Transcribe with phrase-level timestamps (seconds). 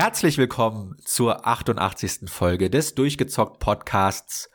[0.00, 2.30] Herzlich willkommen zur 88.
[2.30, 4.48] Folge des Durchgezockt Podcasts.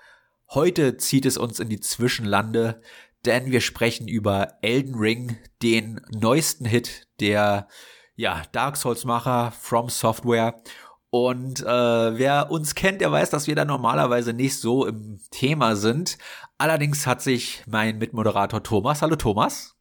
[0.50, 2.80] Heute zieht es uns in die Zwischenlande,
[3.26, 7.68] denn wir sprechen über Elden Ring, den neuesten Hit der
[8.16, 10.64] ja, Dark Souls Macher From Software.
[11.10, 15.76] Und äh, wer uns kennt, der weiß, dass wir da normalerweise nicht so im Thema
[15.76, 16.18] sind.
[16.58, 19.76] Allerdings hat sich mein Mitmoderator Thomas, hallo Thomas.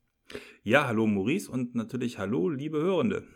[0.65, 3.29] Ja, hallo Maurice und natürlich hallo liebe Hörende.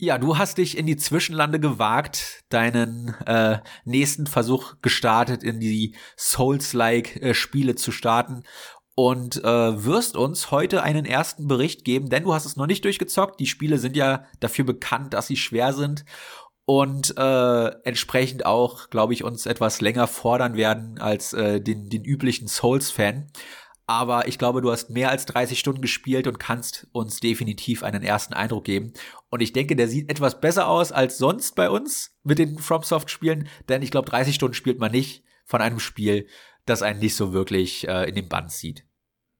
[0.00, 5.96] Ja, du hast dich in die Zwischenlande gewagt, deinen äh, nächsten Versuch gestartet, in die
[6.16, 8.44] Souls-like äh, Spiele zu starten
[8.94, 12.84] und äh, wirst uns heute einen ersten Bericht geben, denn du hast es noch nicht
[12.84, 13.40] durchgezockt.
[13.40, 16.04] Die Spiele sind ja dafür bekannt, dass sie schwer sind
[16.64, 22.04] und äh, entsprechend auch, glaube ich, uns etwas länger fordern werden als äh, den, den
[22.04, 23.32] üblichen Souls-Fan
[23.88, 28.02] aber ich glaube, du hast mehr als 30 Stunden gespielt und kannst uns definitiv einen
[28.02, 28.92] ersten Eindruck geben.
[29.30, 33.48] Und ich denke, der sieht etwas besser aus als sonst bei uns mit den FromSoft-Spielen,
[33.70, 36.26] denn ich glaube, 30 Stunden spielt man nicht von einem Spiel,
[36.66, 38.84] das einen nicht so wirklich äh, in den Band zieht.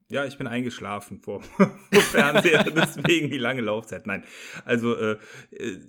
[0.07, 4.07] Ja, ich bin eingeschlafen vor, vor Fernseher, deswegen die lange Laufzeit.
[4.07, 4.23] Nein,
[4.65, 5.17] also äh,
[5.51, 5.79] äh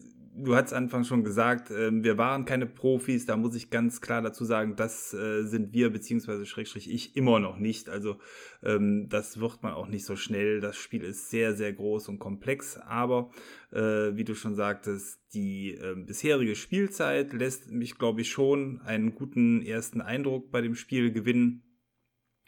[0.45, 4.23] du hast Anfang schon gesagt, äh, wir waren keine Profis, da muss ich ganz klar
[4.23, 7.89] dazu sagen, das äh, sind wir, beziehungsweise Schrägstrich ich immer noch nicht.
[7.89, 8.17] Also
[8.63, 10.61] ähm, das wird man auch nicht so schnell.
[10.61, 13.31] Das Spiel ist sehr, sehr groß und komplex, aber
[13.73, 19.15] äh, wie du schon sagtest, die äh, bisherige Spielzeit lässt mich, glaube ich, schon einen
[19.15, 21.63] guten ersten Eindruck bei dem Spiel gewinnen.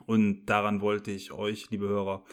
[0.07, 2.25] Und daran wollte ich euch, liebe Hörer,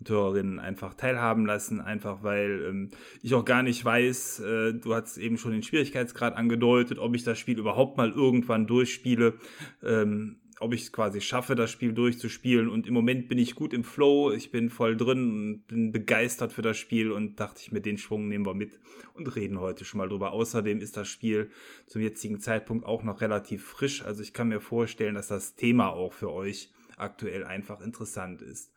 [0.00, 2.90] und Hörerinnen einfach teilhaben lassen, einfach weil ähm,
[3.22, 7.22] ich auch gar nicht weiß, äh, du hast eben schon den Schwierigkeitsgrad angedeutet, ob ich
[7.22, 9.34] das Spiel überhaupt mal irgendwann durchspiele.
[9.82, 12.68] Ähm, ob ich es quasi schaffe, das Spiel durchzuspielen.
[12.68, 16.52] Und im Moment bin ich gut im Flow, ich bin voll drin und bin begeistert
[16.52, 18.78] für das Spiel und dachte ich mir, den Schwung nehmen wir mit
[19.14, 20.32] und reden heute schon mal drüber.
[20.32, 21.50] Außerdem ist das Spiel
[21.86, 24.04] zum jetzigen Zeitpunkt auch noch relativ frisch.
[24.04, 28.70] Also ich kann mir vorstellen, dass das Thema auch für euch aktuell einfach interessant ist.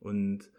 [0.00, 0.50] Und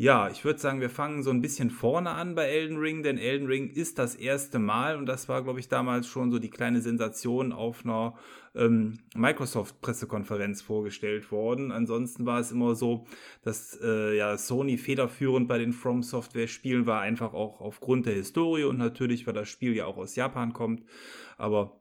[0.00, 3.18] ja, ich würde sagen, wir fangen so ein bisschen vorne an bei Elden Ring, denn
[3.18, 6.50] Elden Ring ist das erste Mal und das war, glaube ich, damals schon so die
[6.50, 8.14] kleine Sensation auf einer
[8.54, 11.72] ähm, Microsoft-Pressekonferenz vorgestellt worden.
[11.72, 13.06] Ansonsten war es immer so,
[13.42, 18.62] dass äh, ja Sony federführend bei den From Software-Spielen war, einfach auch aufgrund der Historie
[18.62, 20.84] und natürlich, weil das Spiel ja auch aus Japan kommt.
[21.38, 21.77] Aber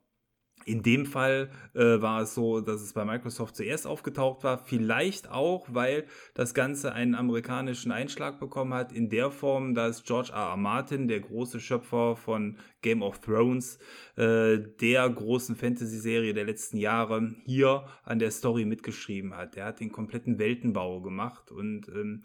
[0.67, 5.31] in dem Fall äh, war es so, dass es bei Microsoft zuerst aufgetaucht war, vielleicht
[5.31, 10.49] auch, weil das Ganze einen amerikanischen Einschlag bekommen hat, in der Form, dass George R.
[10.49, 10.57] R.
[10.57, 13.79] Martin, der große Schöpfer von Game of Thrones,
[14.17, 19.55] äh, der großen Fantasy-Serie der letzten Jahre, hier an der Story mitgeschrieben hat.
[19.55, 22.23] Er hat den kompletten Weltenbau gemacht und ähm,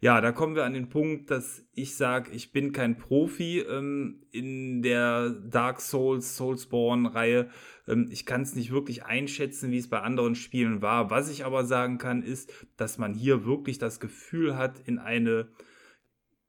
[0.00, 4.22] ja, da kommen wir an den Punkt, dass ich sage, ich bin kein Profi ähm,
[4.30, 7.50] in der Dark Souls, Soulsborne-Reihe.
[7.88, 11.10] Ähm, ich kann es nicht wirklich einschätzen, wie es bei anderen Spielen war.
[11.10, 15.48] Was ich aber sagen kann, ist, dass man hier wirklich das Gefühl hat, in eine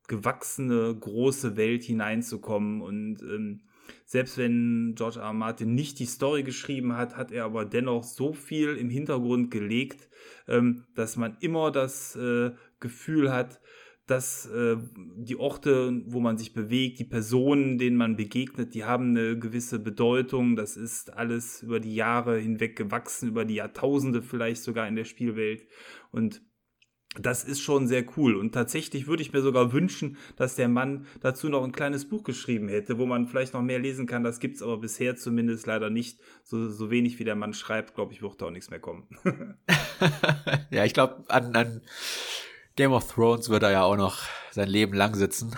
[0.07, 2.81] gewachsene, große Welt hineinzukommen.
[2.81, 3.61] Und ähm,
[4.05, 5.25] selbst wenn George R.
[5.25, 5.33] R.
[5.33, 10.09] Martin nicht die Story geschrieben hat, hat er aber dennoch so viel im Hintergrund gelegt,
[10.47, 13.59] ähm, dass man immer das äh, Gefühl hat,
[14.09, 14.77] dass äh,
[15.17, 19.79] die Orte, wo man sich bewegt, die Personen, denen man begegnet, die haben eine gewisse
[19.79, 20.55] Bedeutung.
[20.55, 25.05] Das ist alles über die Jahre hinweg gewachsen, über die Jahrtausende vielleicht sogar in der
[25.05, 25.67] Spielwelt.
[26.11, 26.41] Und
[27.19, 28.35] das ist schon sehr cool.
[28.35, 32.23] Und tatsächlich würde ich mir sogar wünschen, dass der Mann dazu noch ein kleines Buch
[32.23, 34.23] geschrieben hätte, wo man vielleicht noch mehr lesen kann.
[34.23, 36.19] Das gibt es aber bisher zumindest leider nicht.
[36.43, 39.07] So, so wenig wie der Mann schreibt, glaube ich, wird da auch nichts mehr kommen.
[40.71, 41.81] ja, ich glaube, an, an
[42.79, 44.19] Game of Thrones wird er ja auch noch
[44.51, 45.53] sein Leben lang sitzen.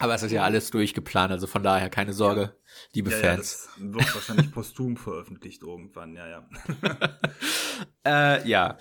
[0.00, 2.52] Aber es ist ja alles durchgeplant, also von daher keine Sorge, ja.
[2.92, 3.68] liebe ja, Fans.
[3.76, 6.48] Ja, das wird wahrscheinlich posthum veröffentlicht irgendwann, ja, ja.
[8.04, 8.78] äh, ja,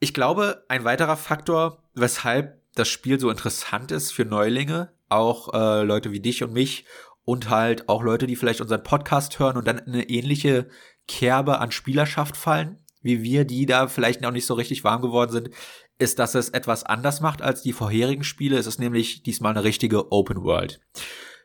[0.00, 5.84] ich glaube, ein weiterer Faktor, weshalb das Spiel so interessant ist für Neulinge, auch äh,
[5.84, 6.86] Leute wie dich und mich
[7.24, 10.68] und halt auch Leute, die vielleicht unseren Podcast hören und dann in eine ähnliche
[11.06, 15.30] Kerbe an Spielerschaft fallen, wie wir, die da vielleicht noch nicht so richtig warm geworden
[15.32, 15.50] sind,
[15.98, 18.58] ist, dass es etwas anders macht als die vorherigen Spiele.
[18.58, 20.80] Es ist nämlich diesmal eine richtige Open World.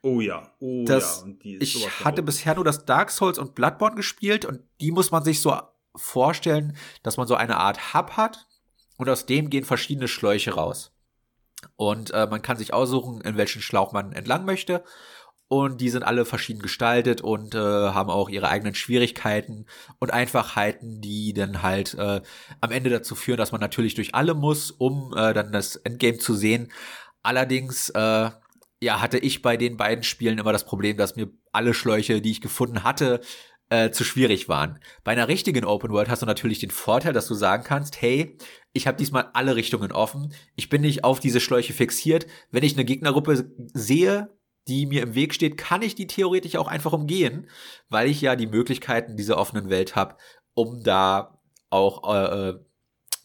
[0.02, 1.58] Oh ja, oh das, ja.
[1.60, 5.42] ich hatte bisher nur das Dark Souls und Bloodborne gespielt und die muss man sich
[5.42, 5.58] so
[5.96, 8.46] vorstellen, dass man so eine Art Hub hat
[8.98, 10.92] und aus dem gehen verschiedene Schläuche raus.
[11.76, 14.84] Und äh, man kann sich aussuchen, in welchen Schlauch man entlang möchte
[15.48, 19.66] und die sind alle verschieden gestaltet und äh, haben auch ihre eigenen Schwierigkeiten
[20.00, 22.22] und Einfachheiten, die dann halt äh,
[22.62, 26.18] am Ende dazu führen, dass man natürlich durch alle muss, um äh, dann das Endgame
[26.18, 26.72] zu sehen.
[27.22, 28.30] Allerdings äh,
[28.82, 32.32] ja, hatte ich bei den beiden Spielen immer das Problem, dass mir alle Schläuche, die
[32.32, 33.22] ich gefunden hatte,
[33.70, 34.80] äh, zu schwierig waren.
[35.04, 38.38] Bei einer richtigen Open World hast du natürlich den Vorteil, dass du sagen kannst, hey,
[38.74, 40.34] ich habe diesmal alle Richtungen offen.
[40.56, 42.28] Ich bin nicht auf diese Schläuche fixiert.
[42.52, 44.30] Wenn ich eine Gegnergruppe sehe,
[44.68, 47.50] die mir im Weg steht, kann ich die theoretisch auch einfach umgehen,
[47.90, 50.16] weil ich ja die Möglichkeiten dieser offenen Welt habe,
[50.54, 51.40] um da
[51.70, 52.60] auch äh, äh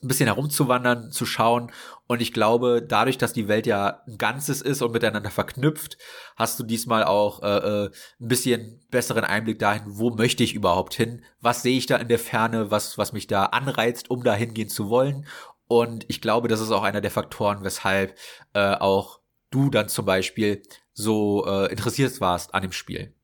[0.02, 1.70] ein bisschen herumzuwandern, zu schauen.
[2.06, 5.98] Und ich glaube, dadurch, dass die Welt ja ein Ganzes ist und miteinander verknüpft,
[6.36, 7.90] hast du diesmal auch äh, äh,
[8.20, 11.22] ein bisschen besseren Einblick dahin, wo möchte ich überhaupt hin?
[11.40, 14.70] Was sehe ich da in der Ferne, was, was mich da anreizt, um da hingehen
[14.70, 15.26] zu wollen?
[15.68, 18.16] Und ich glaube, das ist auch einer der Faktoren, weshalb
[18.54, 19.20] äh, auch
[19.50, 20.62] du dann zum Beispiel
[21.00, 23.14] so äh, interessiert warst an dem Spiel.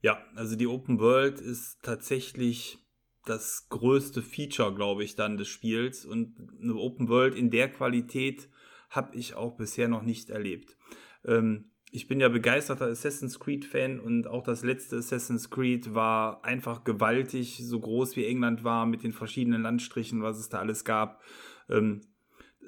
[0.00, 2.78] Ja, also die Open World ist tatsächlich
[3.24, 6.04] das größte Feature, glaube ich, dann des Spiels.
[6.04, 8.48] Und eine Open World in der Qualität
[8.90, 10.76] habe ich auch bisher noch nicht erlebt.
[11.24, 16.82] Ähm, ich bin ja begeisterter Assassin's Creed-Fan und auch das letzte Assassin's Creed war einfach
[16.82, 21.22] gewaltig, so groß wie England war, mit den verschiedenen Landstrichen, was es da alles gab.
[21.68, 22.00] Ähm,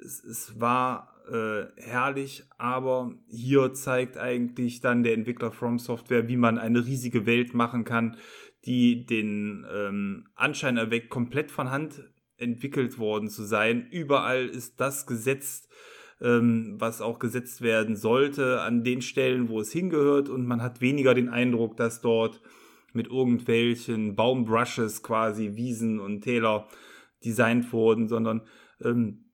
[0.01, 6.37] es, es, war äh, herrlich, aber hier zeigt eigentlich dann der Entwickler From Software, wie
[6.37, 8.17] man eine riesige Welt machen kann,
[8.65, 12.03] die den ähm, Anschein erweckt, komplett von Hand
[12.37, 13.87] entwickelt worden zu sein.
[13.89, 15.69] Überall ist das gesetzt,
[16.21, 20.29] ähm, was auch gesetzt werden sollte, an den Stellen, wo es hingehört.
[20.29, 22.41] Und man hat weniger den Eindruck, dass dort
[22.93, 26.67] mit irgendwelchen Baumbrushes quasi Wiesen und Täler
[27.23, 28.41] designt wurden, sondern
[28.83, 29.25] ähm,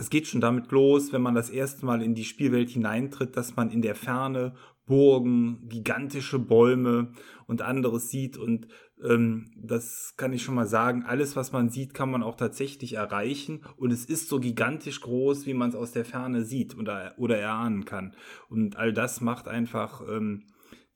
[0.00, 3.56] es geht schon damit los, wenn man das erste Mal in die Spielwelt hineintritt, dass
[3.56, 4.54] man in der Ferne
[4.86, 7.12] Burgen, gigantische Bäume
[7.46, 8.38] und anderes sieht.
[8.38, 8.66] Und
[9.04, 12.94] ähm, das kann ich schon mal sagen, alles, was man sieht, kann man auch tatsächlich
[12.94, 13.60] erreichen.
[13.76, 17.36] Und es ist so gigantisch groß, wie man es aus der Ferne sieht oder, oder
[17.36, 18.16] erahnen kann.
[18.48, 20.46] Und all das macht einfach ähm,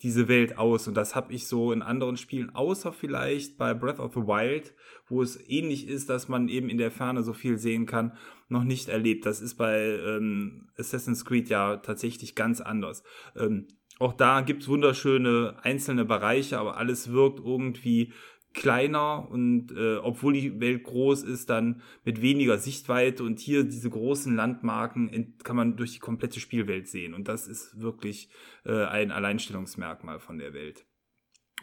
[0.03, 0.89] diese Welt aus.
[0.89, 4.75] Und das habe ich so in anderen Spielen, außer vielleicht bei Breath of the Wild,
[5.09, 8.17] wo es ähnlich ist, dass man eben in der Ferne so viel sehen kann,
[8.49, 9.27] noch nicht erlebt.
[9.27, 13.03] Das ist bei ähm, Assassin's Creed ja tatsächlich ganz anders.
[13.37, 13.69] Ähm,
[14.01, 18.13] auch da gibt's wunderschöne einzelne Bereiche, aber alles wirkt irgendwie
[18.55, 23.23] kleiner und äh, obwohl die Welt groß ist, dann mit weniger Sichtweite.
[23.25, 27.13] Und hier diese großen Landmarken kann man durch die komplette Spielwelt sehen.
[27.13, 28.29] Und das ist wirklich
[28.65, 30.87] äh, ein Alleinstellungsmerkmal von der Welt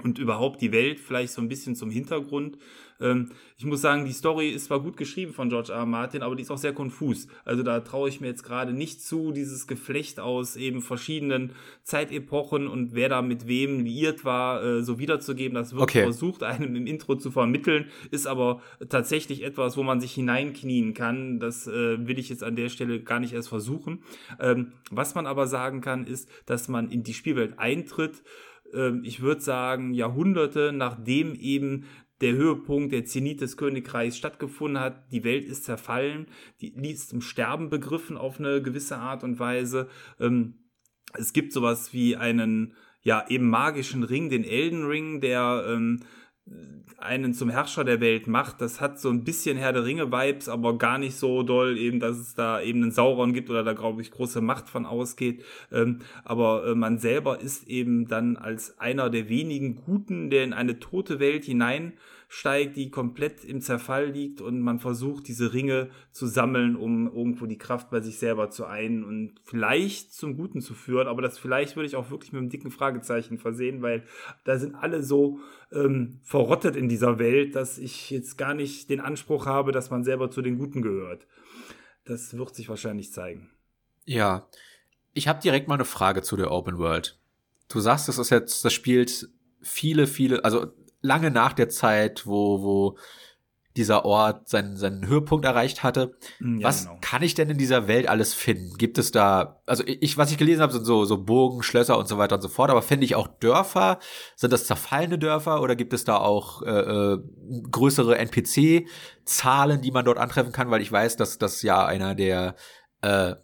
[0.04, 2.58] und überhaupt die Welt vielleicht so ein bisschen zum Hintergrund.
[3.02, 5.80] Ähm, ich muss sagen, die Story ist zwar gut geschrieben von George R.
[5.80, 5.86] R.
[5.86, 7.28] Martin, aber die ist auch sehr konfus.
[7.44, 11.54] Also da traue ich mir jetzt gerade nicht zu, dieses Geflecht aus eben verschiedenen
[11.84, 15.56] Zeitepochen und wer da mit wem liiert war, äh, so wiederzugeben.
[15.56, 16.04] Das wird okay.
[16.04, 21.40] versucht, einem im Intro zu vermitteln, ist aber tatsächlich etwas, wo man sich hineinknien kann.
[21.40, 24.04] Das äh, will ich jetzt an der Stelle gar nicht erst versuchen.
[24.40, 28.22] Ähm, was man aber sagen kann, ist, dass man in die Spielwelt eintritt
[29.04, 31.86] ich würde sagen, Jahrhunderte nachdem eben
[32.22, 35.12] der Höhepunkt, der Zenit des Königreichs stattgefunden hat.
[35.12, 36.28] Die Welt ist zerfallen,
[36.62, 39.90] die ist im Sterben begriffen auf eine gewisse Art und Weise.
[40.20, 40.56] Ähm,
[41.14, 46.02] es gibt sowas wie einen, ja, eben magischen Ring, den Elden Ring, der ähm,
[47.02, 48.62] einen zum Herrscher der Welt macht.
[48.62, 52.18] Das hat so ein bisschen Herr der Ringe-Vibes, aber gar nicht so doll, eben, dass
[52.18, 55.44] es da eben einen Sauron gibt oder da, glaube ich, große Macht von ausgeht.
[55.72, 60.54] Ähm, aber äh, man selber ist eben dann als einer der wenigen Guten, der in
[60.54, 61.94] eine tote Welt hinein
[62.34, 67.46] steigt, die komplett im Zerfall liegt und man versucht, diese Ringe zu sammeln, um irgendwo
[67.46, 71.10] die Kraft bei sich selber zu ein und vielleicht zum Guten zu führen.
[71.10, 74.06] Aber das vielleicht würde ich auch wirklich mit einem dicken Fragezeichen versehen, weil
[74.46, 75.40] da sind alle so
[75.74, 80.06] ähm, verrottet in dieser Welt, dass ich jetzt gar nicht den Anspruch habe, dass man
[80.06, 81.28] selber zu den Guten gehört.
[82.06, 83.50] Das wird sich wahrscheinlich zeigen.
[84.06, 84.48] Ja,
[85.14, 87.20] ich habe direkt mal eine Frage zu der Open World.
[87.68, 89.30] Du sagst, das ist jetzt, das spielt
[89.62, 92.98] viele, viele, also lange nach der Zeit, wo, wo
[93.78, 96.18] dieser Ort seinen, seinen Höhepunkt erreicht hatte.
[96.40, 96.98] Mm, ja, was genau.
[97.02, 98.78] kann ich denn in dieser Welt alles finden?
[98.78, 102.08] Gibt es da, also ich, was ich gelesen habe, sind so, so Burgen, Schlösser und
[102.08, 104.00] so weiter und so fort, aber finde ich auch Dörfer?
[104.36, 107.20] Sind das zerfallene Dörfer oder gibt es da auch äh, äh
[107.72, 110.70] größere NPC-Zahlen, die man dort antreffen kann?
[110.70, 112.56] Weil ich weiß, dass das ja einer der
[113.02, 113.36] äh,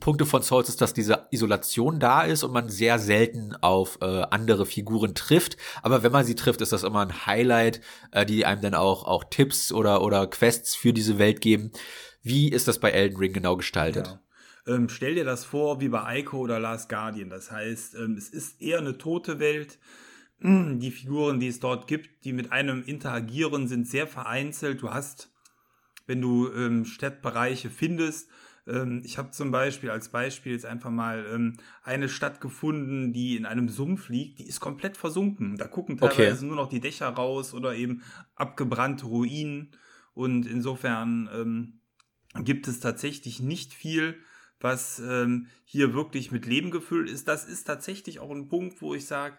[0.00, 4.22] Punkte von Souls ist, dass diese Isolation da ist und man sehr selten auf äh,
[4.30, 5.56] andere Figuren trifft.
[5.82, 7.80] Aber wenn man sie trifft, ist das immer ein Highlight,
[8.12, 11.70] äh, die einem dann auch, auch Tipps oder, oder Quests für diese Welt geben.
[12.22, 14.06] Wie ist das bei Elden Ring genau gestaltet?
[14.06, 14.74] Ja.
[14.74, 17.30] Ähm, stell dir das vor wie bei Ico oder Last Guardian.
[17.30, 19.78] Das heißt, ähm, es ist eher eine tote Welt.
[20.42, 24.82] Die Figuren, die es dort gibt, die mit einem interagieren, sind sehr vereinzelt.
[24.82, 25.32] Du hast,
[26.06, 28.28] wenn du ähm, Stadtbereiche findest,
[28.68, 33.36] Ähm, ich habe zum Beispiel als Beispiel jetzt einfach mal ähm, eine Stadt gefunden, die
[33.36, 35.56] in einem Sumpf liegt, die ist komplett versunken.
[35.56, 36.46] Da gucken teilweise okay.
[36.46, 38.02] nur noch die Dächer raus oder eben
[38.34, 39.70] abgebrannte Ruinen.
[40.14, 41.80] Und insofern ähm,
[42.44, 44.18] gibt es tatsächlich nicht viel,
[44.60, 47.28] was ähm, hier wirklich mit Leben gefüllt ist.
[47.28, 49.38] Das ist tatsächlich auch ein Punkt, wo ich sage,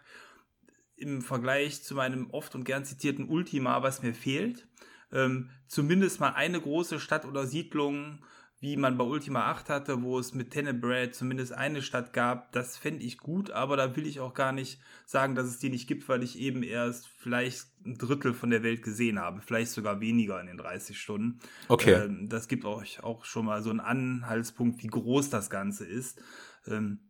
[0.96, 4.68] im Vergleich zu meinem oft und gern zitierten Ultima, was mir fehlt,
[5.12, 8.20] ähm, zumindest mal eine große Stadt oder Siedlung,
[8.62, 12.78] wie man bei Ultima 8 hatte, wo es mit Tenebrae zumindest eine Stadt gab, das
[12.78, 15.88] fände ich gut, aber da will ich auch gar nicht sagen, dass es die nicht
[15.88, 20.01] gibt, weil ich eben erst vielleicht ein Drittel von der Welt gesehen habe, vielleicht sogar
[20.01, 21.39] weniger in den 30 Stunden.
[21.70, 21.94] Okay.
[21.94, 26.22] Ähm, das gibt euch auch schon mal so einen Anhaltspunkt, wie groß das Ganze ist.
[26.68, 27.10] Ähm,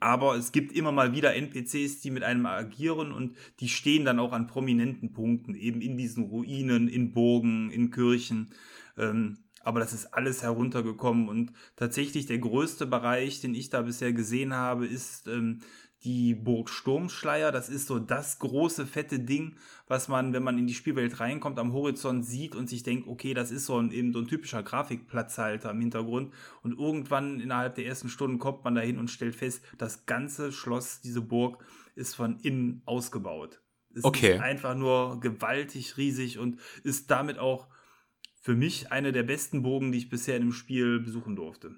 [0.00, 4.18] aber es gibt immer mal wieder NPCs, die mit einem agieren und die stehen dann
[4.18, 8.54] auch an prominenten Punkten, eben in diesen Ruinen, in Burgen, in Kirchen.
[8.96, 14.12] Ähm, aber das ist alles heruntergekommen und tatsächlich der größte Bereich, den ich da bisher
[14.12, 15.60] gesehen habe, ist ähm,
[16.04, 17.52] die Burg Sturmschleier.
[17.52, 21.58] Das ist so das große, fette Ding, was man, wenn man in die Spielwelt reinkommt,
[21.58, 24.62] am Horizont sieht und sich denkt, okay, das ist so ein, eben so ein typischer
[24.62, 26.32] Grafikplatzhalter im Hintergrund.
[26.62, 31.00] Und irgendwann innerhalb der ersten Stunden kommt man dahin und stellt fest, das ganze Schloss,
[31.00, 31.64] diese Burg,
[31.94, 33.60] ist von innen ausgebaut.
[33.94, 34.34] Es okay.
[34.34, 37.68] ist einfach nur gewaltig riesig und ist damit auch
[38.42, 41.76] für mich eine der besten Burgen, die ich bisher in dem Spiel besuchen durfte.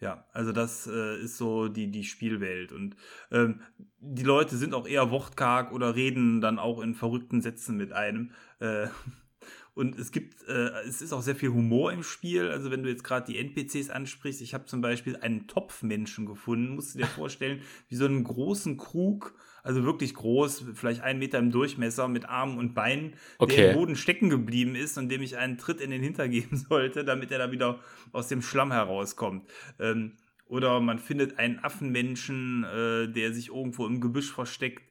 [0.00, 2.70] Ja, also das äh, ist so die, die Spielwelt.
[2.70, 2.94] Und
[3.32, 3.60] ähm,
[3.98, 8.30] die Leute sind auch eher wortkarg oder reden dann auch in verrückten Sätzen mit einem.
[8.60, 8.86] Äh,
[9.74, 12.48] und es gibt, äh, es ist auch sehr viel Humor im Spiel.
[12.48, 16.76] Also wenn du jetzt gerade die NPCs ansprichst, ich habe zum Beispiel einen Topfmenschen gefunden,
[16.76, 21.38] musst du dir vorstellen, wie so einen großen Krug, also wirklich groß, vielleicht einen Meter
[21.38, 23.56] im Durchmesser mit Armen und Beinen, okay.
[23.56, 26.56] der im Boden stecken geblieben ist und dem ich einen Tritt in den Hinter geben
[26.56, 27.80] sollte, damit er da wieder
[28.12, 29.48] aus dem Schlamm herauskommt.
[29.78, 30.12] Ähm,
[30.46, 34.82] oder man findet einen Affenmenschen, äh, der sich irgendwo im Gebüsch versteckt.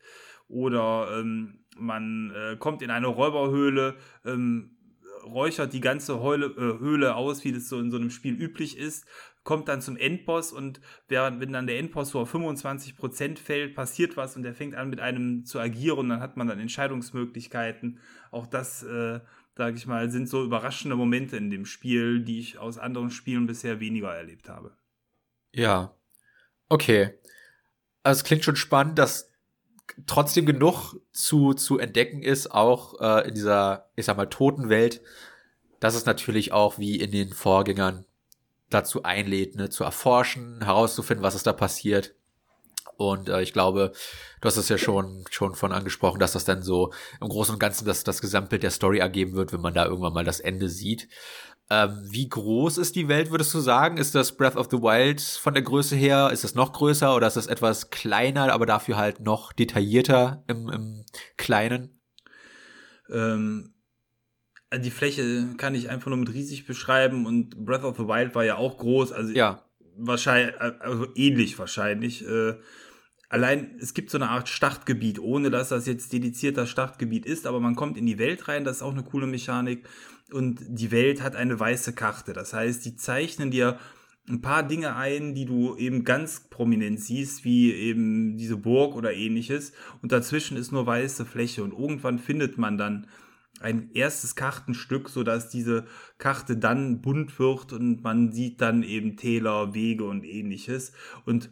[0.48, 3.96] Oder ähm, man äh, kommt in eine Räuberhöhle,
[4.26, 4.78] ähm,
[5.26, 8.78] räuchert die ganze Heule, äh, Höhle aus, wie das so in so einem Spiel üblich
[8.78, 9.06] ist,
[9.48, 14.18] kommt dann zum Endboss und während, wenn dann der Endboss so auf 25% fällt, passiert
[14.18, 18.02] was und der fängt an mit einem zu agieren und dann hat man dann Entscheidungsmöglichkeiten.
[18.30, 19.22] Auch das, äh,
[19.56, 23.48] sage ich mal, sind so überraschende Momente in dem Spiel, die ich aus anderen Spielen
[23.48, 24.76] bisher weniger erlebt habe.
[25.54, 25.96] Ja.
[26.68, 27.14] Okay.
[28.04, 29.32] Also es klingt schon spannend, dass
[30.08, 35.02] trotzdem genug zu, zu entdecken ist, auch äh, in dieser, ich sag mal, toten Welt,
[35.80, 38.04] dass es natürlich auch wie in den Vorgängern
[38.70, 42.16] dazu einlädt, ne, zu erforschen, herauszufinden, was ist da passiert.
[42.98, 43.92] Und äh, ich glaube,
[44.42, 47.60] du hast es ja schon schon von angesprochen, dass das dann so im Großen und
[47.60, 50.68] Ganzen das, das Gesamtbild der Story ergeben wird, wenn man da irgendwann mal das Ende
[50.68, 51.08] sieht.
[51.70, 53.98] Ähm, wie groß ist die Welt, würdest du sagen?
[53.98, 56.30] Ist das Breath of the Wild von der Größe her?
[56.32, 60.70] Ist es noch größer oder ist es etwas kleiner, aber dafür halt noch detaillierter im,
[60.70, 61.06] im
[61.36, 62.00] Kleinen?
[63.12, 63.74] Ähm,
[64.76, 68.44] die Fläche kann ich einfach nur mit riesig beschreiben und Breath of the Wild war
[68.44, 69.64] ja auch groß, also ja.
[69.96, 72.28] wahrscheinlich, also ähnlich wahrscheinlich.
[72.28, 72.56] Äh,
[73.30, 77.48] allein, es gibt so eine Art Startgebiet, ohne dass das jetzt dediziert das Startgebiet ist,
[77.48, 79.88] aber man kommt in die Welt rein, das ist auch eine coole Mechanik
[80.32, 82.34] und die Welt hat eine weiße Karte.
[82.34, 83.80] Das heißt, die zeichnen dir
[84.30, 89.14] ein paar Dinge ein, die du eben ganz prominent siehst, wie eben diese Burg oder
[89.14, 89.72] ähnliches.
[90.02, 91.64] Und dazwischen ist nur weiße Fläche.
[91.64, 93.08] Und irgendwann findet man dann
[93.60, 95.86] ein erstes Kartenstück, so dass diese
[96.18, 100.92] Karte dann bunt wird und man sieht dann eben Täler, Wege und ähnliches.
[101.26, 101.50] Und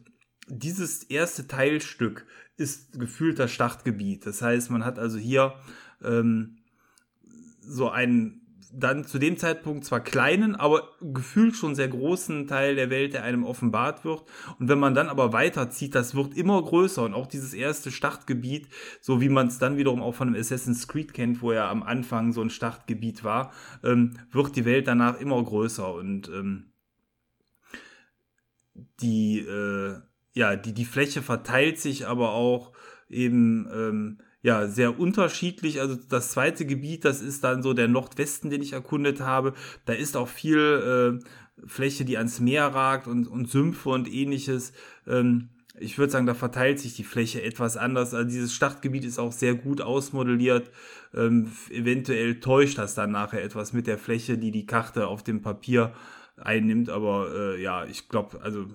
[0.48, 2.26] dieses erste Teilstück
[2.58, 4.26] ist gefühlt das Startgebiet.
[4.26, 5.56] Das heißt, man hat also hier
[6.04, 6.58] ähm,
[7.60, 8.45] so einen
[8.78, 13.24] dann zu dem Zeitpunkt zwar kleinen, aber gefühlt schon sehr großen Teil der Welt, der
[13.24, 14.24] einem offenbart wird.
[14.60, 18.68] Und wenn man dann aber weiterzieht, das wird immer größer und auch dieses erste Startgebiet,
[19.02, 21.84] so wie man es dann wiederum auch von einem Assassin's Creed kennt, wo ja am
[21.84, 23.52] Anfang so ein Startgebiet war,
[23.84, 26.72] ähm, wird die Welt danach immer größer und ähm,
[29.02, 29.96] die, äh,
[30.34, 32.74] ja, die, die Fläche verteilt sich aber auch
[33.10, 35.82] eben ähm, ja, sehr unterschiedlich.
[35.82, 39.56] Also das zweite Gebiet, das ist dann so der Nordwesten, den ich erkundet habe.
[39.86, 44.72] Da ist auch viel äh, Fläche, die ans Meer ragt und, und Sümpfe und ähnliches.
[45.08, 45.50] Ähm,
[45.80, 48.14] ich würde sagen, da verteilt sich die Fläche etwas anders.
[48.14, 50.70] Also dieses Startgebiet ist auch sehr gut ausmodelliert.
[51.16, 55.42] Ähm, eventuell täuscht das dann nachher etwas mit der Fläche, die die Karte auf dem
[55.42, 55.92] Papier
[56.38, 56.92] einnimmt.
[56.92, 58.68] Aber äh, ja, ich glaube, also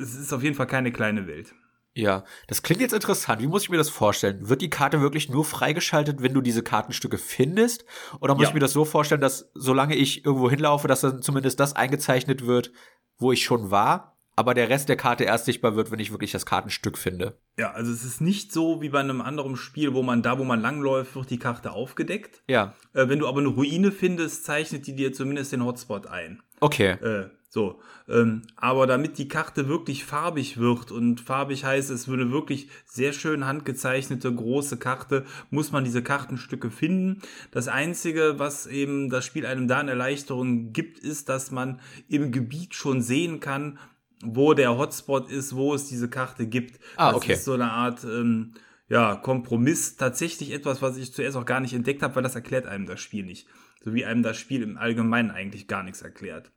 [0.00, 1.54] es ist auf jeden Fall keine kleine Welt.
[1.98, 3.42] Ja, das klingt jetzt interessant.
[3.42, 4.48] Wie muss ich mir das vorstellen?
[4.48, 7.84] Wird die Karte wirklich nur freigeschaltet, wenn du diese Kartenstücke findest?
[8.20, 8.48] Oder muss ja.
[8.48, 12.46] ich mir das so vorstellen, dass solange ich irgendwo hinlaufe, dass dann zumindest das eingezeichnet
[12.46, 12.70] wird,
[13.18, 14.14] wo ich schon war?
[14.38, 17.36] aber der Rest der Karte erst sichtbar wird, wenn ich wirklich das Kartenstück finde.
[17.58, 20.44] Ja, also es ist nicht so wie bei einem anderen Spiel, wo man da, wo
[20.44, 22.44] man langläuft, wird die Karte aufgedeckt.
[22.46, 22.76] Ja.
[22.94, 26.40] Äh, wenn du aber eine Ruine findest, zeichnet die dir zumindest den Hotspot ein.
[26.60, 26.90] Okay.
[26.90, 32.30] Äh, so, ähm, aber damit die Karte wirklich farbig wird und farbig heißt, es würde
[32.30, 37.22] wirklich sehr schön handgezeichnete große Karte, muss man diese Kartenstücke finden.
[37.50, 42.32] Das einzige, was eben das Spiel einem da eine Erleichterung gibt, ist, dass man im
[42.32, 43.78] Gebiet schon sehen kann,
[44.22, 46.78] wo der Hotspot ist, wo es diese Karte gibt.
[46.96, 47.30] Ah, okay.
[47.30, 48.52] Das ist so eine Art ähm,
[48.90, 49.96] ja, Kompromiss.
[49.96, 53.00] Tatsächlich etwas, was ich zuerst auch gar nicht entdeckt habe, weil das erklärt einem das
[53.00, 53.46] Spiel nicht.
[53.82, 56.50] So wie einem das Spiel im Allgemeinen eigentlich gar nichts erklärt.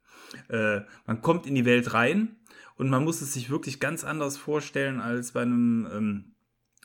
[0.50, 2.36] Äh, man kommt in die Welt rein
[2.76, 6.24] und man muss es sich wirklich ganz anders vorstellen als bei einem ähm,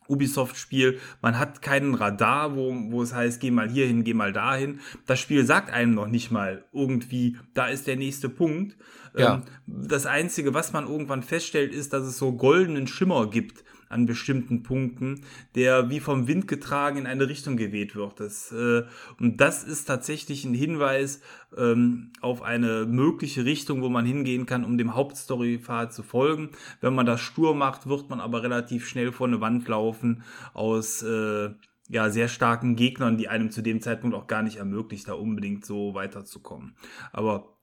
[0.08, 1.00] Ubisoft-Spiel.
[1.22, 4.80] Man hat keinen Radar, wo, wo es heißt, geh mal hier hin, geh mal dahin.
[5.06, 8.76] Das Spiel sagt einem noch nicht mal irgendwie, da ist der nächste Punkt.
[9.16, 9.36] Ja.
[9.36, 14.06] Ähm, das Einzige, was man irgendwann feststellt, ist, dass es so goldenen Schimmer gibt an
[14.06, 15.22] bestimmten Punkten,
[15.54, 18.20] der wie vom Wind getragen in eine Richtung geweht wird.
[18.20, 18.84] Das, äh,
[19.20, 21.20] und das ist tatsächlich ein Hinweis
[21.56, 26.50] ähm, auf eine mögliche Richtung, wo man hingehen kann, um dem Hauptstorypfad zu folgen.
[26.80, 31.02] Wenn man das stur macht, wird man aber relativ schnell vor eine Wand laufen aus
[31.02, 31.50] äh,
[31.88, 35.64] ja, sehr starken Gegnern, die einem zu dem Zeitpunkt auch gar nicht ermöglicht, da unbedingt
[35.64, 36.76] so weiterzukommen.
[37.12, 37.56] Aber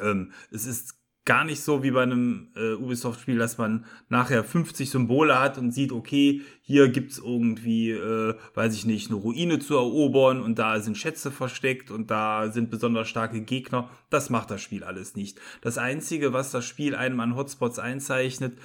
[0.00, 0.96] ähm, es ist
[1.26, 5.72] gar nicht so wie bei einem äh, Ubisoft-Spiel, dass man nachher 50 Symbole hat und
[5.72, 10.80] sieht, okay, hier gibt's irgendwie, äh, weiß ich nicht, eine Ruine zu erobern und da
[10.80, 13.90] sind Schätze versteckt und da sind besonders starke Gegner.
[14.08, 15.38] Das macht das Spiel alles nicht.
[15.60, 18.56] Das Einzige, was das Spiel einem an Hotspots einzeichnet,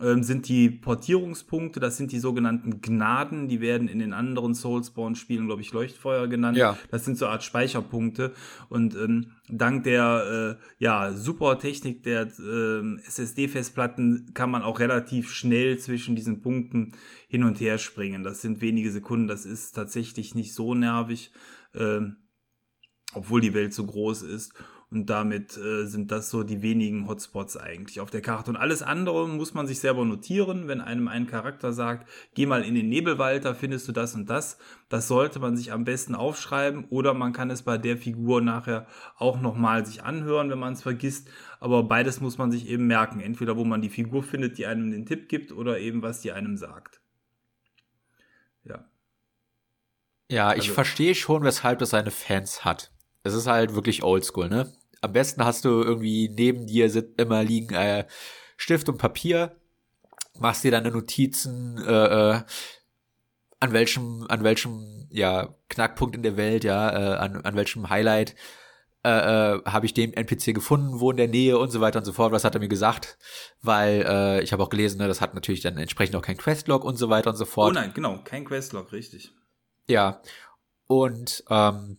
[0.00, 5.60] sind die Portierungspunkte, das sind die sogenannten Gnaden, die werden in den anderen Soulspawn-Spielen, glaube
[5.62, 6.56] ich, Leuchtfeuer genannt.
[6.56, 6.78] Ja.
[6.90, 8.32] Das sind so eine Art Speicherpunkte.
[8.68, 15.30] Und ähm, dank der äh, ja, super Technik der äh, SSD-Festplatten kann man auch relativ
[15.30, 16.92] schnell zwischen diesen Punkten
[17.28, 18.24] hin und her springen.
[18.24, 21.32] Das sind wenige Sekunden, das ist tatsächlich nicht so nervig,
[21.74, 22.00] äh,
[23.12, 24.54] obwohl die Welt so groß ist.
[24.92, 28.50] Und damit äh, sind das so die wenigen Hotspots eigentlich auf der Karte.
[28.50, 30.66] Und alles andere muss man sich selber notieren.
[30.66, 34.28] Wenn einem ein Charakter sagt, geh mal in den Nebelwald, da findest du das und
[34.28, 34.58] das.
[34.88, 38.88] Das sollte man sich am besten aufschreiben oder man kann es bei der Figur nachher
[39.16, 41.28] auch nochmal sich anhören, wenn man es vergisst.
[41.60, 43.20] Aber beides muss man sich eben merken.
[43.20, 46.32] Entweder wo man die Figur findet, die einem den Tipp gibt oder eben was die
[46.32, 47.00] einem sagt.
[48.64, 48.84] Ja.
[50.28, 52.90] Ja, ich also, verstehe schon, weshalb das seine Fans hat.
[53.22, 54.72] Es ist halt wirklich oldschool, ne?
[55.00, 58.06] Am besten hast du irgendwie neben dir sind immer liegen äh,
[58.56, 59.56] Stift und Papier,
[60.38, 62.42] machst dir deine Notizen, äh, äh,
[63.58, 68.34] an welchem, an welchem, ja, Knackpunkt in der Welt, ja, äh, an, an welchem Highlight
[69.02, 69.08] äh,
[69.54, 72.12] äh, habe ich den NPC gefunden, wo in der Nähe und so weiter und so
[72.12, 72.32] fort.
[72.32, 73.16] Was hat er mir gesagt?
[73.62, 76.84] Weil äh, ich habe auch gelesen, ne, das hat natürlich dann entsprechend auch kein Questlog
[76.84, 77.70] und so weiter und so fort.
[77.70, 79.32] Oh nein, genau, kein Questlog, richtig.
[79.88, 80.20] Ja.
[80.86, 81.98] Und ähm,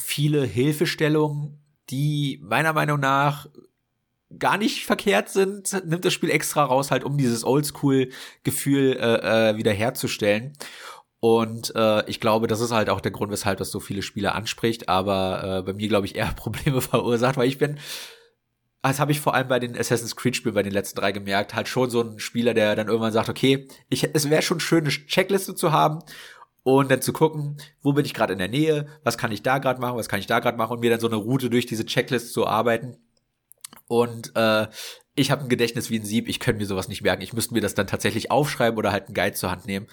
[0.00, 1.61] viele Hilfestellungen
[1.92, 3.46] die meiner Meinung nach
[4.38, 9.56] gar nicht verkehrt sind, nimmt das Spiel extra raus, halt um dieses Oldschool-Gefühl äh, äh,
[9.56, 10.54] wieder herzustellen.
[11.20, 14.32] Und äh, ich glaube, das ist halt auch der Grund, weshalb das so viele Spiele
[14.32, 17.78] anspricht, aber äh, bei mir, glaube ich, eher Probleme verursacht, weil ich bin,
[18.82, 21.68] das habe ich vor allem bei den Assassin's Creed-Spielen, bei den letzten drei gemerkt, halt
[21.68, 24.88] schon so ein Spieler, der dann irgendwann sagt, okay, ich, es wäre schon schön, eine
[24.88, 26.00] Checkliste zu haben
[26.64, 29.58] und dann zu gucken, wo bin ich gerade in der Nähe, was kann ich da
[29.58, 31.66] gerade machen, was kann ich da gerade machen und mir dann so eine Route durch
[31.66, 32.96] diese Checklist zu arbeiten.
[33.88, 34.68] Und äh,
[35.14, 37.22] ich habe ein Gedächtnis wie ein Sieb, ich könnte mir sowas nicht merken.
[37.22, 39.86] Ich müsste mir das dann tatsächlich aufschreiben oder halt einen Guide zur Hand nehmen.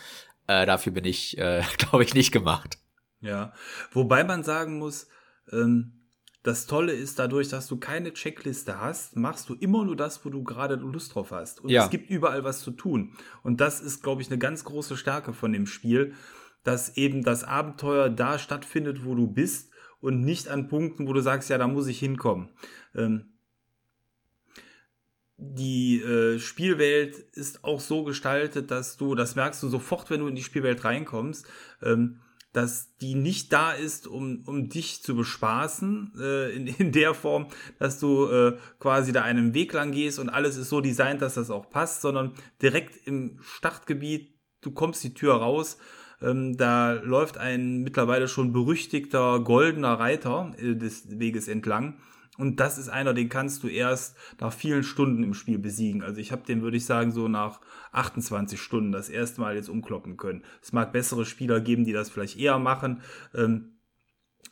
[0.47, 2.77] Äh, dafür bin ich, äh, glaube ich, nicht gemacht.
[3.21, 3.53] Ja,
[3.91, 5.07] wobei man sagen muss,
[5.51, 5.93] ähm,
[6.43, 10.29] das Tolle ist, dadurch, dass du keine Checkliste hast, machst du immer nur das, wo
[10.29, 11.59] du gerade Lust drauf hast.
[11.59, 11.83] Und ja.
[11.83, 13.17] es gibt überall was zu tun.
[13.43, 16.13] Und das ist, glaube ich, eine ganz große Stärke von dem Spiel
[16.63, 21.21] dass eben das Abenteuer da stattfindet, wo du bist und nicht an Punkten, wo du
[21.21, 22.49] sagst, ja, da muss ich hinkommen.
[22.95, 23.33] Ähm,
[25.37, 30.27] die äh, Spielwelt ist auch so gestaltet, dass du, das merkst du sofort, wenn du
[30.27, 31.47] in die Spielwelt reinkommst,
[31.81, 32.19] ähm,
[32.51, 37.47] dass die nicht da ist, um, um dich zu bespaßen, äh, in, in der Form,
[37.77, 41.35] dass du äh, quasi da einen Weg lang gehst und alles ist so designt, dass
[41.35, 45.77] das auch passt, sondern direkt im Startgebiet, du kommst die Tür raus
[46.21, 51.95] ähm, da läuft ein mittlerweile schon berüchtigter goldener Reiter äh, des Weges entlang
[52.37, 56.03] Und das ist einer, den kannst du erst nach vielen Stunden im Spiel besiegen.
[56.03, 59.69] Also ich habe den, würde ich sagen, so nach 28 Stunden das erste Mal jetzt
[59.69, 60.43] umkloppen können.
[60.61, 63.01] Es mag bessere Spieler geben, die das vielleicht eher machen.
[63.33, 63.79] Ähm,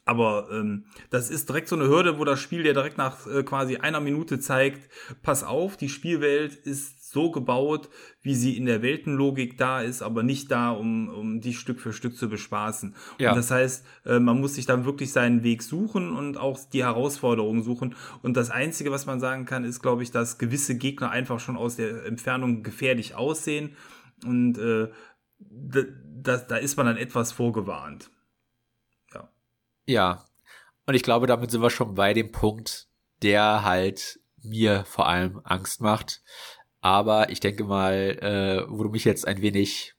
[0.07, 3.43] aber ähm, das ist direkt so eine Hürde, wo das Spiel dir direkt nach äh,
[3.43, 4.89] quasi einer Minute zeigt,
[5.21, 7.89] pass auf, die Spielwelt ist so gebaut,
[8.21, 11.93] wie sie in der Weltenlogik da ist, aber nicht da, um, um die Stück für
[11.93, 12.95] Stück zu bespaßen.
[13.17, 13.31] Ja.
[13.31, 16.83] Und das heißt, äh, man muss sich dann wirklich seinen Weg suchen und auch die
[16.83, 17.95] Herausforderungen suchen.
[18.21, 21.57] Und das Einzige, was man sagen kann, ist, glaube ich, dass gewisse Gegner einfach schon
[21.57, 23.75] aus der Entfernung gefährlich aussehen.
[24.23, 24.89] Und äh,
[25.39, 28.11] da, da ist man dann etwas vorgewarnt.
[29.87, 30.25] Ja.
[30.85, 32.87] Und ich glaube, damit sind wir schon bei dem Punkt,
[33.23, 36.21] der halt mir vor allem Angst macht.
[36.81, 39.93] Aber ich denke mal, äh, wo du mich jetzt ein wenig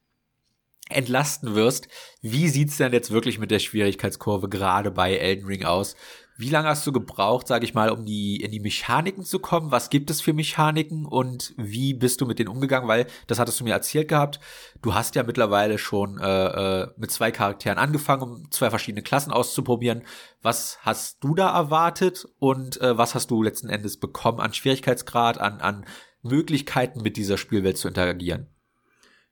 [0.90, 1.88] entlasten wirst,
[2.22, 5.96] wie sieht's denn jetzt wirklich mit der Schwierigkeitskurve gerade bei Elden Ring aus?
[6.40, 9.72] Wie lange hast du gebraucht, sage ich mal, um die in die Mechaniken zu kommen?
[9.72, 12.88] Was gibt es für Mechaniken und wie bist du mit denen umgegangen?
[12.88, 14.38] Weil das hattest du mir erzählt gehabt.
[14.80, 19.32] Du hast ja mittlerweile schon äh, äh, mit zwei Charakteren angefangen, um zwei verschiedene Klassen
[19.32, 20.04] auszuprobieren.
[20.40, 25.38] Was hast du da erwartet und äh, was hast du letzten Endes bekommen an Schwierigkeitsgrad,
[25.38, 25.86] an an
[26.28, 28.46] Möglichkeiten mit dieser Spielwelt zu interagieren?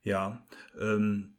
[0.03, 0.47] Ja,
[0.81, 1.37] ähm,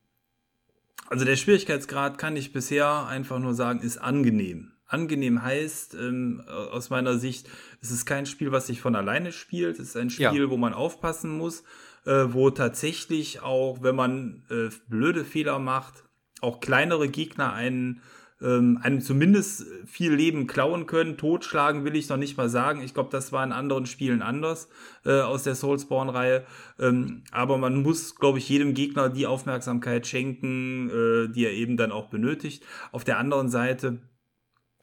[1.09, 6.89] also der Schwierigkeitsgrad kann ich bisher einfach nur sagen, ist angenehm angenehm heißt, ähm, aus
[6.89, 7.49] meiner Sicht,
[7.81, 9.79] es ist kein Spiel, was sich von alleine spielt.
[9.79, 10.49] Es ist ein Spiel, ja.
[10.49, 11.63] wo man aufpassen muss,
[12.05, 16.05] äh, wo tatsächlich auch, wenn man äh, blöde Fehler macht,
[16.41, 18.01] auch kleinere Gegner einen
[18.41, 21.17] ähm, einem zumindest viel Leben klauen können.
[21.17, 22.81] Totschlagen will ich noch nicht mal sagen.
[22.81, 24.69] Ich glaube, das war in anderen Spielen anders
[25.05, 26.45] äh, aus der Soulspawn-Reihe.
[26.79, 31.77] Ähm, aber man muss, glaube ich, jedem Gegner die Aufmerksamkeit schenken, äh, die er eben
[31.77, 32.63] dann auch benötigt.
[32.91, 33.99] Auf der anderen Seite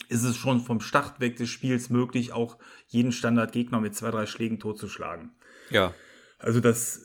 [0.08, 4.26] ist es schon vom Start weg des Spiels möglich, auch jeden Standardgegner mit zwei, drei
[4.26, 5.30] Schlägen totzuschlagen.
[5.70, 5.94] Ja.
[6.38, 7.00] Also das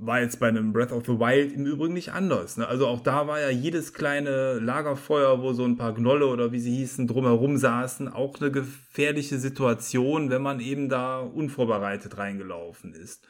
[0.00, 2.56] war jetzt bei einem Breath of the Wild im Übrigen nicht anders.
[2.56, 2.66] Ne?
[2.66, 6.60] Also auch da war ja jedes kleine Lagerfeuer, wo so ein paar Gnolle oder wie
[6.60, 13.26] sie hießen, drumherum saßen, auch eine gefährliche Situation, wenn man eben da unvorbereitet reingelaufen ist.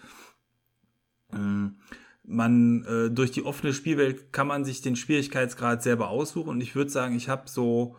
[1.33, 1.77] Ähm,
[2.23, 6.77] man äh, durch die offene Spielwelt kann man sich den Schwierigkeitsgrad selber aussuchen und ich
[6.77, 7.97] würde sagen, ich habe so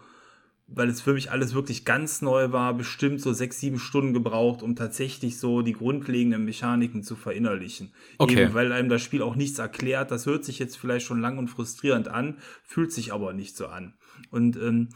[0.72, 4.62] weil es für mich alles wirklich ganz neu war, bestimmt so sechs, sieben Stunden gebraucht,
[4.62, 7.94] um tatsächlich so die grundlegenden Mechaniken zu verinnerlichen.
[8.18, 8.44] Okay.
[8.44, 10.12] Eben, weil einem das Spiel auch nichts erklärt.
[10.12, 13.68] Das hört sich jetzt vielleicht schon lang und frustrierend an, fühlt sich aber nicht so
[13.68, 13.96] an.
[14.30, 14.90] Und ähm,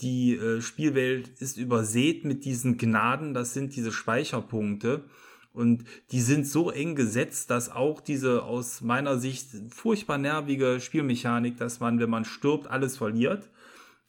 [0.00, 5.04] die äh, Spielwelt ist übersät mit diesen Gnaden, das sind diese Speicherpunkte.
[5.52, 11.56] Und die sind so eng gesetzt, dass auch diese aus meiner Sicht furchtbar nervige Spielmechanik,
[11.58, 13.50] dass man, wenn man stirbt, alles verliert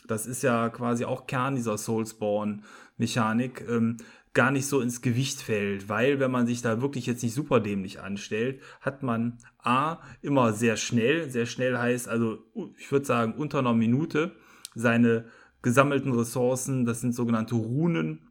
[0.08, 3.98] das ist ja quasi auch Kern dieser Soulspawn-Mechanik, ähm,
[4.34, 7.62] gar nicht so ins Gewicht fällt, weil wenn man sich da wirklich jetzt nicht super
[7.62, 12.40] dämlich anstellt, hat man A, immer sehr schnell, sehr schnell heißt also,
[12.78, 14.36] ich würde sagen, unter einer Minute
[14.76, 15.26] seine
[15.62, 18.25] gesammelten Ressourcen, das sind sogenannte Runen,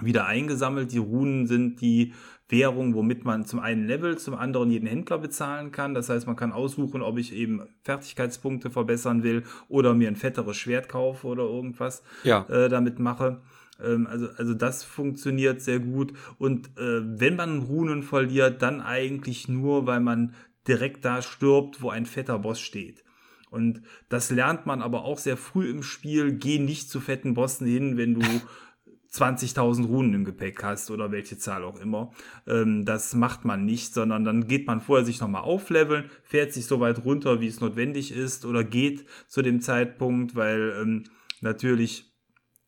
[0.00, 0.92] wieder eingesammelt.
[0.92, 2.14] Die Runen sind die
[2.48, 5.94] Währung, womit man zum einen Level, zum anderen jeden Händler bezahlen kann.
[5.94, 10.56] Das heißt, man kann aussuchen, ob ich eben Fertigkeitspunkte verbessern will oder mir ein fetteres
[10.56, 12.46] Schwert kaufe oder irgendwas ja.
[12.48, 13.40] äh, damit mache.
[13.82, 16.12] Ähm, also, also das funktioniert sehr gut.
[16.38, 20.34] Und äh, wenn man Runen verliert, dann eigentlich nur, weil man
[20.68, 23.02] direkt da stirbt, wo ein fetter Boss steht.
[23.50, 26.32] Und das lernt man aber auch sehr früh im Spiel.
[26.32, 28.20] Geh nicht zu fetten Bossen hin, wenn du
[29.12, 32.12] 20.000 Runen im Gepäck hast oder welche Zahl auch immer.
[32.46, 36.66] Ähm, das macht man nicht, sondern dann geht man vorher sich nochmal aufleveln, fährt sich
[36.66, 41.04] so weit runter, wie es notwendig ist oder geht zu dem Zeitpunkt, weil ähm,
[41.40, 42.10] natürlich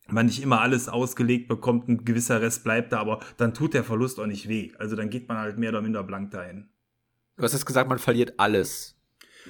[0.07, 3.83] man nicht immer alles ausgelegt bekommt, ein gewisser Rest bleibt da, aber dann tut der
[3.83, 4.71] Verlust auch nicht weh.
[4.77, 6.69] Also dann geht man halt mehr oder minder blank dahin.
[7.37, 8.94] Du hast jetzt gesagt, man verliert alles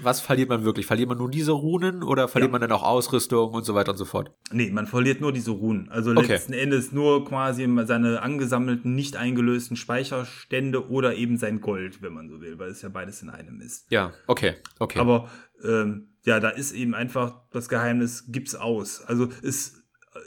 [0.01, 0.85] was verliert man wirklich?
[0.85, 2.51] Verliert man nur diese Runen oder verliert ja.
[2.51, 4.31] man dann auch Ausrüstung und so weiter und so fort?
[4.51, 5.89] Nee, man verliert nur diese Runen.
[5.89, 6.33] Also okay.
[6.33, 12.29] letzten Endes nur quasi seine angesammelten, nicht eingelösten Speicherstände oder eben sein Gold, wenn man
[12.29, 13.91] so will, weil es ja beides in einem ist.
[13.91, 14.99] Ja, okay, okay.
[14.99, 15.29] Aber
[15.63, 19.01] ähm, ja, da ist eben einfach das Geheimnis, gibt's aus.
[19.01, 19.83] Also ist,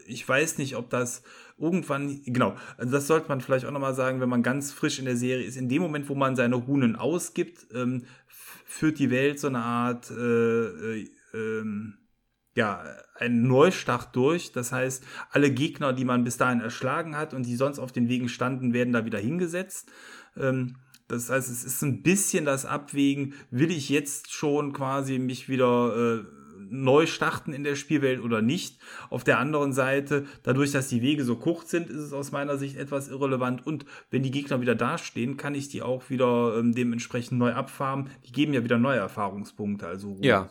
[0.07, 1.23] ich weiß nicht, ob das
[1.59, 5.05] irgendwann, genau, also das sollte man vielleicht auch nochmal sagen, wenn man ganz frisch in
[5.05, 5.57] der Serie ist.
[5.57, 8.05] In dem Moment, wo man seine Runen ausgibt, ähm,
[8.69, 11.95] führt die Welt so eine Art, äh, äh, ähm,
[12.55, 14.53] ja, einen Neustart durch.
[14.53, 18.09] Das heißt, alle Gegner, die man bis dahin erschlagen hat und die sonst auf den
[18.09, 19.91] Wegen standen, werden da wieder hingesetzt.
[20.37, 20.77] Ähm,
[21.09, 26.19] das heißt, es ist ein bisschen das Abwägen, will ich jetzt schon quasi mich wieder
[26.19, 26.25] äh,
[26.71, 28.79] neu starten in der Spielwelt oder nicht.
[29.11, 32.59] Auf der anderen Seite, dadurch, dass die Wege so kurz sind, ist es aus meiner
[32.59, 33.67] Sicht etwas irrelevant.
[33.67, 38.11] Und wenn die Gegner wieder dastehen, kann ich die auch wieder ähm, dementsprechend neu abfarmen.
[38.27, 39.87] Die geben ja wieder neue Erfahrungspunkte.
[39.87, 40.51] Also ja.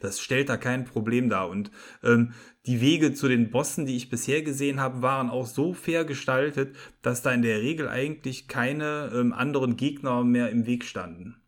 [0.00, 1.48] Das stellt da kein Problem dar.
[1.48, 1.70] Und
[2.02, 2.32] ähm,
[2.66, 6.74] die Wege zu den Bossen, die ich bisher gesehen habe, waren auch so fair gestaltet,
[7.02, 11.40] dass da in der Regel eigentlich keine ähm, anderen Gegner mehr im Weg standen.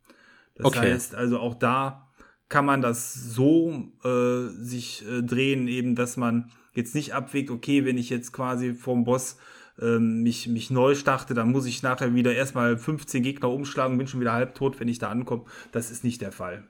[0.55, 0.93] Das okay.
[0.93, 2.10] heißt also auch da
[2.51, 7.85] kann man das so äh, sich äh, drehen, eben, dass man jetzt nicht abwägt, okay,
[7.87, 9.39] wenn ich jetzt quasi vom Boss
[9.81, 14.09] ähm, mich, mich neu starte, dann muss ich nachher wieder erstmal 15 Gegner umschlagen, bin
[14.09, 15.45] schon wieder halbtot, wenn ich da ankomme.
[15.71, 16.69] Das ist nicht der Fall.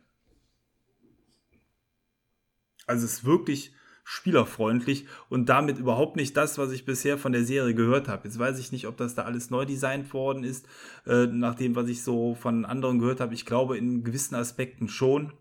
[2.87, 3.73] Also es ist wirklich
[4.05, 8.29] spielerfreundlich und damit überhaupt nicht das, was ich bisher von der Serie gehört habe.
[8.29, 10.67] Jetzt weiß ich nicht, ob das da alles neu designt worden ist,
[11.07, 13.33] äh, nach dem, was ich so von anderen gehört habe.
[13.33, 15.33] Ich glaube in gewissen Aspekten schon,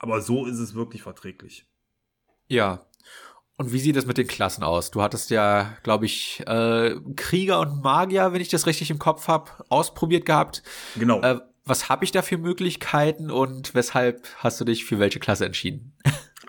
[0.00, 1.66] aber so ist es wirklich verträglich.
[2.48, 2.86] Ja.
[3.56, 4.90] Und wie sieht es mit den Klassen aus?
[4.90, 9.28] Du hattest ja, glaube ich, äh, Krieger und Magier, wenn ich das richtig im Kopf
[9.28, 10.62] habe, ausprobiert gehabt.
[10.96, 11.20] Genau.
[11.20, 15.44] Äh, was habe ich da für Möglichkeiten und weshalb hast du dich für welche Klasse
[15.44, 15.92] entschieden?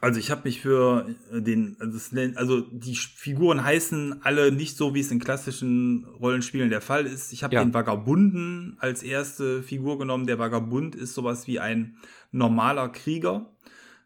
[0.01, 1.99] Also ich habe mich für äh, den, also,
[2.35, 7.31] also, die Figuren heißen alle nicht so, wie es in klassischen Rollenspielen der Fall ist.
[7.31, 7.63] Ich habe ja.
[7.63, 10.25] den Vagabunden als erste Figur genommen.
[10.25, 11.97] Der Vagabund ist sowas wie ein
[12.31, 13.53] normaler Krieger.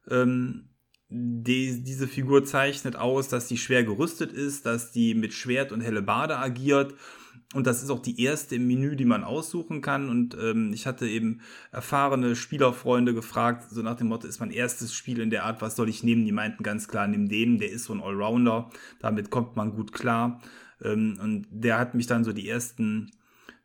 [0.09, 0.67] Ähm,
[1.07, 6.05] die, diese Figur zeichnet aus, dass die schwer gerüstet ist, dass die mit Schwert und
[6.05, 6.93] Bade agiert
[7.55, 10.09] und das ist auch die erste im Menü, die man aussuchen kann.
[10.09, 11.39] Und ähm, ich hatte eben
[11.71, 15.77] erfahrene Spielerfreunde gefragt, so nach dem Motto, ist mein erstes Spiel in der Art, was
[15.77, 16.25] soll ich nehmen?
[16.25, 19.93] Die meinten ganz klar, nimm den, der ist so ein Allrounder, damit kommt man gut
[19.93, 20.41] klar.
[20.83, 23.11] Ähm, und der hat mich dann so die ersten,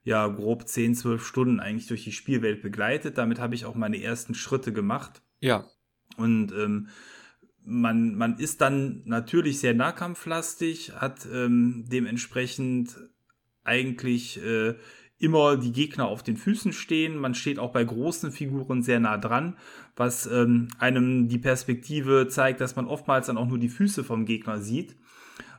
[0.04, 3.18] ja, grob 10, 12 Stunden eigentlich durch die Spielwelt begleitet.
[3.18, 5.20] Damit habe ich auch meine ersten Schritte gemacht.
[5.40, 5.64] Ja.
[6.16, 6.90] Und ähm,
[7.64, 12.96] man, man ist dann natürlich sehr nahkampflastig, hat ähm, dementsprechend
[13.64, 14.74] eigentlich äh,
[15.18, 17.18] immer die Gegner auf den Füßen stehen.
[17.18, 19.56] Man steht auch bei großen Figuren sehr nah dran,
[19.94, 24.24] was ähm, einem die Perspektive zeigt, dass man oftmals dann auch nur die Füße vom
[24.24, 24.96] Gegner sieht.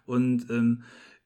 [0.05, 0.83] Und ähm,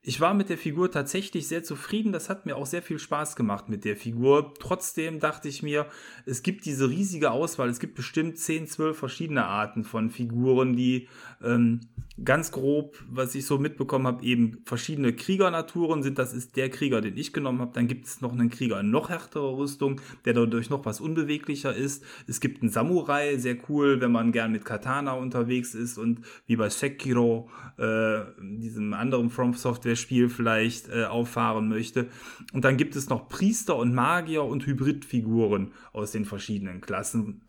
[0.07, 2.11] ich war mit der Figur tatsächlich sehr zufrieden.
[2.11, 4.53] Das hat mir auch sehr viel Spaß gemacht mit der Figur.
[4.59, 5.87] Trotzdem dachte ich mir,
[6.27, 7.69] es gibt diese riesige Auswahl.
[7.69, 11.07] Es gibt bestimmt 10, 12 verschiedene Arten von Figuren, die
[11.43, 11.79] ähm,
[12.23, 16.17] ganz grob, was ich so mitbekommen habe, eben verschiedene Kriegernaturen sind.
[16.17, 17.71] Das ist der Krieger, den ich genommen habe.
[17.73, 21.75] Dann gibt es noch einen Krieger in noch härterer Rüstung, der dadurch noch was unbeweglicher
[21.75, 22.03] ist.
[22.27, 26.55] Es gibt einen Samurai, sehr cool, wenn man gern mit Katana unterwegs ist und wie
[26.55, 32.07] bei Sekiro, äh, diesem anderen From Software Spiel vielleicht äh, auffahren möchte.
[32.53, 37.41] Und dann gibt es noch Priester und Magier und Hybridfiguren aus den verschiedenen Klassen.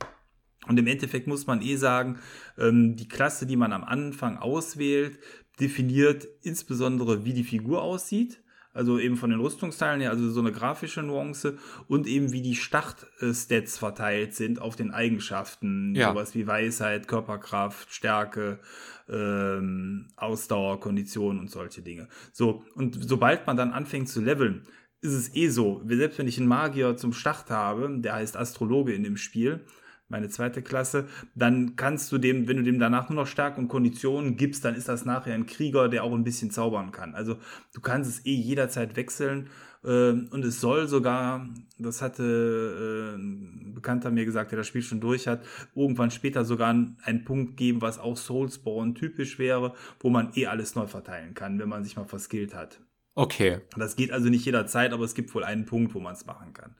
[0.68, 2.18] Und im Endeffekt muss man eh sagen,
[2.58, 5.18] ähm, die Klasse, die man am Anfang auswählt,
[5.60, 8.42] definiert insbesondere, wie die Figur aussieht.
[8.72, 11.56] Also eben von den Rüstungsteilen her, also so eine grafische Nuance
[11.88, 15.94] und eben wie die Startstats verteilt sind auf den Eigenschaften.
[15.94, 16.10] Ja.
[16.10, 18.60] Sowas wie Weisheit, Körperkraft, Stärke,
[19.08, 22.08] ähm, Ausdauer, Kondition und solche Dinge.
[22.32, 24.66] So, und sobald man dann anfängt zu leveln,
[25.00, 28.92] ist es eh so, selbst wenn ich einen Magier zum Start habe, der heißt Astrologe
[28.92, 29.64] in dem Spiel,
[30.08, 33.68] meine zweite Klasse, dann kannst du dem, wenn du dem danach nur noch Stärke und
[33.68, 37.14] Konditionen gibst, dann ist das nachher ein Krieger, der auch ein bisschen zaubern kann.
[37.14, 37.38] Also
[37.74, 39.48] du kannst es eh jederzeit wechseln
[39.84, 44.82] äh, und es soll sogar, das hatte äh, ein Bekannter mir gesagt, der das Spiel
[44.82, 50.08] schon durch hat, irgendwann später sogar einen Punkt geben, was auch Soulspawn typisch wäre, wo
[50.08, 52.80] man eh alles neu verteilen kann, wenn man sich mal verskillt hat.
[53.18, 53.60] Okay.
[53.78, 56.52] Das geht also nicht jederzeit, aber es gibt wohl einen Punkt, wo man es machen
[56.52, 56.74] kann.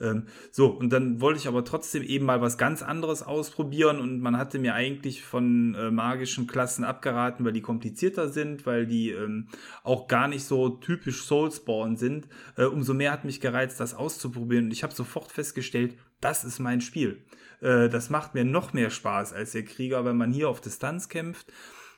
[0.00, 4.20] Ähm, so, und dann wollte ich aber trotzdem eben mal was ganz anderes ausprobieren und
[4.20, 9.10] man hatte mir eigentlich von äh, magischen Klassen abgeraten, weil die komplizierter sind, weil die
[9.10, 9.48] ähm,
[9.82, 12.28] auch gar nicht so typisch Soulspawn sind.
[12.56, 16.60] Äh, umso mehr hat mich gereizt, das auszuprobieren und ich habe sofort festgestellt, das ist
[16.60, 17.24] mein Spiel.
[17.62, 21.08] Äh, das macht mir noch mehr Spaß als der Krieger, wenn man hier auf Distanz
[21.08, 21.52] kämpft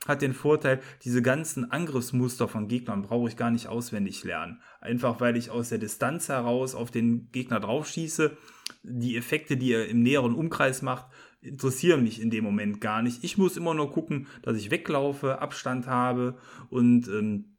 [0.06, 4.60] hat den Vorteil, diese ganzen Angriffsmuster von Gegnern brauche ich gar nicht auswendig lernen.
[4.80, 8.36] Einfach weil ich aus der Distanz heraus auf den Gegner draufschieße.
[8.82, 11.06] Die Effekte, die er im näheren Umkreis macht,
[11.40, 13.22] interessieren mich in dem Moment gar nicht.
[13.22, 16.36] Ich muss immer nur gucken, dass ich weglaufe, Abstand habe
[16.70, 17.51] und ähm,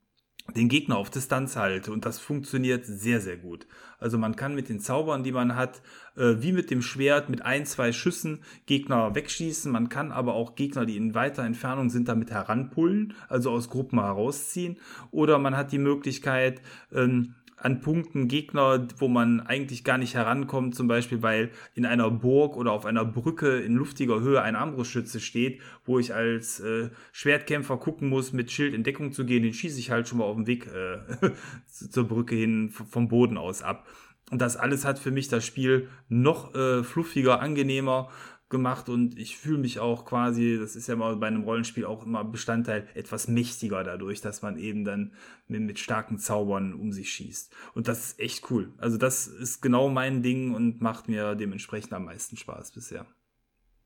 [0.56, 3.66] den Gegner auf Distanz halte und das funktioniert sehr, sehr gut.
[4.00, 5.82] Also man kann mit den Zaubern, die man hat,
[6.18, 9.72] äh, wie mit dem Schwert mit ein, zwei Schüssen Gegner wegschießen.
[9.72, 14.00] Man kann aber auch Gegner, die in weiter Entfernung sind, damit heranpullen, also aus Gruppen
[14.00, 14.78] herausziehen.
[15.12, 20.76] Oder man hat die Möglichkeit, ähm, an Punkten Gegner, wo man eigentlich gar nicht herankommt,
[20.76, 25.22] zum Beispiel weil in einer Burg oder auf einer Brücke in luftiger Höhe ein Armbrustschütze
[25.22, 29.54] steht, wo ich als äh, Schwertkämpfer gucken muss, mit Schild in Deckung zu gehen, den
[29.54, 31.32] schieße ich halt schon mal auf dem Weg äh,
[31.66, 33.88] zur Brücke hin vom Boden aus ab.
[34.30, 38.10] Und das alles hat für mich das Spiel noch äh, fluffiger, angenehmer
[38.54, 42.06] gemacht und ich fühle mich auch quasi, das ist ja mal bei einem Rollenspiel auch
[42.06, 45.12] immer Bestandteil, etwas mächtiger dadurch, dass man eben dann
[45.50, 47.54] mit, mit starken Zaubern um sich schießt.
[47.74, 48.72] Und das ist echt cool.
[48.78, 53.06] Also das ist genau mein Ding und macht mir dementsprechend am meisten Spaß bisher.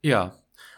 [0.04, 0.36] Ja,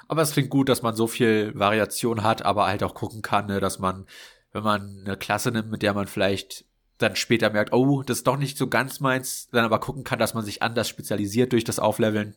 [0.07, 3.47] aber es klingt gut, dass man so viel Variation hat, aber halt auch gucken kann,
[3.47, 4.05] ne, dass man,
[4.53, 6.65] wenn man eine Klasse nimmt, mit der man vielleicht
[6.99, 10.19] dann später merkt, oh, das ist doch nicht so ganz meins, dann aber gucken kann,
[10.19, 12.35] dass man sich anders spezialisiert durch das Aufleveln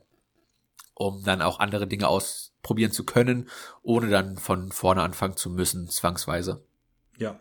[1.03, 3.49] um dann auch andere Dinge ausprobieren zu können,
[3.83, 6.65] ohne dann von vorne anfangen zu müssen, zwangsweise.
[7.19, 7.41] Ja.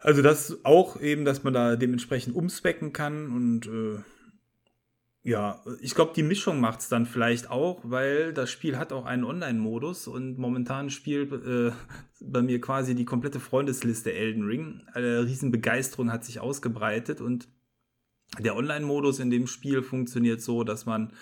[0.00, 4.02] Also das auch eben, dass man da dementsprechend umspecken kann und äh,
[5.26, 9.06] ja, ich glaube, die Mischung macht es dann vielleicht auch, weil das Spiel hat auch
[9.06, 11.72] einen Online-Modus und momentan spielt äh,
[12.20, 14.82] bei mir quasi die komplette Freundesliste Elden Ring.
[14.92, 17.48] Eine Riesenbegeisterung hat sich ausgebreitet und
[18.38, 21.14] der Online-Modus in dem Spiel funktioniert so, dass man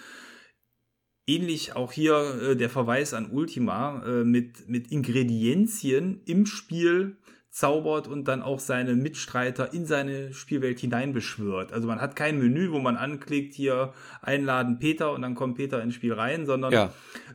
[1.27, 7.17] ähnlich auch hier äh, der Verweis an Ultima äh, mit, mit Ingredienzien im Spiel
[7.53, 11.73] zaubert und dann auch seine Mitstreiter in seine Spielwelt hineinbeschwört.
[11.75, 15.83] Also man hat kein Menü, wo man anklickt, hier einladen Peter und dann kommt Peter
[15.83, 16.93] ins Spiel rein, sondern ja.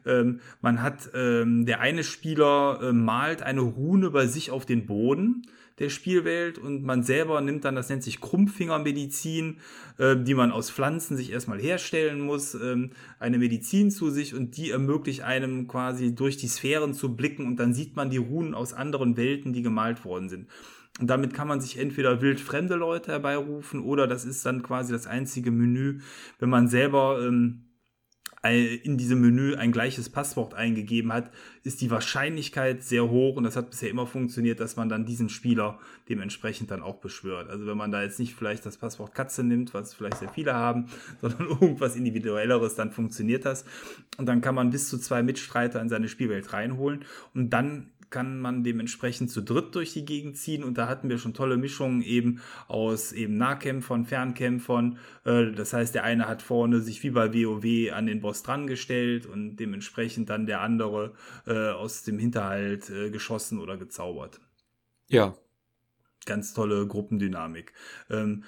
[0.08, 4.88] ähm, man hat, ähm, der eine Spieler äh, malt eine Rune bei sich auf den
[4.88, 5.44] Boden
[5.80, 9.58] der Spielwelt und man selber nimmt dann, das nennt sich Krumpfingermedizin,
[9.98, 14.58] äh, die man aus Pflanzen sich erstmal herstellen muss, ähm, eine Medizin zu sich und
[14.58, 18.56] die ermöglicht einem quasi durch die Sphären zu blicken und dann sieht man die Runen
[18.56, 20.48] aus anderen Welten, die gemalt worden sind.
[21.00, 24.92] Und damit kann man sich entweder wild fremde Leute herbeirufen oder das ist dann quasi
[24.92, 26.00] das einzige Menü,
[26.40, 27.67] wenn man selber ähm,
[28.44, 31.32] in diesem Menü ein gleiches Passwort eingegeben hat,
[31.64, 35.28] ist die Wahrscheinlichkeit sehr hoch und das hat bisher immer funktioniert, dass man dann diesen
[35.28, 37.50] Spieler dementsprechend dann auch beschwört.
[37.50, 40.54] Also wenn man da jetzt nicht vielleicht das Passwort Katze nimmt, was vielleicht sehr viele
[40.54, 40.86] haben,
[41.22, 43.66] sondern irgendwas individuelleres, dann funktioniert das
[44.18, 48.40] und dann kann man bis zu zwei Mitstreiter in seine Spielwelt reinholen und dann kann
[48.40, 52.02] man dementsprechend zu dritt durch die Gegend ziehen und da hatten wir schon tolle Mischungen
[52.02, 54.98] eben aus eben Nahkämpfern, Fernkämpfern.
[55.26, 58.68] Äh, das heißt, der eine hat vorne sich wie bei WoW an den Boss dran
[58.68, 61.14] gestellt und dementsprechend dann der andere
[61.46, 64.40] äh, aus dem Hinterhalt äh, geschossen oder gezaubert.
[65.08, 65.36] Ja.
[66.26, 67.74] Ganz tolle Gruppendynamik.
[68.10, 68.44] Ähm,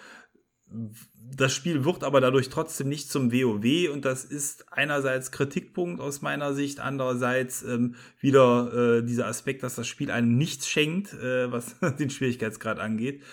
[1.35, 6.21] das Spiel wird aber dadurch trotzdem nicht zum WoW und das ist einerseits Kritikpunkt aus
[6.21, 11.51] meiner Sicht, andererseits ähm, wieder äh, dieser Aspekt, dass das Spiel einem nichts schenkt, äh,
[11.51, 13.23] was den Schwierigkeitsgrad angeht.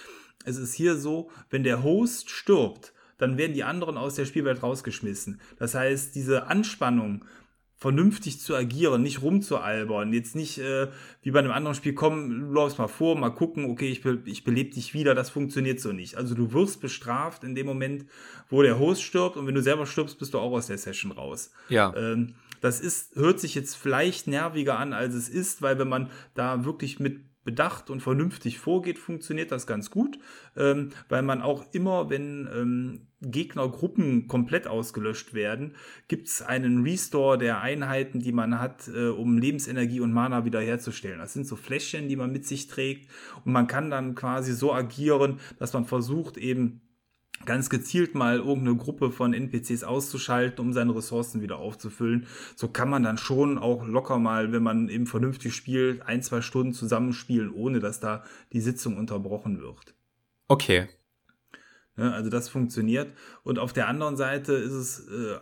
[0.44, 4.62] Es ist hier so, wenn der Host stirbt, dann werden die anderen aus der Spielwelt
[4.62, 5.40] rausgeschmissen.
[5.58, 7.24] Das heißt, diese Anspannung,
[7.78, 10.88] vernünftig zu agieren, nicht rumzualbern, jetzt nicht äh,
[11.22, 14.44] wie bei einem anderen Spiel, komm, laufst mal vor, mal gucken, okay, ich, be ich
[14.44, 16.16] belebe dich wieder, das funktioniert so nicht.
[16.16, 18.06] Also du wirst bestraft in dem Moment,
[18.48, 21.12] wo der Host stirbt und wenn du selber stirbst, bist du auch aus der Session
[21.12, 21.50] raus.
[21.68, 21.94] Ja.
[21.94, 26.10] Ähm, das ist, hört sich jetzt vielleicht nerviger an, als es ist, weil wenn man
[26.34, 30.18] da wirklich mit bedacht und vernünftig vorgeht, funktioniert das ganz gut,
[30.56, 35.74] ähm, weil man auch immer, wenn ähm, Gegnergruppen komplett ausgelöscht werden,
[36.08, 41.18] gibt es einen Restore der Einheiten, die man hat, äh, um Lebensenergie und Mana wiederherzustellen.
[41.18, 43.08] Das sind so Fläschchen, die man mit sich trägt
[43.44, 46.82] und man kann dann quasi so agieren, dass man versucht eben
[47.44, 52.26] ganz gezielt mal irgendeine Gruppe von NPCs auszuschalten, um seine Ressourcen wieder aufzufüllen.
[52.56, 56.40] So kann man dann schon auch locker mal, wenn man eben vernünftig spielt, ein, zwei
[56.40, 59.94] Stunden zusammenspielen, ohne dass da die Sitzung unterbrochen wird.
[60.48, 60.88] Okay.
[61.96, 63.12] Ne, also das funktioniert.
[63.42, 65.38] Und auf der anderen Seite ist es, äh,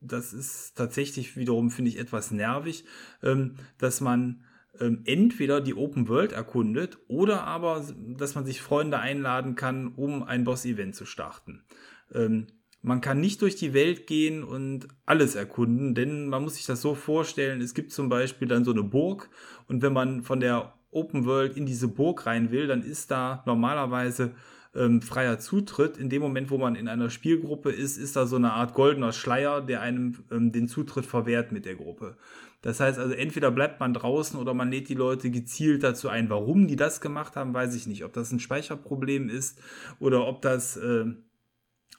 [0.00, 2.84] das ist tatsächlich wiederum, finde ich, etwas nervig,
[3.22, 4.44] ähm, dass man
[4.80, 7.84] ähm, entweder die Open World erkundet oder aber,
[8.16, 11.64] dass man sich Freunde einladen kann, um ein Boss-Event zu starten.
[12.12, 12.46] Ähm,
[12.80, 16.80] man kann nicht durch die Welt gehen und alles erkunden, denn man muss sich das
[16.80, 19.30] so vorstellen, es gibt zum Beispiel dann so eine Burg
[19.66, 23.42] und wenn man von der Open World in diese Burg rein will, dann ist da
[23.46, 24.34] normalerweise
[24.74, 25.96] ähm, freier Zutritt.
[25.96, 29.12] In dem Moment, wo man in einer Spielgruppe ist, ist da so eine Art goldener
[29.12, 32.16] Schleier, der einem ähm, den Zutritt verwehrt mit der Gruppe.
[32.62, 36.28] Das heißt also, entweder bleibt man draußen oder man lädt die Leute gezielt dazu ein.
[36.28, 38.04] Warum die das gemacht haben, weiß ich nicht.
[38.04, 39.60] Ob das ein Speicherproblem ist
[40.00, 41.04] oder ob das äh,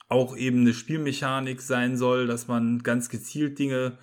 [0.08, 3.96] auch eben eine Spielmechanik sein soll, dass man ganz gezielt Dinge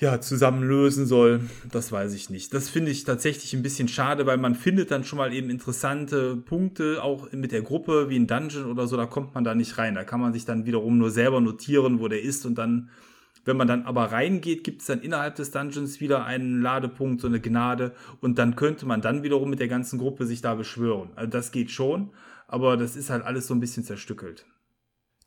[0.00, 1.40] ja, zusammen lösen soll,
[1.72, 2.54] das weiß ich nicht.
[2.54, 6.36] Das finde ich tatsächlich ein bisschen schade, weil man findet dann schon mal eben interessante
[6.36, 9.76] Punkte, auch mit der Gruppe, wie ein Dungeon oder so, da kommt man da nicht
[9.76, 9.96] rein.
[9.96, 12.90] Da kann man sich dann wiederum nur selber notieren, wo der ist und dann,
[13.44, 17.26] wenn man dann aber reingeht, gibt es dann innerhalb des Dungeons wieder einen Ladepunkt, so
[17.26, 21.10] eine Gnade und dann könnte man dann wiederum mit der ganzen Gruppe sich da beschwören.
[21.16, 22.10] Also das geht schon,
[22.46, 24.46] aber das ist halt alles so ein bisschen zerstückelt.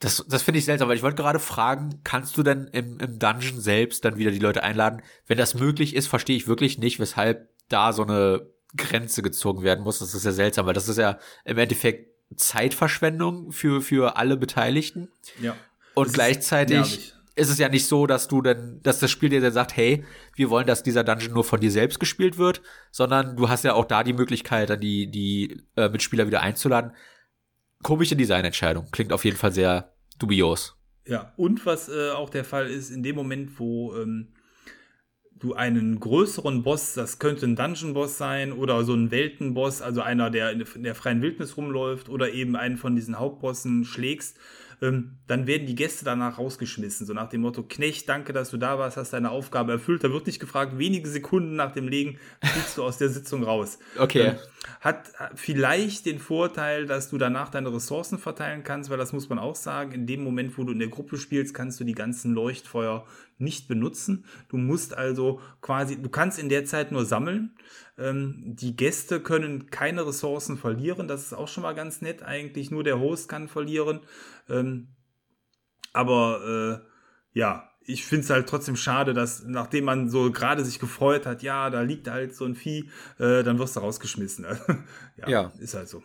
[0.02, 3.20] Das, das finde ich seltsam, weil ich wollte gerade fragen, kannst du denn im, im
[3.20, 5.04] Dungeon selbst dann wieder die Leute einladen?
[5.28, 9.84] Wenn das möglich ist, verstehe ich wirklich nicht, weshalb da so eine Grenze gezogen werden
[9.84, 10.00] muss.
[10.00, 15.10] Das ist ja seltsam, weil das ist ja im Endeffekt Zeitverschwendung für, für alle Beteiligten.
[15.40, 15.56] Ja.
[15.94, 19.30] Und das gleichzeitig ist, ist, es ja nicht so, dass du denn, dass das Spiel
[19.30, 20.04] dir dann sagt, hey,
[20.36, 23.74] wir wollen, dass dieser Dungeon nur von dir selbst gespielt wird, sondern du hast ja
[23.74, 26.94] auch da die Möglichkeit, dann die, die äh, Mitspieler wieder einzuladen
[27.84, 28.88] komische Designentscheidung.
[28.92, 30.78] Klingt auf jeden Fall sehr dubios.
[31.06, 34.34] Ja, und was äh, auch der Fall ist, in dem Moment, wo ähm,
[35.42, 40.30] du einen größeren Boss, das könnte ein Dungeon-Boss sein oder so ein Weltenboss, also einer,
[40.30, 44.38] der in der freien Wildnis rumläuft oder eben einen von diesen Hauptbossen schlägst,
[44.82, 47.06] ähm, dann werden die Gäste danach rausgeschmissen.
[47.06, 50.04] So nach dem Motto, Knecht, danke, dass du da warst, hast deine Aufgabe erfüllt.
[50.04, 53.78] Da wird nicht gefragt, wenige Sekunden nach dem Legen fliegst du aus der Sitzung raus.
[53.98, 54.22] Okay.
[54.22, 54.36] Ähm,
[54.80, 59.38] hat vielleicht den Vorteil, dass du danach deine Ressourcen verteilen kannst, weil das muss man
[59.38, 59.92] auch sagen.
[59.92, 63.06] In dem Moment, wo du in der Gruppe spielst, kannst du die ganzen Leuchtfeuer
[63.42, 64.26] nicht benutzen.
[64.50, 67.56] Du musst also quasi, du kannst in der Zeit nur sammeln.
[67.98, 71.08] Ähm, die Gäste können keine Ressourcen verlieren.
[71.08, 72.72] Das ist auch schon mal ganz nett eigentlich.
[72.72, 74.02] Nur der Host kann verlieren.
[74.50, 74.90] Ähm,
[75.94, 80.80] aber äh, ja, ich finde es halt trotzdem schade, dass nachdem man so gerade sich
[80.80, 84.46] gefreut hat, ja, da liegt halt so ein Vieh, äh, dann wirst du rausgeschmissen.
[85.18, 86.04] ja, ja, ist halt so.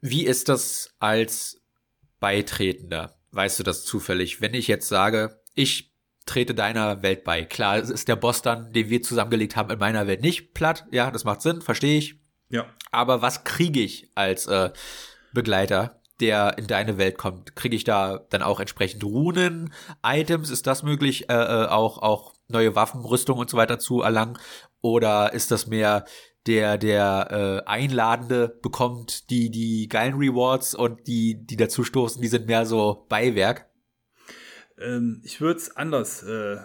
[0.00, 1.60] Wie ist das als
[2.20, 3.16] Beitretender?
[3.32, 4.40] Weißt du das zufällig?
[4.40, 5.87] Wenn ich jetzt sage, ich
[6.28, 7.44] trete deiner Welt bei.
[7.44, 10.86] Klar, es ist der Boss dann, den wir zusammengelegt haben, in meiner Welt nicht platt.
[10.92, 12.20] Ja, das macht Sinn, verstehe ich.
[12.50, 12.66] Ja.
[12.90, 14.70] Aber was kriege ich als äh,
[15.32, 17.56] Begleiter, der in deine Welt kommt?
[17.56, 19.72] Kriege ich da dann auch entsprechend Runen,
[20.04, 20.50] Items?
[20.50, 24.38] Ist das möglich, äh, äh, auch, auch neue Waffen, Rüstung und so weiter zu erlangen?
[24.80, 26.04] Oder ist das mehr
[26.46, 32.46] der, der äh, Einladende bekommt die, die geilen Rewards und die, die dazustoßen, die sind
[32.46, 33.67] mehr so Beiwerk?
[34.80, 36.56] Ähm, ich würde es anders äh,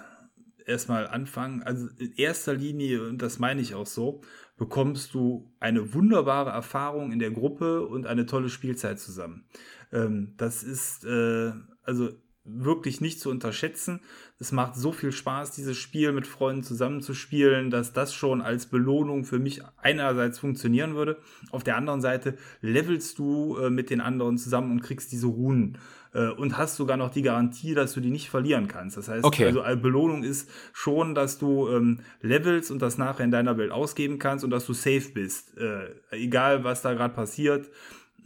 [0.65, 1.63] erstmal anfangen.
[1.63, 4.21] Also in erster Linie, und das meine ich auch so,
[4.57, 9.45] bekommst du eine wunderbare Erfahrung in der Gruppe und eine tolle Spielzeit zusammen.
[9.91, 11.51] Ähm, das ist äh,
[11.83, 12.11] also
[12.45, 14.01] wirklich nicht zu unterschätzen.
[14.37, 19.23] Es macht so viel Spaß, dieses Spiel mit Freunden zusammenzuspielen, dass das schon als Belohnung
[19.23, 21.19] für mich einerseits funktionieren würde.
[21.51, 25.77] Auf der anderen Seite levelst du äh, mit den anderen zusammen und kriegst diese Runen
[26.19, 28.97] und hast sogar noch die Garantie, dass du die nicht verlieren kannst.
[28.97, 29.45] Das heißt, okay.
[29.45, 33.71] also eine Belohnung ist schon, dass du ähm, levelst und das nachher in deiner Welt
[33.71, 35.57] ausgeben kannst und dass du safe bist.
[35.57, 37.69] Äh, egal, was da gerade passiert,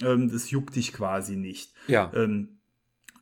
[0.03, 1.73] ähm, das juckt dich quasi nicht.
[1.88, 2.11] Ja.
[2.13, 2.59] Ähm,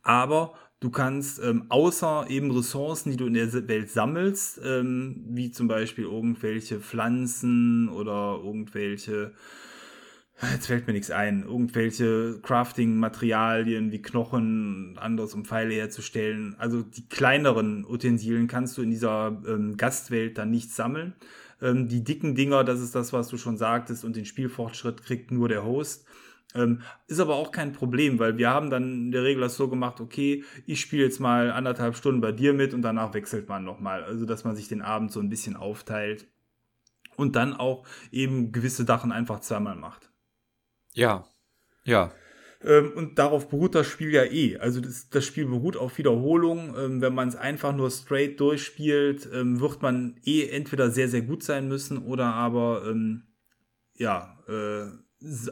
[0.02, 5.50] aber Du kannst ähm, außer eben Ressourcen, die du in der Welt sammelst, ähm, wie
[5.50, 9.32] zum Beispiel irgendwelche Pflanzen oder irgendwelche
[10.42, 11.44] Jetzt fällt mir nichts ein.
[11.44, 16.54] Irgendwelche Crafting-Materialien wie Knochen, anderes, um Pfeile herzustellen.
[16.58, 21.14] Also die kleineren Utensilien kannst du in dieser ähm, Gastwelt dann nicht sammeln.
[21.62, 25.30] Ähm, die dicken Dinger, das ist das, was du schon sagtest, und den Spielfortschritt kriegt
[25.30, 26.06] nur der Host.
[26.54, 29.68] Ähm, ist aber auch kein Problem, weil wir haben dann in der Regel das so
[29.68, 33.64] gemacht, okay, ich spiele jetzt mal anderthalb Stunden bei dir mit und danach wechselt man
[33.64, 34.04] nochmal.
[34.04, 36.26] Also, dass man sich den Abend so ein bisschen aufteilt
[37.16, 40.10] und dann auch eben gewisse Sachen einfach zweimal macht.
[40.96, 41.26] Ja,
[41.84, 42.10] ja.
[42.64, 44.56] Ähm, und darauf beruht das Spiel ja eh.
[44.56, 46.74] Also das, das Spiel beruht auf Wiederholung.
[46.76, 51.22] Ähm, wenn man es einfach nur straight durchspielt, ähm, wird man eh entweder sehr, sehr
[51.22, 53.24] gut sein müssen oder aber ähm,
[53.94, 54.86] ja, äh,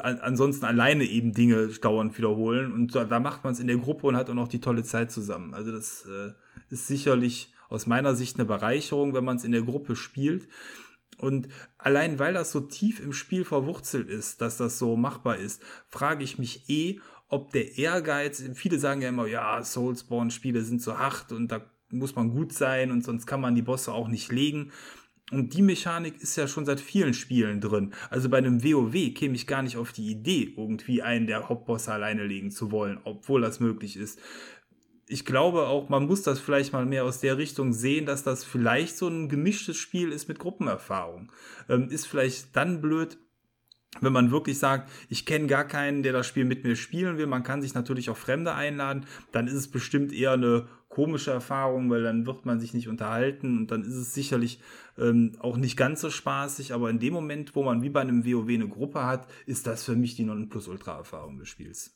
[0.01, 2.73] ansonsten alleine eben Dinge dauernd wiederholen.
[2.73, 4.83] Und da, da macht man es in der Gruppe und hat auch noch die tolle
[4.83, 5.53] Zeit zusammen.
[5.53, 6.33] Also das äh,
[6.71, 10.49] ist sicherlich aus meiner Sicht eine Bereicherung, wenn man es in der Gruppe spielt.
[11.25, 11.49] Und
[11.79, 16.23] allein weil das so tief im Spiel verwurzelt ist, dass das so machbar ist, frage
[16.23, 21.33] ich mich eh, ob der Ehrgeiz, viele sagen ja immer, ja, Soulspawn-Spiele sind so hart
[21.33, 24.71] und da muss man gut sein und sonst kann man die Bosse auch nicht legen.
[25.33, 27.95] Und die Mechanik ist ja schon seit vielen Spielen drin.
[28.11, 31.93] Also bei einem WoW käme ich gar nicht auf die Idee, irgendwie einen der Hauptbosse
[31.93, 34.21] alleine legen zu wollen, obwohl das möglich ist
[35.07, 38.45] ich glaube auch, man muss das vielleicht mal mehr aus der Richtung sehen, dass das
[38.45, 41.31] vielleicht so ein gemischtes Spiel ist mit Gruppenerfahrung.
[41.69, 43.19] Ähm, ist vielleicht dann blöd,
[44.01, 47.27] wenn man wirklich sagt, ich kenne gar keinen, der das Spiel mit mir spielen will,
[47.27, 51.91] man kann sich natürlich auch Fremde einladen, dann ist es bestimmt eher eine komische Erfahrung,
[51.91, 54.61] weil dann wird man sich nicht unterhalten und dann ist es sicherlich
[54.99, 58.25] ähm, auch nicht ganz so spaßig, aber in dem Moment, wo man wie bei einem
[58.25, 61.95] WoW eine Gruppe hat, ist das für mich die Nonplusultra-Erfahrung des Spiels.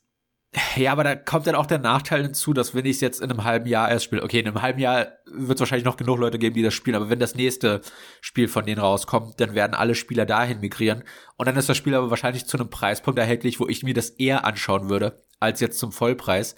[0.76, 3.30] Ja, aber da kommt dann auch der Nachteil hinzu, dass wenn ich es jetzt in
[3.30, 6.18] einem halben Jahr erst spiele, okay, in einem halben Jahr wird es wahrscheinlich noch genug
[6.18, 7.82] Leute geben, die das spielen, aber wenn das nächste
[8.22, 11.04] Spiel von denen rauskommt, dann werden alle Spieler dahin migrieren
[11.36, 14.08] und dann ist das Spiel aber wahrscheinlich zu einem Preispunkt erhältlich, wo ich mir das
[14.08, 16.56] eher anschauen würde, als jetzt zum Vollpreis.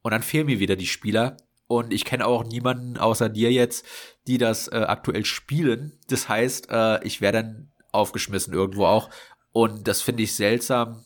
[0.00, 3.84] Und dann fehlen mir wieder die Spieler und ich kenne auch niemanden außer dir jetzt,
[4.26, 5.98] die das äh, aktuell spielen.
[6.08, 9.10] Das heißt, äh, ich wäre dann aufgeschmissen irgendwo auch.
[9.52, 11.04] Und das finde ich seltsam,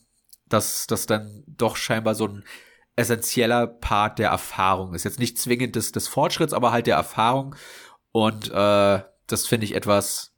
[0.52, 2.44] dass das dann doch scheinbar so ein
[2.96, 5.04] essentieller Part der Erfahrung ist.
[5.04, 7.56] Jetzt nicht zwingend des, des Fortschritts, aber halt der Erfahrung.
[8.10, 10.34] Und äh, das finde ich etwas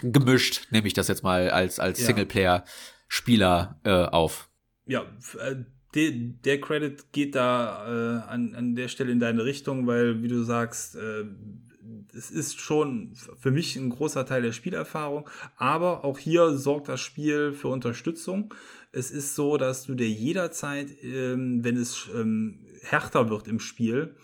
[0.00, 2.06] gemischt, nehme ich das jetzt mal als, als ja.
[2.06, 4.48] Singleplayer-Spieler äh, auf.
[4.86, 5.02] Ja,
[5.38, 5.56] äh,
[5.94, 10.28] der, der Credit geht da äh, an, an der Stelle in deine Richtung, weil, wie
[10.28, 11.24] du sagst, äh,
[12.16, 17.00] es ist schon für mich ein großer Teil der Spielerfahrung, aber auch hier sorgt das
[17.00, 18.54] Spiel für Unterstützung.
[18.94, 24.14] Es ist so, dass du dir jederzeit, ähm, wenn es ähm, härter wird im Spiel,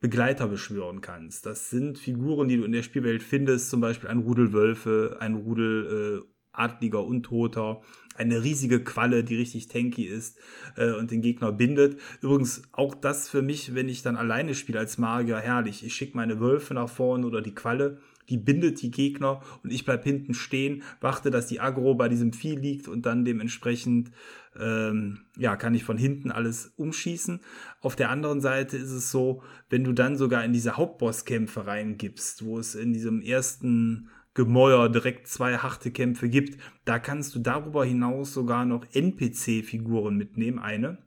[0.00, 1.46] Begleiter beschwören kannst.
[1.46, 5.34] Das sind Figuren, die du in der Spielwelt findest, zum Beispiel ein Rudel Wölfe, ein
[5.34, 7.80] Rudel äh, adliger Untoter,
[8.16, 10.38] eine riesige Qualle, die richtig tanky ist
[10.76, 12.00] äh, und den Gegner bindet.
[12.20, 15.84] Übrigens auch das für mich, wenn ich dann alleine spiele als Magier, herrlich.
[15.84, 17.98] Ich schicke meine Wölfe nach vorne oder die Qualle,
[18.28, 22.32] die bindet die Gegner und ich bleib hinten stehen, warte, dass die Agro bei diesem
[22.32, 24.10] Vieh liegt und dann dementsprechend
[24.58, 27.40] ähm, ja, kann ich von hinten alles umschießen.
[27.80, 32.44] Auf der anderen Seite ist es so, wenn du dann sogar in diese Hauptbosskämpfe reingibst,
[32.44, 36.60] wo es in diesem ersten Gemäuer direkt zwei harte Kämpfe gibt.
[36.84, 40.58] Da kannst du darüber hinaus sogar noch NPC-Figuren mitnehmen.
[40.58, 40.98] Eine.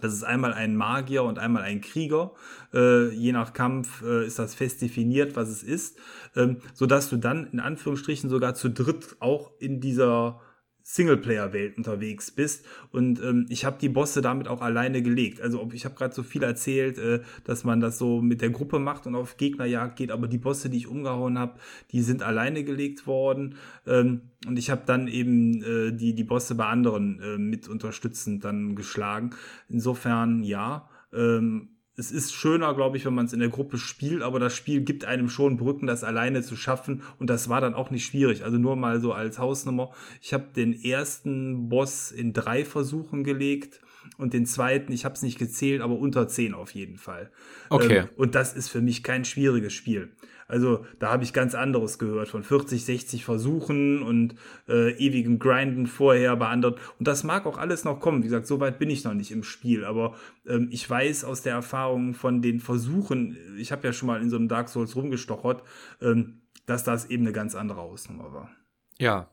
[0.00, 2.32] Das ist einmal ein Magier und einmal ein Krieger.
[2.72, 5.98] Äh, je nach Kampf äh, ist das fest definiert, was es ist.
[6.34, 10.40] Ähm, sodass du dann in Anführungsstrichen sogar zu dritt auch in dieser
[10.82, 12.66] Singleplayer-Welt unterwegs bist.
[12.90, 15.40] Und ähm, ich habe die Bosse damit auch alleine gelegt.
[15.40, 18.78] Also ich habe gerade so viel erzählt, äh, dass man das so mit der Gruppe
[18.78, 21.58] macht und auf Gegnerjagd geht, aber die Bosse, die ich umgehauen habe,
[21.90, 23.56] die sind alleine gelegt worden.
[23.86, 28.44] Ähm, und ich habe dann eben äh, die, die Bosse bei anderen äh, mit unterstützend
[28.44, 29.30] dann geschlagen.
[29.68, 30.88] Insofern ja.
[31.12, 31.71] Ähm,
[32.02, 34.80] es ist schöner, glaube ich, wenn man es in der Gruppe spielt, aber das Spiel
[34.80, 38.42] gibt einem schon Brücken, das alleine zu schaffen und das war dann auch nicht schwierig.
[38.42, 39.92] Also nur mal so als Hausnummer.
[40.20, 43.80] Ich habe den ersten Boss in drei Versuchen gelegt
[44.18, 47.30] und den zweiten, ich habe es nicht gezählt, aber unter zehn auf jeden Fall.
[47.70, 47.98] Okay.
[47.98, 50.10] Ähm, und das ist für mich kein schwieriges Spiel.
[50.48, 54.34] Also da habe ich ganz anderes gehört von 40, 60 Versuchen und
[54.68, 56.74] äh, ewigem Grinden vorher bei anderen.
[56.98, 58.22] Und das mag auch alles noch kommen.
[58.22, 59.84] Wie gesagt, so weit bin ich noch nicht im Spiel.
[59.84, 60.14] Aber
[60.46, 64.30] ähm, ich weiß aus der Erfahrung von den Versuchen, ich habe ja schon mal in
[64.30, 65.62] so einem Dark Souls rumgestochert,
[66.00, 68.50] ähm, dass das eben eine ganz andere Hausnummer war.
[68.98, 69.30] Ja,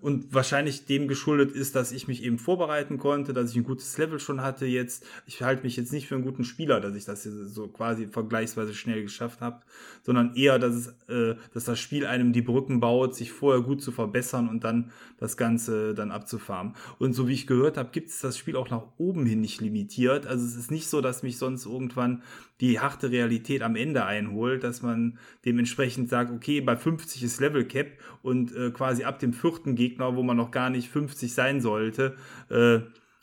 [0.00, 3.96] und wahrscheinlich dem geschuldet ist, dass ich mich eben vorbereiten konnte, dass ich ein gutes
[3.98, 5.04] Level schon hatte jetzt.
[5.26, 8.74] Ich halte mich jetzt nicht für einen guten Spieler, dass ich das so quasi vergleichsweise
[8.74, 9.60] schnell geschafft habe,
[10.02, 13.80] sondern eher, dass, es, äh, dass das Spiel einem die Brücken baut, sich vorher gut
[13.82, 16.74] zu verbessern und dann das Ganze dann abzufarmen.
[16.98, 19.60] Und so wie ich gehört habe, gibt es das Spiel auch nach oben hin nicht
[19.60, 20.26] limitiert.
[20.26, 22.22] Also es ist nicht so, dass mich sonst irgendwann
[22.60, 27.64] die harte Realität am Ende einholt, dass man dementsprechend sagt, okay, bei 50 ist Level
[27.64, 27.88] Cap
[28.22, 32.16] und äh, quasi ab dem vierten Gegner, wo man noch gar nicht 50 sein sollte,
[32.48, 32.80] äh,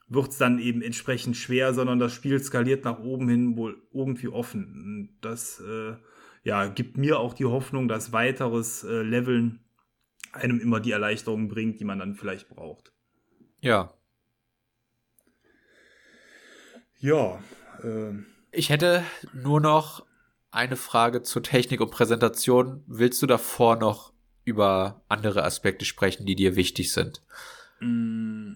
[0.09, 4.29] wird es dann eben entsprechend schwer, sondern das Spiel skaliert nach oben hin wohl irgendwie
[4.29, 4.65] offen.
[4.65, 5.95] Und das äh,
[6.43, 9.59] ja, gibt mir auch die Hoffnung, dass weiteres äh, Leveln
[10.31, 12.93] einem immer die Erleichterung bringt, die man dann vielleicht braucht.
[13.59, 13.91] Ja.
[16.99, 17.39] Ja.
[17.83, 18.13] Äh,
[18.51, 20.05] ich hätte nur noch
[20.51, 22.83] eine Frage zur Technik und Präsentation.
[22.87, 24.13] Willst du davor noch
[24.47, 27.21] über andere Aspekte sprechen, die dir wichtig sind?
[27.81, 28.53] Mm,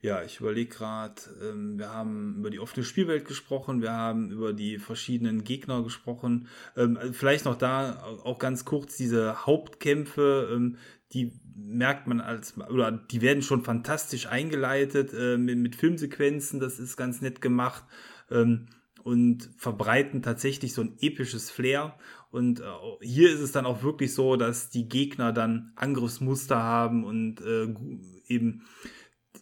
[0.00, 4.52] ja, ich überlege gerade, ähm, wir haben über die offene Spielwelt gesprochen, wir haben über
[4.52, 6.46] die verschiedenen Gegner gesprochen.
[6.76, 10.76] Ähm, vielleicht noch da auch ganz kurz diese Hauptkämpfe, ähm,
[11.12, 16.96] die merkt man als, oder die werden schon fantastisch eingeleitet äh, mit, Filmsequenzen, das ist
[16.96, 17.84] ganz nett gemacht.
[19.02, 21.98] Und verbreiten tatsächlich so ein episches Flair.
[22.32, 22.64] Und äh,
[23.02, 27.74] hier ist es dann auch wirklich so, dass die Gegner dann Angriffsmuster haben und äh,
[28.26, 28.64] eben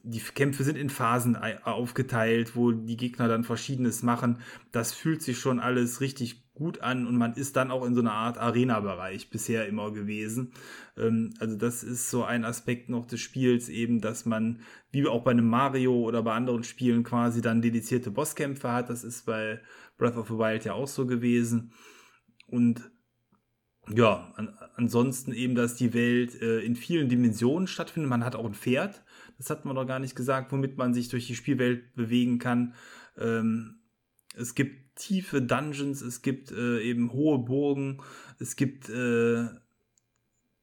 [0.03, 4.39] die Kämpfe sind in Phasen aufgeteilt, wo die Gegner dann Verschiedenes machen.
[4.73, 8.01] Das fühlt sich schon alles richtig gut an und man ist dann auch in so
[8.01, 10.53] einer Art Arena-Bereich bisher immer gewesen.
[10.97, 15.23] Ähm, also das ist so ein Aspekt noch des Spiels eben, dass man wie auch
[15.23, 18.91] bei einem Mario oder bei anderen Spielen quasi dann dedizierte Bosskämpfe hat.
[18.91, 19.61] Das ist bei
[19.97, 21.73] Breath of the Wild ja auch so gewesen.
[22.51, 22.91] Und
[23.93, 28.11] ja, an, ansonsten eben, dass die Welt äh, in vielen Dimensionen stattfindet.
[28.11, 29.03] Man hat auch ein Pferd,
[29.39, 32.75] das hat man doch gar nicht gesagt, womit man sich durch die Spielwelt bewegen kann.
[33.19, 33.81] Ähm,
[34.37, 38.03] es gibt tiefe Dungeons, es gibt äh, eben hohe Burgen,
[38.39, 39.47] es gibt äh,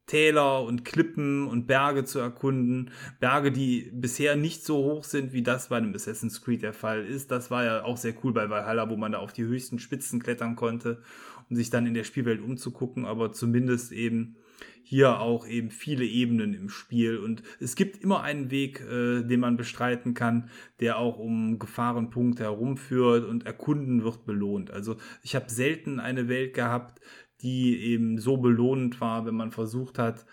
[0.05, 2.91] Täler und Klippen und Berge zu erkunden.
[3.19, 7.05] Berge, die bisher nicht so hoch sind, wie das bei einem Assassin's Creed der Fall
[7.05, 7.29] ist.
[7.29, 10.21] Das war ja auch sehr cool bei Valhalla, wo man da auf die höchsten Spitzen
[10.23, 11.01] klettern konnte
[11.49, 14.35] um sich dann in der Spielwelt umzugucken, aber zumindest eben
[14.83, 17.17] hier auch eben viele Ebenen im Spiel.
[17.17, 22.43] Und es gibt immer einen Weg, äh, den man bestreiten kann, der auch um Gefahrenpunkte
[22.43, 24.71] herumführt und Erkunden wird belohnt.
[24.71, 27.01] Also ich habe selten eine Welt gehabt,
[27.41, 30.25] die eben so belohnend war, wenn man versucht hat,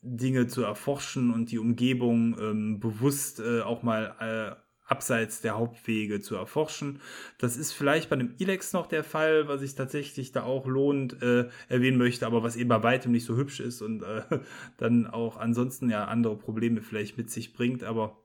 [0.00, 4.61] Dinge zu erforschen und die Umgebung ähm, bewusst äh, auch mal äh,
[4.92, 7.00] abseits der Hauptwege zu erforschen.
[7.38, 11.22] Das ist vielleicht bei einem Ilex noch der Fall, was ich tatsächlich da auch lohnend
[11.22, 14.22] äh, erwähnen möchte, aber was eben bei weitem nicht so hübsch ist und äh,
[14.76, 17.84] dann auch ansonsten ja andere Probleme vielleicht mit sich bringt.
[17.84, 18.18] Aber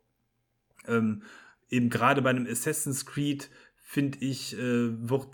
[0.88, 1.24] ähm,
[1.70, 5.30] eben gerade bei einem Assassin's Creed finde ich, äh, wird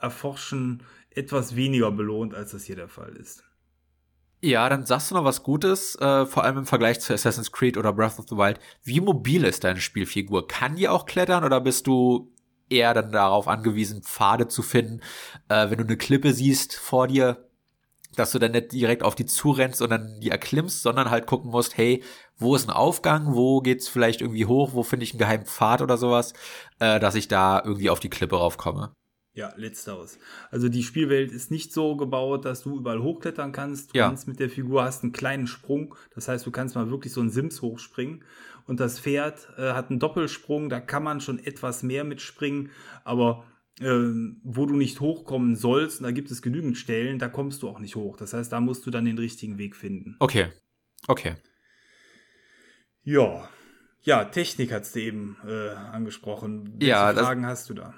[0.00, 3.49] Erforschen etwas weniger belohnt, als das hier der Fall ist.
[4.42, 7.76] Ja, dann sagst du noch was Gutes, äh, vor allem im Vergleich zu Assassin's Creed
[7.76, 8.58] oder Breath of the Wild.
[8.82, 10.48] Wie mobil ist deine Spielfigur?
[10.48, 12.32] Kann die auch klettern oder bist du
[12.70, 15.00] eher dann darauf angewiesen, Pfade zu finden,
[15.48, 17.48] äh, wenn du eine Klippe siehst vor dir,
[18.16, 21.50] dass du dann nicht direkt auf die zurennst und dann die erklimmst, sondern halt gucken
[21.50, 22.02] musst, hey,
[22.38, 25.82] wo ist ein Aufgang, wo geht's vielleicht irgendwie hoch, wo finde ich einen geheimen Pfad
[25.82, 26.32] oder sowas,
[26.78, 28.94] äh, dass ich da irgendwie auf die Klippe raufkomme.
[29.32, 30.18] Ja, letzteres.
[30.50, 33.94] Also die Spielwelt ist nicht so gebaut, dass du überall hochklettern kannst.
[33.94, 34.08] Du ja.
[34.08, 35.94] kannst mit der Figur hast einen kleinen Sprung.
[36.14, 38.24] Das heißt, du kannst mal wirklich so einen Sims hochspringen.
[38.66, 40.68] Und das Pferd äh, hat einen Doppelsprung.
[40.68, 42.70] Da kann man schon etwas mehr mitspringen.
[43.04, 43.44] Aber
[43.78, 43.86] äh,
[44.42, 47.78] wo du nicht hochkommen sollst, und da gibt es genügend Stellen, da kommst du auch
[47.78, 48.16] nicht hoch.
[48.16, 50.16] Das heißt, da musst du dann den richtigen Weg finden.
[50.18, 50.48] Okay.
[51.06, 51.36] Okay.
[53.04, 53.48] Ja.
[54.02, 56.72] Ja, Technik hat's dir eben äh, angesprochen.
[56.78, 57.94] Welche ja, Fragen hast du da?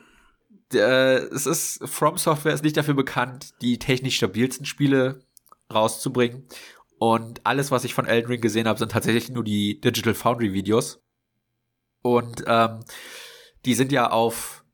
[0.75, 5.21] Äh, es ist, From Software ist nicht dafür bekannt, die technisch stabilsten Spiele
[5.73, 6.47] rauszubringen.
[6.99, 10.53] Und alles, was ich von Elden Ring gesehen habe, sind tatsächlich nur die Digital Foundry
[10.53, 11.03] Videos.
[12.03, 12.81] Und ähm,
[13.65, 14.65] die sind ja auf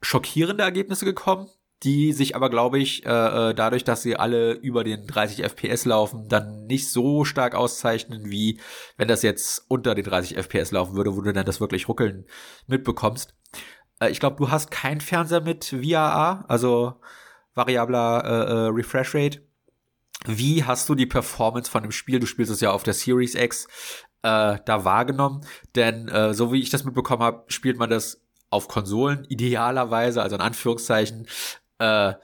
[0.00, 1.48] schockierende Ergebnisse gekommen,
[1.82, 5.84] die sich aber, glaube ich, äh, äh dadurch, dass sie alle über den 30 FPS
[5.84, 8.60] laufen, dann nicht so stark auszeichnen, wie
[8.96, 12.26] wenn das jetzt unter den 30 FPS laufen würde, wo du dann das wirklich ruckeln
[12.66, 13.34] mitbekommst.
[14.02, 16.94] Äh, ich glaube, du hast keinen Fernseher mit VRA, also
[17.54, 19.42] variabler äh, äh, Refresh Rate.
[20.26, 23.34] Wie hast du die Performance von dem Spiel, du spielst es ja auf der Series
[23.34, 23.66] X,
[24.22, 25.44] äh, da wahrgenommen?
[25.74, 30.36] Denn äh, so wie ich das mitbekommen habe, spielt man das auf Konsolen idealerweise, also
[30.36, 31.26] in Anführungszeichen,
[31.78, 32.14] äh,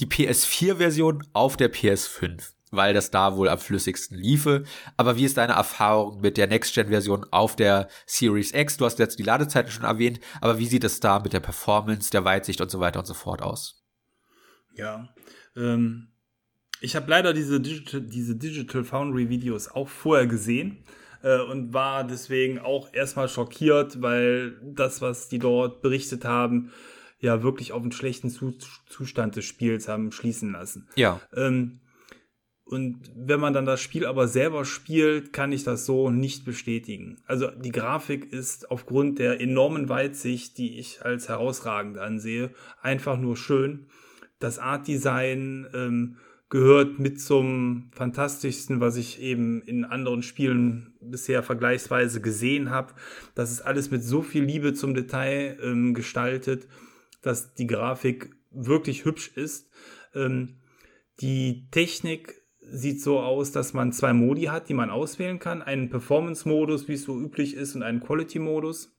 [0.00, 4.64] die PS4-Version auf der PS5 weil das da wohl am flüssigsten liefe.
[4.96, 8.76] Aber wie ist deine Erfahrung mit der Next-Gen-Version auf der Series X?
[8.76, 12.10] Du hast jetzt die Ladezeiten schon erwähnt, aber wie sieht es da mit der Performance,
[12.10, 13.84] der Weitsicht und so weiter und so fort aus?
[14.74, 15.08] Ja,
[15.56, 16.08] ähm,
[16.80, 20.84] ich habe leider diese Digital, diese Digital Foundry Videos auch vorher gesehen
[21.22, 26.72] äh, und war deswegen auch erstmal schockiert, weil das, was die dort berichtet haben,
[27.20, 30.88] ja wirklich auf einen schlechten Zustand des Spiels haben schließen lassen.
[30.94, 31.20] Ja.
[31.34, 31.80] Ähm,
[32.66, 37.18] und wenn man dann das Spiel aber selber spielt, kann ich das so nicht bestätigen.
[37.26, 42.50] Also die Grafik ist aufgrund der enormen Weitsicht, die ich als herausragend ansehe,
[42.80, 43.86] einfach nur schön.
[44.38, 46.16] Das Art Design ähm,
[46.48, 52.94] gehört mit zum fantastischsten, was ich eben in anderen Spielen bisher vergleichsweise gesehen habe.
[53.34, 56.66] Das ist alles mit so viel Liebe zum Detail ähm, gestaltet,
[57.20, 59.68] dass die Grafik wirklich hübsch ist.
[60.14, 60.60] Ähm,
[61.20, 65.62] die Technik sieht so aus, dass man zwei Modi hat, die man auswählen kann.
[65.62, 68.96] Einen Performance-Modus, wie es so üblich ist, und einen Quality-Modus.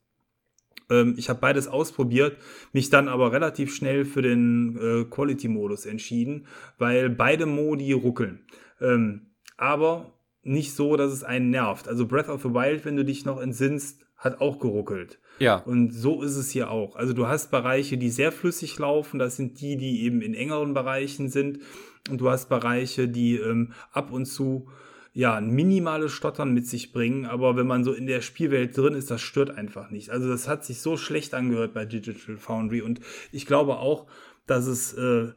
[0.90, 2.36] Ähm, ich habe beides ausprobiert,
[2.72, 6.46] mich dann aber relativ schnell für den äh, Quality-Modus entschieden,
[6.78, 8.46] weil beide Modi ruckeln.
[8.80, 10.12] Ähm, aber
[10.42, 11.88] nicht so, dass es einen nervt.
[11.88, 15.18] Also Breath of the Wild, wenn du dich noch entsinnst, hat auch geruckelt.
[15.38, 15.56] Ja.
[15.56, 16.96] Und so ist es hier auch.
[16.96, 19.18] Also du hast Bereiche, die sehr flüssig laufen.
[19.18, 21.60] Das sind die, die eben in engeren Bereichen sind.
[22.08, 24.68] Und du hast Bereiche, die ähm, ab und zu
[25.16, 28.92] ja, ein minimales Stottern mit sich bringen, aber wenn man so in der Spielwelt drin
[28.92, 30.10] ist, das stört einfach nicht.
[30.10, 33.00] Also das hat sich so schlecht angehört bei Digital Foundry und
[33.32, 34.08] ich glaube auch,
[34.46, 35.32] dass es äh,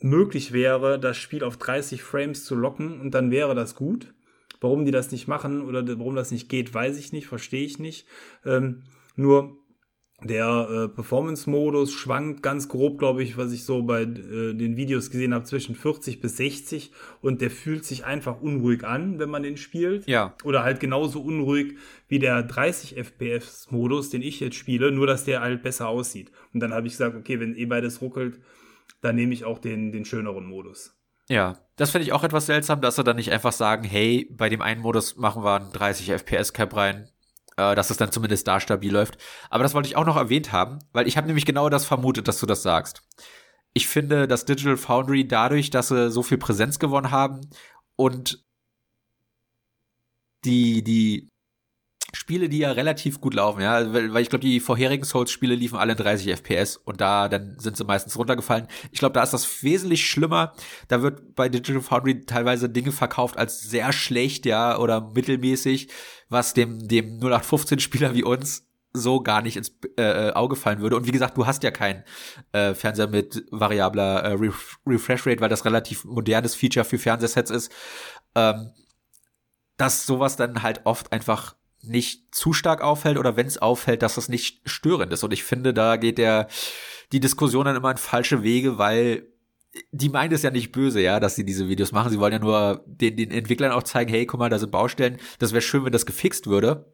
[0.00, 4.12] möglich wäre, das Spiel auf 30 Frames zu locken und dann wäre das gut.
[4.60, 7.78] Warum die das nicht machen oder warum das nicht geht, weiß ich nicht, verstehe ich
[7.78, 8.06] nicht.
[8.44, 8.82] Ähm,
[9.16, 9.58] nur
[10.22, 15.10] der äh, Performance-Modus schwankt ganz grob, glaube ich, was ich so bei äh, den Videos
[15.10, 16.90] gesehen habe, zwischen 40 bis 60
[17.20, 20.08] und der fühlt sich einfach unruhig an, wenn man den spielt.
[20.08, 20.34] Ja.
[20.42, 21.74] Oder halt genauso unruhig
[22.08, 26.32] wie der 30 FPS-Modus, den ich jetzt spiele, nur dass der halt besser aussieht.
[26.54, 28.40] Und dann habe ich gesagt, okay, wenn eh beides ruckelt,
[29.02, 30.96] dann nehme ich auch den, den schöneren Modus.
[31.28, 34.48] Ja, das finde ich auch etwas seltsam, dass sie dann nicht einfach sagen, hey, bei
[34.48, 37.10] dem einen Modus machen wir einen 30 FPS Cap rein,
[37.56, 39.18] äh, dass es dann zumindest da stabil läuft.
[39.50, 42.28] Aber das wollte ich auch noch erwähnt haben, weil ich habe nämlich genau das vermutet,
[42.28, 43.02] dass du das sagst.
[43.74, 47.50] Ich finde, dass Digital Foundry dadurch, dass sie so viel Präsenz gewonnen haben
[47.96, 48.44] und
[50.44, 51.28] die, die
[52.16, 55.76] Spiele, die ja relativ gut laufen, ja, weil, weil ich glaube, die vorherigen Souls-Spiele liefen
[55.76, 58.66] alle in 30 FPS und da dann sind sie meistens runtergefallen.
[58.90, 60.52] Ich glaube, da ist das wesentlich schlimmer.
[60.88, 65.88] Da wird bei Digital Foundry teilweise Dinge verkauft als sehr schlecht, ja, oder mittelmäßig,
[66.28, 70.96] was dem dem 0815-Spieler wie uns so gar nicht ins äh, Auge fallen würde.
[70.96, 72.02] Und wie gesagt, du hast ja keinen
[72.52, 77.50] äh, Fernseher mit variabler äh, Ref Refresh Rate, weil das relativ modernes Feature für Fernsehsets
[77.50, 77.72] ist.
[78.34, 78.72] Ähm,
[79.76, 81.56] dass sowas dann halt oft einfach
[81.86, 85.24] nicht zu stark auffällt oder wenn es auffällt, dass das nicht störend ist.
[85.24, 86.48] Und ich finde, da geht der
[87.12, 89.28] die Diskussion dann immer in falsche Wege, weil
[89.92, 92.10] die meint es ja nicht böse, ja, dass sie diese Videos machen.
[92.10, 95.18] Sie wollen ja nur den, den Entwicklern auch zeigen, hey, guck mal, da sind Baustellen.
[95.38, 96.92] Das wäre schön, wenn das gefixt würde.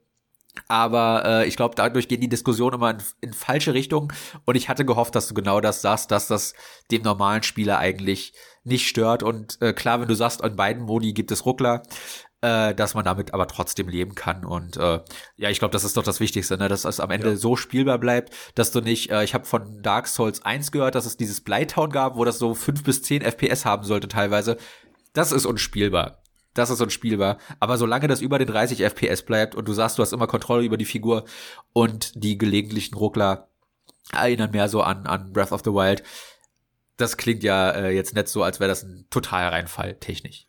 [0.69, 4.13] Aber äh, ich glaube, dadurch gehen die Diskussionen immer in, in falsche Richtung.
[4.45, 6.55] Und ich hatte gehofft, dass du genau das sagst, dass das
[6.91, 8.35] dem normalen Spieler eigentlich
[8.65, 9.23] nicht stört.
[9.23, 11.83] Und äh, klar, wenn du sagst, an beiden Modi gibt es Ruckler,
[12.43, 14.45] äh, dass man damit aber trotzdem leben kann.
[14.45, 15.01] Und äh,
[15.37, 16.69] ja, ich glaube, das ist doch das Wichtigste, ne?
[16.69, 17.37] dass es am Ende ja.
[17.37, 21.07] so spielbar bleibt, dass du nicht, äh, ich habe von Dark Souls 1 gehört, dass
[21.07, 24.59] es dieses Blytown gab, wo das so fünf bis zehn FPS haben sollte teilweise.
[25.13, 26.23] Das ist unspielbar.
[26.55, 27.39] Das ist unspielbar.
[27.61, 30.65] Aber solange das über den 30 FPS bleibt und du sagst, du hast immer Kontrolle
[30.65, 31.25] über die Figur
[31.73, 33.49] und die gelegentlichen Ruckler
[34.13, 36.03] erinnern mehr so an, an Breath of the Wild,
[36.97, 40.47] das klingt ja äh, jetzt nicht so, als wäre das ein totaler Reinfall technisch.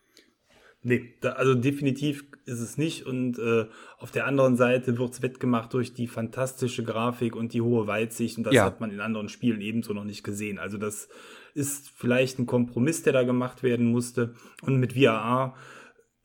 [0.84, 3.06] Nee, da, also definitiv ist es nicht.
[3.06, 3.66] Und äh,
[3.98, 8.38] auf der anderen Seite wird's wettgemacht durch die fantastische Grafik und die hohe Weitsicht.
[8.38, 8.66] Und das ja.
[8.66, 10.60] hat man in anderen Spielen ebenso noch nicht gesehen.
[10.60, 11.08] Also das
[11.54, 14.36] ist vielleicht ein Kompromiss, der da gemacht werden musste.
[14.62, 15.56] Und mit VRA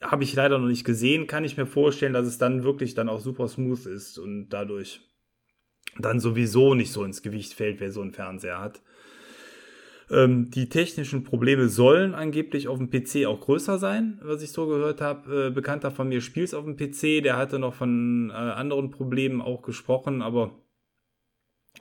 [0.00, 3.08] habe ich leider noch nicht gesehen, kann ich mir vorstellen, dass es dann wirklich dann
[3.08, 5.00] auch super smooth ist und dadurch
[5.98, 8.82] dann sowieso nicht so ins Gewicht fällt, wer so einen Fernseher hat.
[10.10, 14.66] Ähm, die technischen Probleme sollen angeblich auf dem PC auch größer sein, was ich so
[14.66, 15.48] gehört habe.
[15.48, 19.42] Äh, Bekannter von mir spielt auf dem PC, der hatte noch von äh, anderen Problemen
[19.42, 20.52] auch gesprochen, aber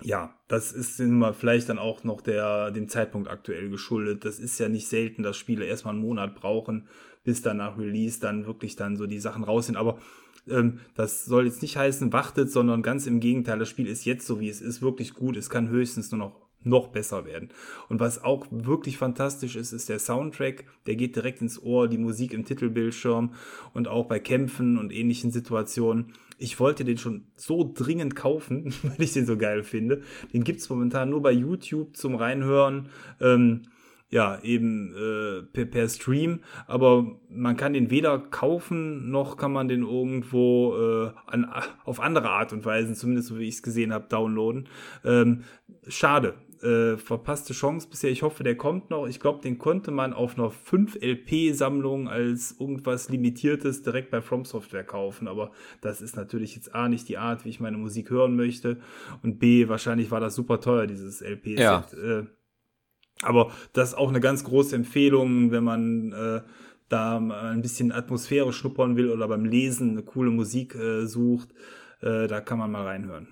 [0.04, 4.26] ja, das ist immer vielleicht dann auch noch der, dem Zeitpunkt aktuell geschuldet.
[4.26, 6.88] Das ist ja nicht selten, dass Spiele erstmal einen Monat brauchen,
[7.24, 9.76] bis dann nach Release dann wirklich dann so die Sachen raus sind.
[9.76, 9.98] Aber
[10.48, 14.28] ähm, das soll jetzt nicht heißen, wartet, sondern ganz im Gegenteil, das Spiel ist jetzt
[14.28, 15.36] so, wie es ist, wirklich gut.
[15.36, 17.49] Es kann höchstens nur noch noch besser werden.
[17.89, 20.65] Und was auch wirklich fantastisch ist, ist der Soundtrack.
[20.86, 23.34] Der geht direkt ins Ohr, die Musik im Titelbildschirm
[23.74, 26.13] und auch bei Kämpfen und ähnlichen Situationen.
[26.38, 30.01] Ich wollte den schon so dringend kaufen, weil ich den so geil finde.
[30.34, 32.89] Den gibt's momentan nur bei YouTube zum Reinhören.
[33.20, 33.63] Ähm,
[34.09, 39.68] ja, eben äh, per, per, Stream, aber man kann den weder kaufen, noch kann man
[39.68, 41.51] den irgendwo äh, an,
[41.84, 44.70] auf andere Art und Weise, zumindest so wie ich es gesehen habe, downloaden.
[45.03, 45.43] Ähm,
[45.89, 46.36] schade,
[46.68, 48.11] äh, verpasste Chance bisher.
[48.11, 49.07] Ich hoffe, der kommt noch.
[49.07, 54.43] Ich glaube, den konnte man auf einer 5 LP-Sammlung als irgendwas Limitiertes direkt bei From
[54.43, 55.28] Software kaufen.
[55.28, 55.51] Aber
[55.82, 58.78] das ist natürlich jetzt A, nicht die Art, wie ich meine Musik hören möchte.
[59.24, 61.59] Und B, wahrscheinlich war das super teuer, dieses LP-Set.
[61.59, 61.86] Ja.
[61.93, 62.26] Äh,
[63.22, 66.41] aber das ist auch eine ganz große Empfehlung, wenn man äh,
[66.89, 71.49] da ein bisschen Atmosphäre schnuppern will oder beim Lesen eine coole Musik äh, sucht.
[72.01, 73.28] Äh, da kann man mal reinhören.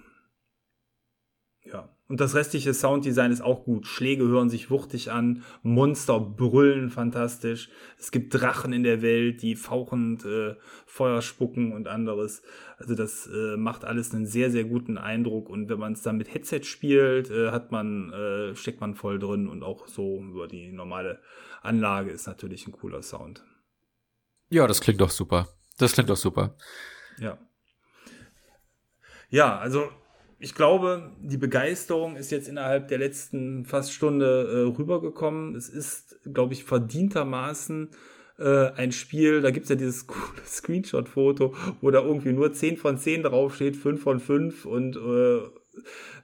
[1.63, 1.94] Ja.
[2.07, 3.87] Und das restliche Sounddesign ist auch gut.
[3.87, 7.69] Schläge hören sich wuchtig an, Monster brüllen fantastisch.
[7.97, 12.43] Es gibt Drachen in der Welt, die fauchend äh, Feuer spucken und anderes.
[12.77, 15.49] Also das äh, macht alles einen sehr, sehr guten Eindruck.
[15.49, 19.17] Und wenn man es dann mit Headset spielt, äh, hat man, äh, steckt man voll
[19.17, 21.19] drin und auch so über die normale
[21.63, 23.43] Anlage ist natürlich ein cooler Sound.
[24.49, 25.47] Ja, das klingt doch super.
[25.79, 26.55] Das klingt doch super.
[27.19, 27.39] Ja.
[29.29, 29.89] Ja, also
[30.39, 35.55] ich glaube, die Begeisterung ist jetzt innerhalb der letzten fast Stunde äh, rübergekommen.
[35.55, 37.89] Es ist, glaube ich, verdientermaßen
[38.37, 42.97] äh, ein Spiel, da gibt's ja dieses coole Screenshot-Foto, wo da irgendwie nur 10 von
[42.97, 45.39] 10 draufsteht, 5 von 5 und äh,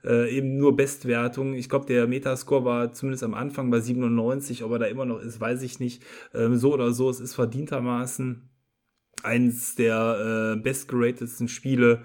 [0.04, 1.54] äh, eben nur Bestwertung.
[1.54, 5.22] Ich glaube, der Metascore war zumindest am Anfang bei 97, ob er da immer noch
[5.22, 6.04] ist, weiß ich nicht.
[6.34, 8.50] Ähm, so oder so, es ist verdientermaßen
[9.24, 12.04] eins der äh, bestgeratedsten Spiele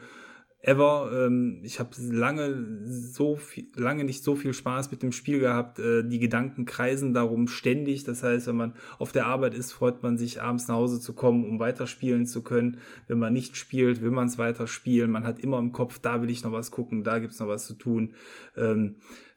[0.61, 1.11] ever.
[1.13, 5.79] Ähm, ich habe lange so viel, lange nicht so viel Spaß mit dem Spiel gehabt.
[5.79, 8.05] Äh, die Gedanken kreisen darum ständig.
[8.05, 11.13] Das heißt, wenn man auf der Arbeit ist, freut man sich abends nach Hause zu
[11.13, 12.79] kommen, um weiterspielen zu können.
[13.07, 15.11] Wenn man nicht spielt, will man es weiterspielen.
[15.11, 17.67] Man hat immer im Kopf, da will ich noch was gucken, da gibt's noch was
[17.67, 18.15] zu tun.
[18.57, 18.97] Ähm,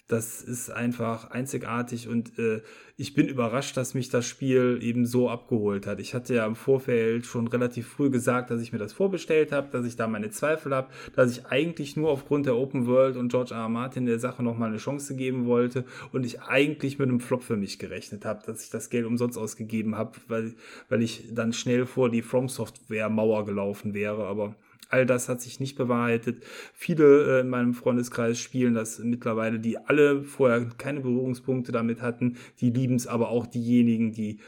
[0.09, 2.61] das ist einfach einzigartig und äh,
[2.97, 5.99] ich bin überrascht, dass mich das Spiel eben so abgeholt hat.
[5.99, 9.69] Ich hatte ja im Vorfeld schon relativ früh gesagt, dass ich mir das vorbestellt habe,
[9.71, 13.29] dass ich da meine Zweifel habe, dass ich eigentlich nur aufgrund der Open World und
[13.29, 13.61] George R.
[13.61, 13.69] R.
[13.69, 17.55] Martin der Sache nochmal eine Chance geben wollte und ich eigentlich mit einem Flop für
[17.55, 20.55] mich gerechnet habe, dass ich das Geld umsonst ausgegeben habe, weil,
[20.89, 24.55] weil ich dann schnell vor die From Software Mauer gelaufen wäre, aber
[24.87, 26.43] All das hat sich nicht bewahrheitet.
[26.73, 32.37] Viele äh, in meinem Freundeskreis spielen das mittlerweile, die alle vorher keine Berührungspunkte damit hatten.
[32.59, 34.39] Die lieben es, aber auch diejenigen, die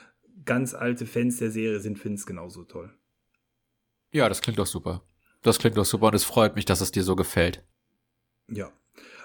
[0.46, 2.92] ganz alte Fans der Serie sind, finden es genauso toll.
[4.12, 5.04] Ja, das klingt doch super.
[5.44, 7.64] Das klingt doch super und es freut mich, dass es dir so gefällt.
[8.50, 8.72] Ja.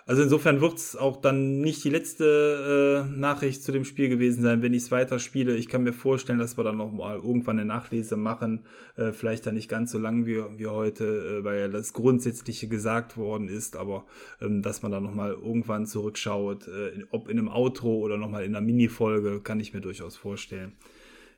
[0.08, 4.40] Also insofern wird es auch dann nicht die letzte äh, Nachricht zu dem Spiel gewesen
[4.40, 5.56] sein, wenn ich es weiterspiele.
[5.56, 8.60] Ich kann mir vorstellen, dass wir dann noch mal irgendwann eine Nachlese machen.
[8.96, 12.68] Äh, vielleicht dann nicht ganz so lang wie, wie heute, äh, weil ja das Grundsätzliche
[12.68, 14.04] gesagt worden ist, aber
[14.40, 18.30] ähm, dass man dann noch mal irgendwann zurückschaut, äh, ob in einem Outro oder noch
[18.30, 20.74] mal in einer Mini-Folge, kann ich mir durchaus vorstellen.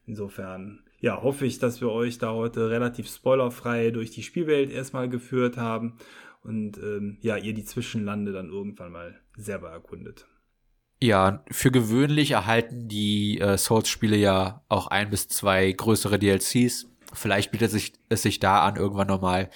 [0.07, 5.09] Insofern ja, hoffe ich, dass wir euch da heute relativ spoilerfrei durch die Spielwelt erstmal
[5.09, 5.95] geführt haben
[6.49, 10.26] und ähm, ja, ihr die Zwischenlande dann irgendwann mal selber erkundet.
[11.01, 16.86] Ja, für gewöhnlich erhalten die äh, Souls-Spiele ja auch ein bis zwei größere DLCs.
[17.12, 19.51] Vielleicht bietet sich, es sich da an, irgendwann nochmal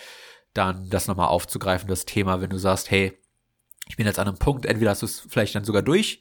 [0.52, 3.18] dann das nochmal aufzugreifen, das Thema, wenn du sagst, hey,
[3.88, 6.20] ich bin jetzt an einem Punkt, entweder hast du es vielleicht dann sogar durch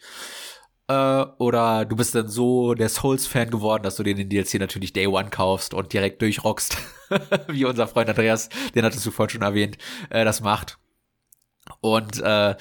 [0.92, 5.08] äh, oder du bist dann so der Souls-Fan geworden, dass du den DLC natürlich Day
[5.08, 6.78] One kaufst und direkt durchrockst,
[7.48, 9.78] wie unser Freund Andreas, den hattest du vorhin schon erwähnt,
[10.10, 10.78] äh, das macht.
[11.80, 12.56] Und äh,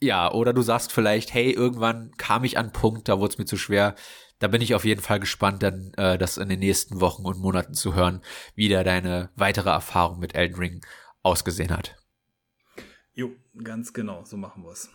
[0.00, 3.46] ja, oder du sagst vielleicht, hey, irgendwann kam ich an Punkt, da wurde es mir
[3.46, 3.94] zu schwer.
[4.38, 7.38] Da bin ich auf jeden Fall gespannt, dann äh, das in den nächsten Wochen und
[7.38, 8.20] Monaten zu hören,
[8.54, 10.80] wie da deine weitere Erfahrung mit Elden Ring
[11.22, 11.96] ausgesehen hat.
[13.14, 13.32] Jo,
[13.64, 14.90] ganz genau, so machen wir es.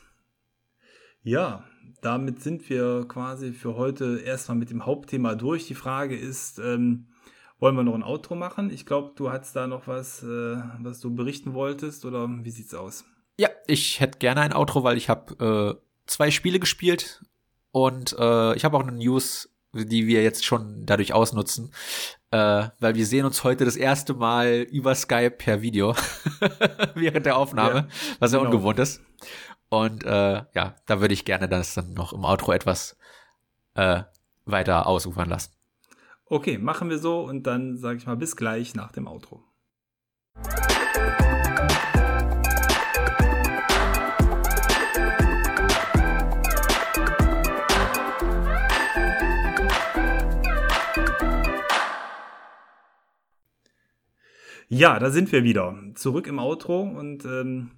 [1.23, 1.65] Ja,
[2.01, 5.67] damit sind wir quasi für heute erstmal mit dem Hauptthema durch.
[5.67, 7.07] Die Frage ist, ähm,
[7.59, 8.71] wollen wir noch ein Outro machen?
[8.71, 12.73] Ich glaube, du hast da noch was, äh, was du berichten wolltest oder wie sieht's
[12.73, 13.05] aus?
[13.37, 17.23] Ja, ich hätte gerne ein Outro, weil ich habe äh, zwei Spiele gespielt
[17.71, 21.71] und äh, ich habe auch eine News, die wir jetzt schon dadurch ausnutzen,
[22.31, 25.95] äh, weil wir sehen uns heute das erste Mal über Skype per Video
[26.95, 27.87] während der Aufnahme, ja,
[28.19, 28.51] was ja genau.
[28.51, 29.01] ungewohnt ist.
[29.71, 32.97] Und äh, ja, da würde ich gerne das dann noch im Outro etwas
[33.75, 34.03] äh,
[34.43, 35.53] weiter ausufern lassen.
[36.25, 39.41] Okay, machen wir so und dann sage ich mal bis gleich nach dem Outro.
[54.67, 55.77] Ja, da sind wir wieder.
[55.95, 57.71] Zurück im Outro und ähm,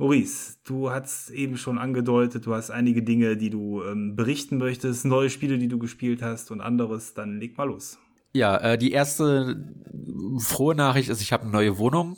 [0.00, 5.04] Maurice, du hast eben schon angedeutet, du hast einige Dinge, die du ähm, berichten möchtest,
[5.04, 7.98] neue Spiele, die du gespielt hast und anderes, dann leg mal los.
[8.32, 9.62] Ja, äh, die erste
[10.38, 12.16] frohe Nachricht ist, ich habe eine neue Wohnung.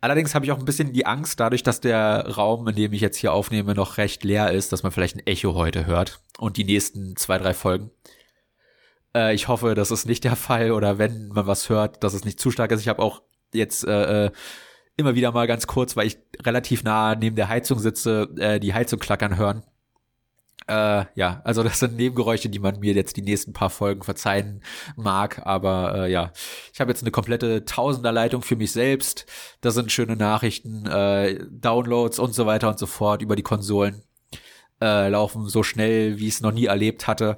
[0.00, 3.00] Allerdings habe ich auch ein bisschen die Angst, dadurch, dass der Raum, in dem ich
[3.00, 6.56] jetzt hier aufnehme, noch recht leer ist, dass man vielleicht ein Echo heute hört und
[6.56, 7.92] die nächsten zwei, drei Folgen.
[9.14, 12.24] Äh, ich hoffe, das ist nicht der Fall oder wenn man was hört, dass es
[12.24, 12.80] nicht zu stark ist.
[12.80, 14.30] Ich habe auch jetzt äh, äh
[14.96, 18.74] immer wieder mal ganz kurz, weil ich relativ nah neben der Heizung sitze, äh, die
[18.74, 19.62] Heizung klackern hören.
[20.66, 24.62] Äh, ja, also das sind Nebengeräusche, die man mir jetzt die nächsten paar Folgen verzeihen
[24.96, 25.42] mag.
[25.44, 26.32] Aber äh, ja,
[26.72, 29.26] ich habe jetzt eine komplette Tausenderleitung für mich selbst.
[29.60, 34.02] Das sind schöne Nachrichten, äh, Downloads und so weiter und so fort über die Konsolen.
[34.80, 37.36] Äh, laufen so schnell, wie ich es noch nie erlebt hatte.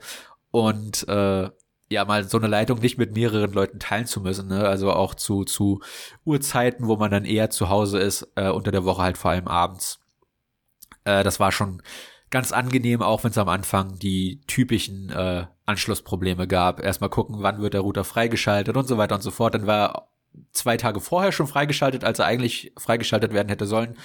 [0.50, 1.50] Und äh,
[1.89, 4.66] ja mal so eine Leitung nicht mit mehreren Leuten teilen zu müssen, ne?
[4.66, 5.80] Also auch zu zu
[6.24, 9.49] Uhrzeiten, wo man dann eher zu Hause ist, äh, unter der Woche halt vor allem
[9.49, 10.01] abends.
[11.05, 11.82] Äh, das war schon
[12.30, 16.80] ganz angenehm, auch wenn es am Anfang die typischen äh, Anschlussprobleme gab.
[16.80, 19.55] Erstmal gucken, wann wird der Router freigeschaltet und so weiter und so fort.
[19.55, 20.09] Dann war
[20.53, 23.97] zwei Tage vorher schon freigeschaltet, als er eigentlich freigeschaltet werden hätte sollen.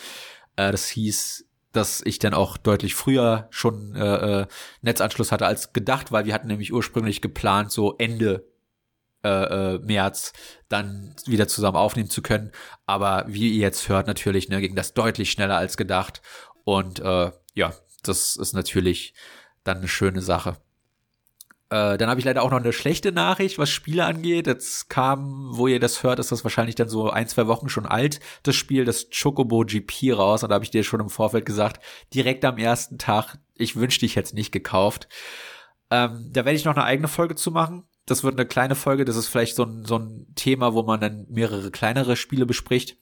[0.55, 4.47] Äh, das hieß dass ich dann auch deutlich früher schon äh, äh,
[4.81, 8.45] Netzanschluss hatte als gedacht, weil wir hatten nämlich ursprünglich geplant, so Ende
[9.23, 10.33] äh, äh, März
[10.67, 12.51] dann wieder zusammen aufnehmen zu können.
[12.85, 16.21] Aber wie ihr jetzt hört, natürlich, ne, ging das deutlich schneller als gedacht.
[16.63, 19.13] Und äh, ja, das ist natürlich
[19.63, 20.57] dann eine schöne Sache.
[21.71, 24.45] Äh, dann habe ich leider auch noch eine schlechte Nachricht, was Spiele angeht.
[24.45, 27.85] Jetzt kam, wo ihr das hört, ist das wahrscheinlich dann so ein, zwei Wochen schon
[27.85, 30.43] alt, das Spiel, das Chocobo GP raus.
[30.43, 31.81] Und da habe ich dir schon im Vorfeld gesagt,
[32.13, 35.07] direkt am ersten Tag, ich wünschte, ich hätte nicht gekauft.
[35.89, 37.87] Ähm, da werde ich noch eine eigene Folge zu machen.
[38.05, 40.99] Das wird eine kleine Folge, das ist vielleicht so ein, so ein Thema, wo man
[40.99, 42.97] dann mehrere kleinere Spiele bespricht.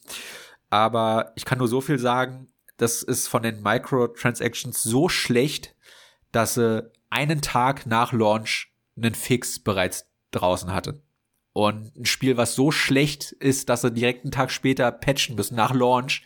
[0.70, 5.76] Aber ich kann nur so viel sagen, das ist von den Microtransactions so schlecht,
[6.32, 11.02] dass sie einen Tag nach Launch einen Fix bereits draußen hatte.
[11.54, 15.56] Und ein Spiel, was so schlecht ist, dass sie direkt einen Tag später patchen müssen
[15.56, 16.24] nach Launch,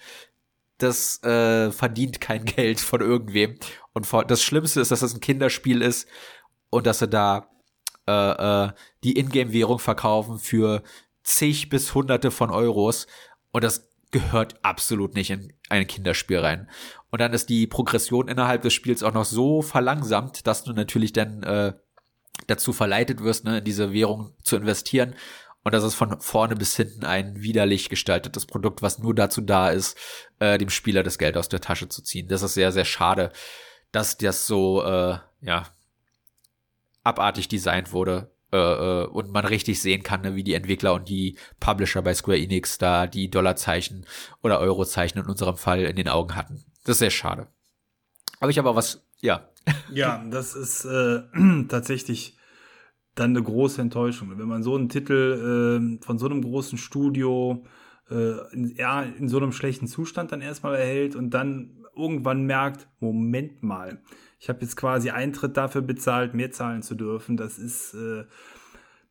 [0.77, 3.57] das äh, verdient kein Geld von irgendwem.
[3.93, 6.07] Und das Schlimmste ist, dass das ein Kinderspiel ist
[6.69, 7.49] und dass sie da
[8.07, 8.71] äh, äh,
[9.03, 10.84] die Ingame-Währung verkaufen für
[11.23, 13.07] zig bis hunderte von Euros.
[13.51, 16.69] Und das gehört absolut nicht in ein Kinderspiel rein.
[17.14, 21.14] Und dann ist die Progression innerhalb des Spiels auch noch so verlangsamt, dass du natürlich
[21.14, 21.74] dann äh,
[22.47, 25.14] dazu verleitet wirst, ne, in diese Währung zu investieren.
[25.64, 29.70] Und das ist von vorne bis hinten ein widerlich gestaltetes Produkt, was nur dazu da
[29.70, 29.95] ist,
[30.39, 32.30] äh, dem Spieler das Geld aus der Tasche zu ziehen.
[32.30, 33.32] Das ist sehr, sehr schade,
[33.91, 35.68] dass das so, äh, ja,
[37.03, 41.07] abartig designt wurde äh, äh, und man richtig sehen kann, ne, wie die Entwickler und
[41.09, 44.07] die Publisher bei Square Enix da die Dollarzeichen
[44.41, 46.66] oder Eurozeichen in unserem Fall in den Augen hatten.
[46.84, 47.47] Das ist sehr schade.
[48.41, 49.49] Habe ich aber was, ja.
[49.93, 51.21] Ja, das ist äh,
[51.69, 52.38] tatsächlich
[53.15, 54.38] dann eine große Enttäuschung.
[54.38, 57.65] Wenn man so einen Titel äh, von so einem großen Studio
[58.09, 58.75] äh, in,
[59.17, 64.01] in so einem schlechten Zustand dann erstmal erhält und dann irgendwann merkt, Moment mal,
[64.39, 67.38] ich habe jetzt quasi Eintritt dafür bezahlt, mehr zahlen zu dürfen.
[67.38, 68.25] Das ist äh,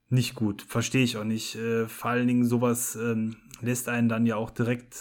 [0.09, 0.63] nicht gut.
[0.63, 1.57] Verstehe ich auch nicht.
[1.57, 4.95] Äh, vor allen Dingen sowas ähm, lässt einen dann ja auch direkt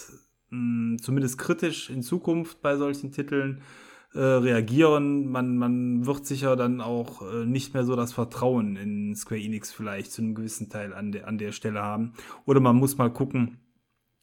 [0.52, 3.62] mh, zumindest kritisch in Zukunft bei solchen Titeln
[4.14, 5.30] äh, reagieren.
[5.30, 9.72] Man, man wird sicher dann auch äh, nicht mehr so das Vertrauen in Square Enix
[9.72, 12.14] vielleicht zu einem gewissen Teil an, de an der Stelle haben.
[12.46, 13.58] Oder man muss mal gucken,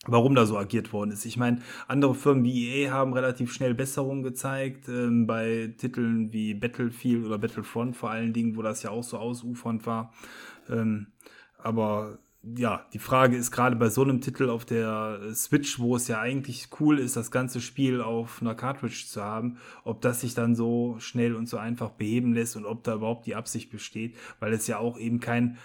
[0.07, 1.25] warum da so agiert worden ist.
[1.25, 6.55] Ich meine, andere Firmen wie EA haben relativ schnell Besserungen gezeigt, ähm, bei Titeln wie
[6.55, 10.13] Battlefield oder Battlefront vor allen Dingen, wo das ja auch so ausufernd war.
[10.69, 11.09] Ähm,
[11.59, 12.19] aber
[12.57, 16.21] ja, die Frage ist gerade bei so einem Titel auf der Switch, wo es ja
[16.21, 20.55] eigentlich cool ist, das ganze Spiel auf einer Cartridge zu haben, ob das sich dann
[20.55, 24.53] so schnell und so einfach beheben lässt und ob da überhaupt die Absicht besteht, weil
[24.53, 25.59] es ja auch eben kein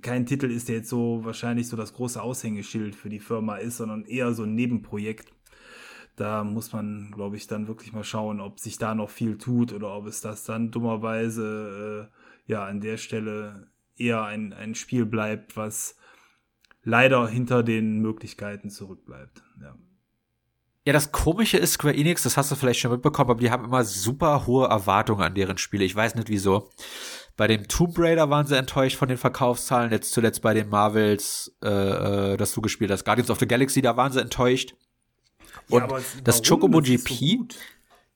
[0.00, 3.76] kein Titel ist, der jetzt so wahrscheinlich so das große Aushängeschild für die Firma ist,
[3.76, 5.30] sondern eher so ein Nebenprojekt.
[6.16, 9.72] Da muss man, glaube ich, dann wirklich mal schauen, ob sich da noch viel tut
[9.72, 15.04] oder ob es das dann dummerweise äh, ja an der Stelle eher ein, ein Spiel
[15.04, 15.96] bleibt, was
[16.82, 19.42] leider hinter den Möglichkeiten zurückbleibt.
[19.60, 19.76] Ja.
[20.84, 23.64] Ja, das Komische ist Square Enix, das hast du vielleicht schon mitbekommen, aber die haben
[23.64, 25.84] immer super hohe Erwartungen an deren Spiele.
[25.84, 26.70] Ich weiß nicht wieso.
[27.36, 29.92] Bei dem Tomb Raider waren sie enttäuscht von den Verkaufszahlen.
[29.92, 31.68] Jetzt zuletzt bei den Marvels, äh,
[32.32, 34.74] äh, das du gespielt hast, Guardians of the Galaxy, da waren sie enttäuscht.
[35.68, 37.58] Und ja, das Chocobo GP, so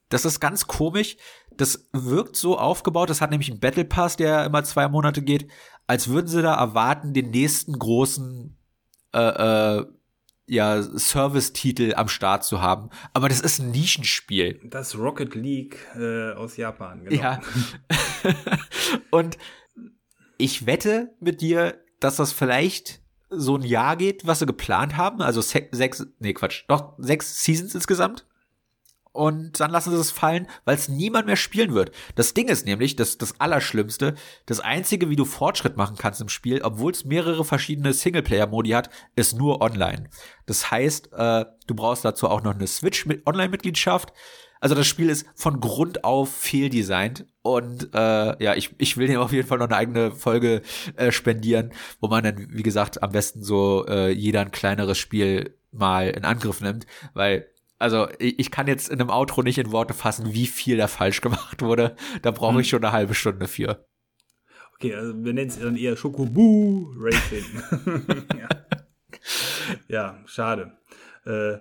[0.08, 1.16] das ist ganz komisch.
[1.56, 3.10] Das wirkt so aufgebaut.
[3.10, 5.48] Das hat nämlich einen Battle Pass, der immer zwei Monate geht,
[5.86, 8.56] als würden sie da erwarten, den nächsten großen
[9.14, 9.86] äh, äh,
[10.48, 12.90] ja, Service-Titel am Start zu haben.
[13.12, 14.60] Aber das ist ein Nischenspiel.
[14.64, 17.20] Das Rocket League äh, aus Japan, genau.
[17.20, 17.40] Ja.
[19.10, 19.38] Und
[20.38, 25.20] ich wette mit dir, dass das vielleicht so ein Jahr geht, was sie geplant haben.
[25.20, 28.26] Also sechs, nee, Quatsch, doch sechs Seasons insgesamt
[29.16, 31.90] und dann lassen sie es fallen, weil es niemand mehr spielen wird.
[32.14, 34.14] Das Ding ist nämlich, das, das Allerschlimmste,
[34.44, 38.90] das Einzige, wie du Fortschritt machen kannst im Spiel, obwohl es mehrere verschiedene Singleplayer-Modi hat,
[39.16, 40.10] ist nur online.
[40.44, 44.12] Das heißt, äh, du brauchst dazu auch noch eine Switch-Online-Mitgliedschaft.
[44.60, 49.20] Also das Spiel ist von Grund auf fehldesignt und äh, ja, ich, ich will dir
[49.20, 50.62] auf jeden Fall noch eine eigene Folge
[50.96, 55.56] äh, spendieren, wo man dann, wie gesagt, am besten so äh, jeder ein kleineres Spiel
[55.72, 57.46] mal in Angriff nimmt, weil
[57.78, 61.20] also ich kann jetzt in einem Outro nicht in Worte fassen, wie viel da falsch
[61.20, 61.96] gemacht wurde.
[62.22, 62.60] Da brauche hm.
[62.60, 63.86] ich schon eine halbe Stunde für.
[64.74, 67.44] Okay, also wir nennen es dann eher Schokoboo Racing.
[68.38, 68.48] ja.
[69.88, 70.18] ja.
[70.26, 70.72] schade.
[71.24, 71.58] Äh,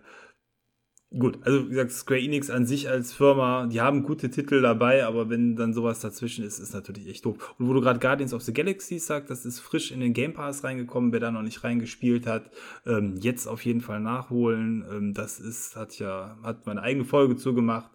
[1.18, 5.06] gut, also wie gesagt, Square Enix an sich als Firma, die haben gute Titel dabei,
[5.06, 7.56] aber wenn dann sowas dazwischen ist, ist natürlich echt doof.
[7.58, 10.34] Und wo du gerade Guardians of the Galaxy sagst, das ist frisch in den Game
[10.34, 12.50] Pass reingekommen, wer da noch nicht reingespielt hat,
[12.86, 14.86] ähm, jetzt auf jeden Fall nachholen.
[14.92, 17.90] Ähm, das ist, hat ja, hat meine eigene Folge zugemacht.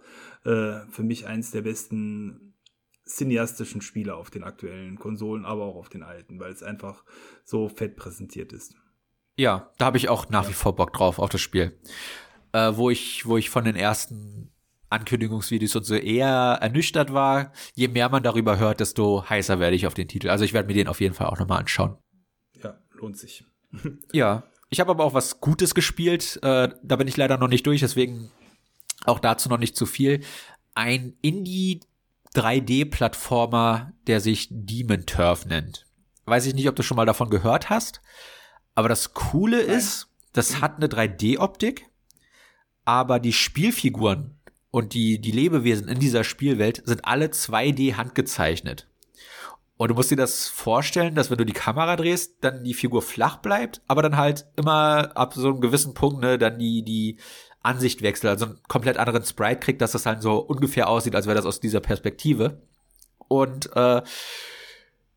[0.44, 2.54] Äh, für mich eins der besten
[3.04, 7.04] cineastischen Spiele auf den aktuellen Konsolen, aber auch auf den alten, weil es einfach
[7.44, 8.76] so fett präsentiert ist.
[9.36, 10.50] Ja, da habe ich auch nach ja.
[10.50, 11.78] wie vor Bock drauf auf das Spiel
[12.52, 14.50] äh, wo ich, wo ich von den ersten
[14.90, 17.52] Ankündigungsvideos und so eher ernüchtert war.
[17.74, 20.28] Je mehr man darüber hört, desto heißer werde ich auf den Titel.
[20.28, 21.96] Also ich werde mir den auf jeden Fall auch nochmal anschauen.
[22.62, 23.44] Ja, lohnt sich.
[24.12, 26.40] ja, ich habe aber auch was Gutes gespielt.
[26.42, 28.30] Äh, da bin ich leider noch nicht durch, deswegen
[29.04, 30.22] auch dazu noch nicht zu viel.
[30.74, 31.80] Ein Indie
[32.34, 35.86] 3D-Plattformer, der sich Demon Turf nennt.
[36.26, 38.00] Weiß ich nicht, ob du schon mal davon gehört hast.
[38.74, 39.76] Aber das Coole Nein.
[39.76, 41.89] ist, das hat eine 3D-Optik
[42.84, 44.38] aber die Spielfiguren
[44.70, 48.86] und die, die Lebewesen in dieser Spielwelt sind alle 2D handgezeichnet.
[49.76, 53.00] Und du musst dir das vorstellen, dass wenn du die Kamera drehst, dann die Figur
[53.00, 57.16] flach bleibt, aber dann halt immer ab so einem gewissen Punkt, ne, dann die, die
[57.62, 61.26] Ansicht wechselt, also einen komplett anderen Sprite kriegt, dass das halt so ungefähr aussieht, als
[61.26, 62.60] wäre das aus dieser Perspektive.
[63.26, 64.02] Und äh,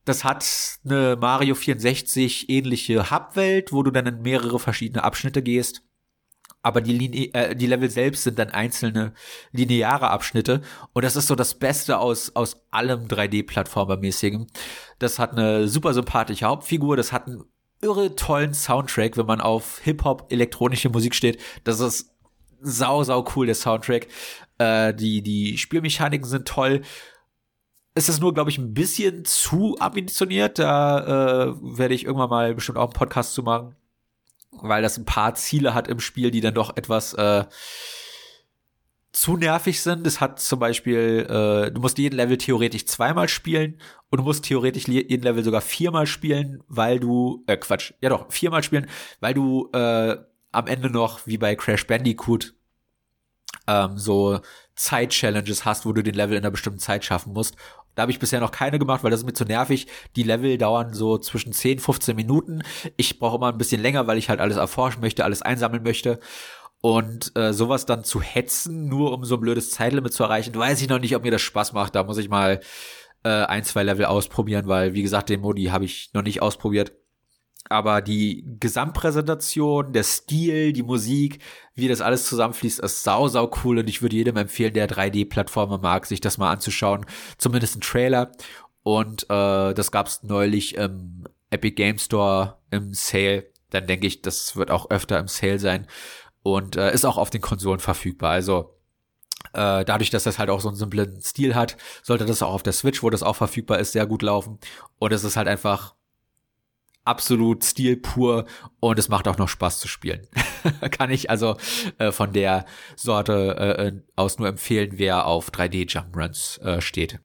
[0.05, 0.45] das hat
[0.85, 5.83] eine Mario 64 ähnliche Hubwelt, wo du dann in mehrere verschiedene Abschnitte gehst
[6.63, 9.13] aber die, Linie, äh, die Level selbst sind dann einzelne
[9.51, 10.61] lineare Abschnitte
[10.93, 14.47] und das ist so das Beste aus, aus allem 3D-Plattformer-mäßigen.
[14.97, 17.43] Das hat eine super sympathische Hauptfigur, das hat einen
[17.81, 21.39] irre tollen Soundtrack, wenn man auf Hip-Hop, elektronische Musik steht.
[21.65, 22.15] Das ist
[22.61, 24.07] sau, sau cool, der Soundtrack.
[24.57, 26.81] Äh, die, die Spielmechaniken sind toll.
[27.93, 30.59] Es ist nur, glaube ich, ein bisschen zu ambitioniert.
[30.59, 30.99] Da
[31.49, 33.75] äh, werde ich irgendwann mal bestimmt auch einen Podcast zu machen
[34.61, 37.45] weil das ein paar Ziele hat im Spiel, die dann doch etwas äh,
[39.13, 40.05] zu nervig sind.
[40.07, 43.79] Es hat zum Beispiel, äh, du musst jeden Level theoretisch zweimal spielen
[44.09, 48.31] und du musst theoretisch jeden Level sogar viermal spielen, weil du, äh, Quatsch, ja doch,
[48.31, 48.87] viermal spielen,
[49.19, 50.17] weil du äh,
[50.51, 52.53] am Ende noch, wie bei Crash Bandicoot,
[53.67, 54.39] ähm, so
[54.75, 57.55] Zeit-Challenges hast, wo du den Level in einer bestimmten Zeit schaffen musst.
[57.95, 59.87] Da habe ich bisher noch keine gemacht, weil das ist mir zu nervig.
[60.15, 62.63] Die Level dauern so zwischen 10, 15 Minuten.
[62.97, 66.19] Ich brauche immer ein bisschen länger, weil ich halt alles erforschen möchte, alles einsammeln möchte.
[66.81, 70.81] Und äh, sowas dann zu hetzen, nur um so ein blödes Zeitlimit zu erreichen, weiß
[70.81, 71.95] ich noch nicht, ob mir das Spaß macht.
[71.95, 72.59] Da muss ich mal
[73.23, 76.91] äh, ein, zwei Level ausprobieren, weil, wie gesagt, den Modi habe ich noch nicht ausprobiert
[77.69, 81.39] aber die Gesamtpräsentation, der Stil, die Musik,
[81.75, 85.77] wie das alles zusammenfließt, ist sau, sau cool und ich würde jedem empfehlen, der 3D-Plattformer
[85.77, 87.05] mag, sich das mal anzuschauen.
[87.37, 88.31] Zumindest ein Trailer.
[88.83, 93.45] Und äh, das gab's neulich im Epic Game Store im Sale.
[93.69, 95.87] Dann denke ich, das wird auch öfter im Sale sein
[96.43, 98.31] und äh, ist auch auf den Konsolen verfügbar.
[98.31, 98.77] Also
[99.53, 102.63] äh, dadurch, dass das halt auch so einen simplen Stil hat, sollte das auch auf
[102.63, 104.59] der Switch, wo das auch verfügbar ist, sehr gut laufen.
[104.99, 105.95] Und es ist halt einfach
[107.03, 108.45] absolut Stil pur
[108.79, 110.27] und es macht auch noch Spaß zu spielen.
[110.91, 111.57] Kann ich also
[111.97, 117.19] äh, von der Sorte äh, äh aus nur empfehlen, wer auf 3D Jumpruns äh, steht.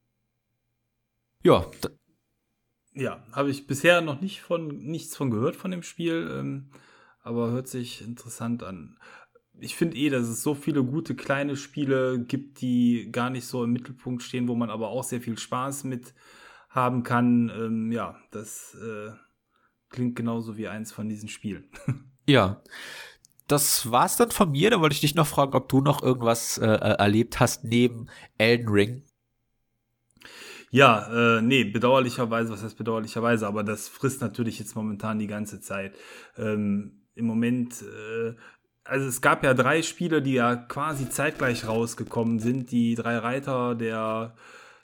[1.42, 1.66] Ja.
[2.94, 6.70] Ja, habe ich bisher noch nicht von nichts von gehört von dem Spiel, ähm,
[7.22, 8.98] aber hört sich interessant an.
[9.60, 13.62] Ich finde eh, dass es so viele gute kleine Spiele gibt, die gar nicht so
[13.62, 16.14] im Mittelpunkt stehen, wo man aber auch sehr viel Spaß mit
[16.70, 17.50] haben kann.
[17.50, 19.12] Ähm, ja, das äh,
[19.90, 21.64] klingt genauso wie eins von diesen Spielen.
[22.26, 22.60] Ja.
[23.46, 24.68] Das war's dann von mir.
[24.68, 28.08] Da wollte ich dich noch fragen, ob du noch irgendwas äh, äh, erlebt hast neben
[28.36, 29.02] Elden Ring.
[30.70, 35.60] Ja, äh, nee, bedauerlicherweise, was heißt bedauerlicherweise, aber das frisst natürlich jetzt momentan die ganze
[35.60, 35.94] Zeit.
[36.36, 38.34] Ähm, Im Moment, äh,
[38.84, 42.70] also es gab ja drei Spiele, die ja quasi zeitgleich rausgekommen sind.
[42.70, 44.34] Die drei Reiter der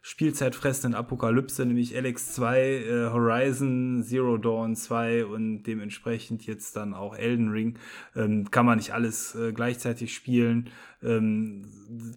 [0.07, 7.49] spielzeitfressenden Apokalypse, nämlich LX2, äh, Horizon, Zero Dawn 2 und dementsprechend jetzt dann auch Elden
[7.49, 7.79] Ring.
[8.15, 10.69] Ähm, kann man nicht alles äh, gleichzeitig spielen.
[11.03, 11.63] Ähm,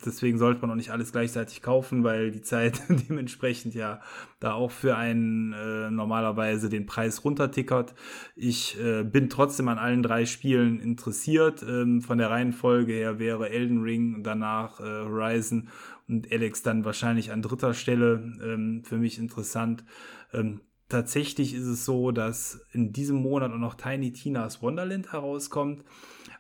[0.06, 4.02] deswegen sollte man auch nicht alles gleichzeitig kaufen, weil die Zeit dementsprechend ja
[4.42, 7.96] da auch für einen äh, normalerweise den Preis runtertickert.
[8.36, 11.64] Ich äh, bin trotzdem an allen drei Spielen interessiert.
[11.64, 15.70] Ähm, von der Reihenfolge her wäre Elden Ring, danach äh, Horizon
[16.08, 19.84] und Alex dann wahrscheinlich an dritter Stelle ähm, für mich interessant.
[20.34, 25.84] Ähm, tatsächlich ist es so, dass in diesem Monat auch noch Tiny Tina's Wonderland herauskommt.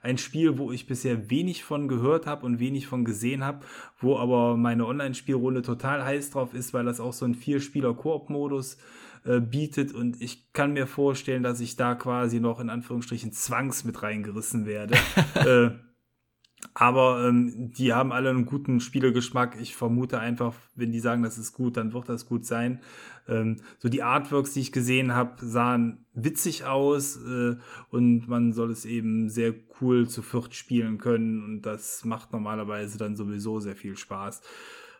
[0.02, 3.66] Ein Spiel, wo ich bisher wenig von gehört habe und wenig von gesehen habe,
[4.00, 8.78] wo aber meine Online-Spielrunde total heiß drauf ist, weil das auch so ein Vier-Spieler-Koop-Modus
[9.26, 13.84] äh, bietet und ich kann mir vorstellen, dass ich da quasi noch in Anführungsstrichen zwangs
[13.84, 14.96] mit reingerissen werde.
[15.36, 15.72] äh,
[16.80, 19.60] Aber ähm, die haben alle einen guten Spielergeschmack.
[19.60, 22.82] Ich vermute einfach, wenn die sagen, das ist gut, dann wird das gut sein.
[23.28, 27.56] Ähm, so die Artworks, die ich gesehen habe, sahen witzig aus äh,
[27.90, 33.00] und man soll es eben sehr cool zu viert spielen können und das macht normalerweise
[33.00, 34.44] dann sowieso sehr viel Spaß.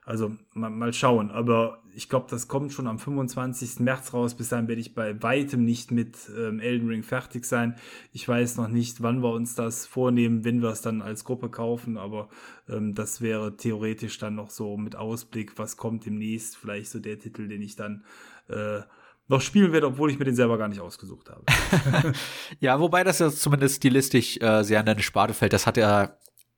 [0.08, 1.32] Also mal, mal schauen.
[1.32, 3.82] Aber ich glaube, das kommt schon am 25.
[3.82, 4.36] März raus.
[4.36, 7.76] Bis dahin werde ich bei weitem nicht mit ähm, Elden Ring fertig sein.
[8.14, 11.50] Ich weiß noch nicht, wann wir uns das vornehmen, wenn wir es dann als Gruppe
[11.50, 11.98] kaufen.
[11.98, 12.30] Aber
[12.70, 16.56] ähm, das wäre theoretisch dann noch so mit Ausblick, was kommt demnächst.
[16.56, 18.06] Vielleicht so der Titel, den ich dann
[18.48, 18.80] äh,
[19.28, 22.14] noch spielen werde, obwohl ich mir den selber gar nicht ausgesucht habe.
[22.62, 25.52] ja, wobei das ja zumindest stilistisch äh, sehr an deine Sparte fällt.
[25.52, 26.18] Das hat ja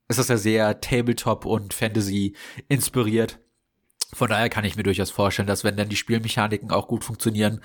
[0.10, 2.36] ist das ja sehr Tabletop und Fantasy
[2.68, 3.40] inspiriert.
[4.12, 7.62] Von daher kann ich mir durchaus vorstellen, dass wenn dann die Spielmechaniken auch gut funktionieren,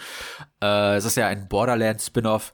[0.62, 2.53] äh, es ist ja ein Borderlands Spin-off,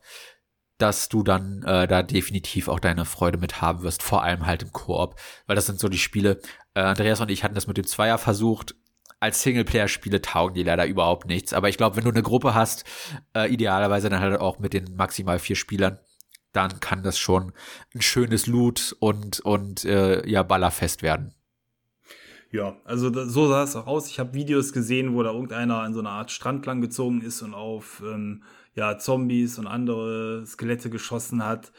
[0.79, 4.62] dass du dann äh, da definitiv auch deine Freude mit haben wirst, vor allem halt
[4.62, 6.41] im Koop, weil das sind so die Spiele.
[6.75, 8.77] Äh, Andreas und ich hatten das mit dem Zweier versucht.
[9.19, 11.53] Als Singleplayer-Spiele taugen die leider überhaupt nichts.
[11.53, 12.85] Aber ich glaube, wenn du eine Gruppe hast,
[13.37, 15.99] äh, idealerweise dann halt auch mit den maximal vier Spielern,
[16.52, 17.52] dann kann das schon
[17.94, 21.35] ein schönes Loot und, und äh, ja, Ballerfest werden.
[22.52, 24.09] Ja, also da, so sah es auch aus.
[24.09, 27.43] Ich habe Videos gesehen, wo da irgendeiner an so einer Art Strand lang gezogen ist
[27.43, 28.43] und auf ähm,
[28.74, 31.72] ja, Zombies und andere Skelette geschossen hat.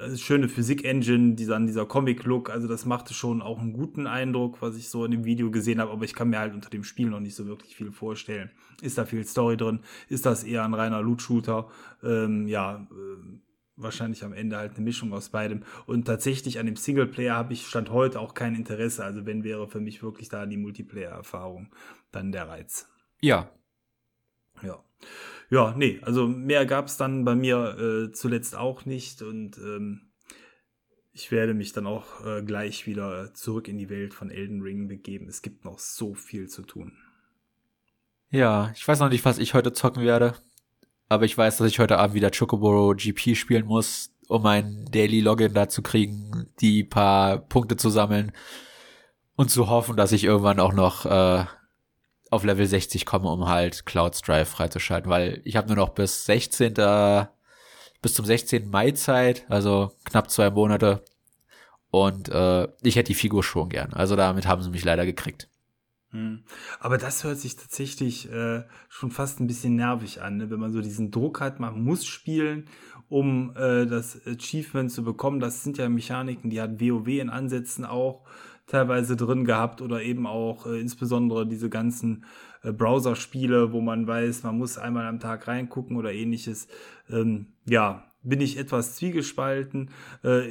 [0.00, 4.76] Äh, schöne Physik-Engine, dieser, dieser Comic-Look, also das machte schon auch einen guten Eindruck, was
[4.76, 7.08] ich so in dem Video gesehen habe, aber ich kann mir halt unter dem Spiel
[7.08, 8.50] noch nicht so wirklich viel vorstellen.
[8.82, 9.80] Ist da viel Story drin?
[10.08, 11.68] Ist das eher ein reiner Loot-Shooter?
[12.02, 13.38] Ähm, ja, äh,
[13.78, 15.62] wahrscheinlich am Ende halt eine Mischung aus beidem.
[15.86, 19.04] Und tatsächlich an dem Singleplayer habe ich Stand heute auch kein Interesse.
[19.04, 21.72] Also wenn wäre für mich wirklich da die Multiplayer-Erfahrung
[22.12, 22.88] dann der Reiz.
[23.20, 23.50] Ja.
[24.62, 24.82] Ja.
[25.50, 30.10] Ja, nee, also mehr gab es dann bei mir äh, zuletzt auch nicht und ähm,
[31.12, 34.88] ich werde mich dann auch äh, gleich wieder zurück in die Welt von Elden Ring
[34.88, 35.26] begeben.
[35.26, 36.92] Es gibt noch so viel zu tun.
[38.30, 40.34] Ja, ich weiß noch nicht, was ich heute zocken werde.
[41.08, 45.20] Aber ich weiß, dass ich heute Abend wieder Chocoboro GP spielen muss, um mein Daily
[45.20, 48.32] Login da zu kriegen, die paar Punkte zu sammeln
[49.36, 51.44] und zu hoffen, dass ich irgendwann auch noch äh,
[52.30, 56.26] auf Level 60 komme, um halt Clouds Drive freizuschalten, weil ich habe nur noch bis
[56.26, 56.74] 16.
[58.02, 58.68] bis zum 16.
[58.68, 61.04] Mai Zeit, also knapp zwei Monate.
[61.90, 63.94] Und äh, ich hätte die Figur schon gern.
[63.94, 65.48] Also damit haben sie mich leider gekriegt.
[66.10, 66.40] Hm.
[66.80, 70.50] Aber das hört sich tatsächlich äh, schon fast ein bisschen nervig an, ne?
[70.50, 72.64] wenn man so diesen Druck hat, man muss spielen,
[73.08, 75.38] um äh, das Achievement zu bekommen.
[75.38, 78.24] Das sind ja Mechaniken, die hat WoW in Ansätzen auch
[78.66, 82.24] teilweise drin gehabt oder eben auch äh, insbesondere diese ganzen
[82.62, 86.68] äh, Browser-Spiele, wo man weiß, man muss einmal am Tag reingucken oder ähnliches.
[87.10, 89.90] Ähm, ja, bin ich etwas zwiegespalten.
[90.24, 90.46] Äh,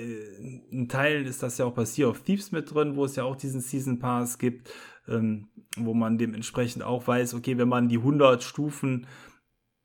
[0.69, 3.23] in Teilen ist das ja auch bei Sea of Thieves mit drin, wo es ja
[3.23, 4.71] auch diesen Season Pass gibt
[5.07, 9.07] ähm, wo man dementsprechend auch weiß, okay, wenn man die 100 Stufen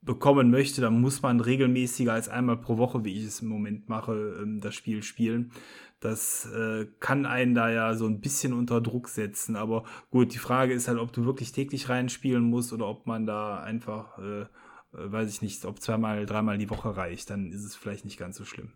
[0.02, 3.88] bekommen möchte, dann muss man regelmäßiger als einmal pro Woche, wie ich es im Moment
[3.88, 5.52] mache, ähm, das Spiel spielen.
[6.00, 9.54] Das äh, kann einen da ja so ein bisschen unter Druck setzen.
[9.54, 13.24] Aber gut, die Frage ist halt, ob du wirklich täglich reinspielen musst oder ob man
[13.24, 14.46] da einfach, äh, äh
[14.92, 17.30] weiß ich nicht, ob zweimal, dreimal die Woche reicht.
[17.30, 18.72] Dann ist es vielleicht nicht ganz so schlimm.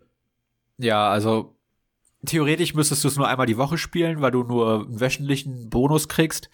[0.78, 1.56] Ja, also
[2.24, 6.08] theoretisch müsstest du es nur einmal die Woche spielen, weil du nur einen wöchentlichen Bonus
[6.08, 6.50] kriegst.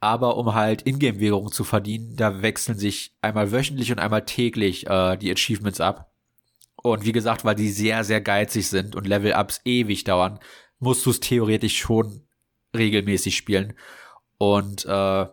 [0.00, 5.16] Aber um halt Ingame-Währung zu verdienen, da wechseln sich einmal wöchentlich und einmal täglich äh,
[5.16, 6.10] die Achievements ab.
[6.76, 10.40] Und wie gesagt, weil die sehr, sehr geizig sind und Level-Ups ewig dauern,
[10.78, 12.26] musst du es theoretisch schon
[12.74, 13.74] regelmäßig spielen.
[14.38, 15.26] Und äh,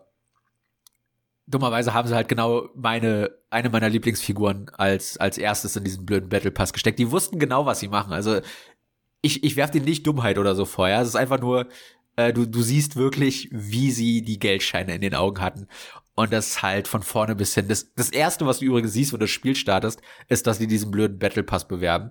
[1.46, 6.28] dummerweise haben sie halt genau meine, eine meiner Lieblingsfiguren als, als erstes in diesen blöden
[6.28, 6.98] Battle Pass gesteckt.
[6.98, 8.12] Die wussten genau, was sie machen.
[8.12, 8.40] Also
[9.20, 11.00] ich, ich werf dir nicht Dummheit oder so vor, ja.
[11.00, 11.66] Es ist einfach nur,
[12.16, 15.66] äh, du, du siehst wirklich, wie sie die Geldscheine in den Augen hatten.
[16.14, 17.68] Und das halt von vorne bis hin.
[17.68, 20.66] Das, das erste, was du übrigens siehst, wenn du das Spiel startest, ist, dass die
[20.66, 22.10] diesen blöden Battle Pass bewerben.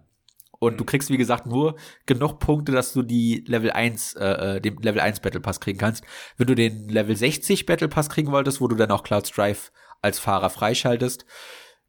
[0.59, 1.75] Und du kriegst, wie gesagt, nur
[2.05, 4.25] genug Punkte, dass du die Level 1, äh,
[4.55, 6.03] äh, den Level 1 Battle Pass kriegen kannst.
[6.37, 9.71] Wenn du den Level 60 Battle Pass kriegen wolltest, wo du dann auch Clouds Drive
[10.01, 11.25] als Fahrer freischaltest,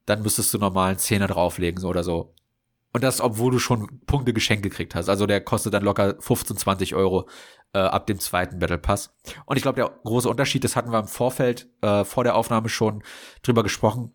[0.06, 2.34] dann müsstest du normalen Zehner drauflegen, so oder so.
[2.92, 5.08] Und das, obwohl du schon Punkte geschenkt gekriegt hast.
[5.08, 7.28] Also der kostet dann locker 15, 20 Euro
[7.74, 9.14] äh, ab dem zweiten Battle Pass.
[9.44, 12.68] Und ich glaube, der große Unterschied, das hatten wir im Vorfeld äh, vor der Aufnahme
[12.68, 13.02] schon
[13.42, 14.14] drüber gesprochen,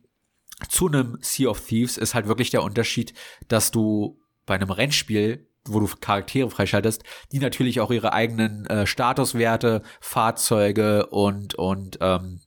[0.69, 3.13] zu einem Sea of Thieves ist halt wirklich der Unterschied,
[3.47, 8.85] dass du bei einem Rennspiel wo du Charaktere freischaltest, die natürlich auch ihre eigenen äh,
[8.85, 12.41] Statuswerte, Fahrzeuge und und ähm,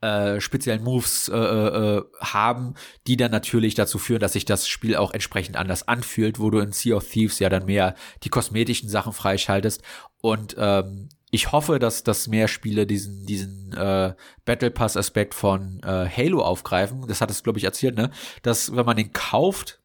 [0.00, 2.74] äh, speziellen Moves äh, äh, haben,
[3.06, 6.58] die dann natürlich dazu führen, dass sich das Spiel auch entsprechend anders anfühlt, wo du
[6.58, 9.82] in Sea of Thieves ja dann mehr die kosmetischen Sachen freischaltest.
[10.20, 14.14] Und ähm, ich hoffe, dass, dass mehr Spiele diesen, diesen äh,
[14.44, 17.06] Battle Pass-Aspekt von äh, Halo aufgreifen.
[17.08, 18.10] Das hat es, glaube ich, erzählt, ne?
[18.42, 19.80] Dass, wenn man den kauft,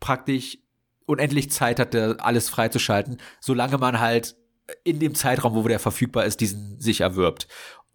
[0.00, 0.58] praktisch
[1.06, 4.34] unendlich Zeit hat, alles freizuschalten, solange man halt
[4.82, 7.46] in dem Zeitraum, wo der verfügbar ist, diesen sich erwirbt.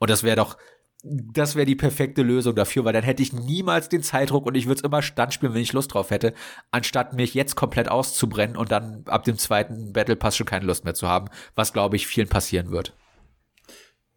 [0.01, 0.57] Und das wäre doch,
[1.03, 4.65] das wäre die perfekte Lösung dafür, weil dann hätte ich niemals den Zeitdruck und ich
[4.65, 6.33] würde es immer Stand spielen, wenn ich Lust drauf hätte,
[6.71, 10.85] anstatt mich jetzt komplett auszubrennen und dann ab dem zweiten Battle Pass schon keine Lust
[10.85, 12.95] mehr zu haben, was glaube ich vielen passieren wird.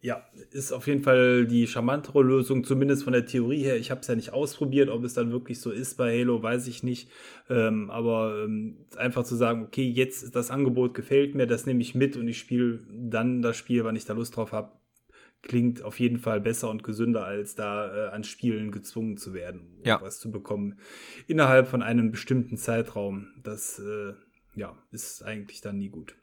[0.01, 3.77] Ja, ist auf jeden Fall die charmantere Lösung, zumindest von der Theorie her.
[3.77, 6.67] Ich habe es ja nicht ausprobiert, ob es dann wirklich so ist bei Halo, weiß
[6.67, 7.09] ich nicht.
[7.47, 11.93] Ähm, aber ähm, einfach zu sagen, okay, jetzt das Angebot gefällt mir, das nehme ich
[11.93, 14.71] mit und ich spiele dann das Spiel, wann ich da Lust drauf habe,
[15.45, 19.61] klingt auf jeden Fall besser und gesünder, als da äh, an Spielen gezwungen zu werden,
[19.77, 20.01] um ja.
[20.01, 20.79] was zu bekommen
[21.27, 23.27] innerhalb von einem bestimmten Zeitraum.
[23.43, 24.13] Das äh,
[24.55, 26.15] ja, ist eigentlich dann nie gut.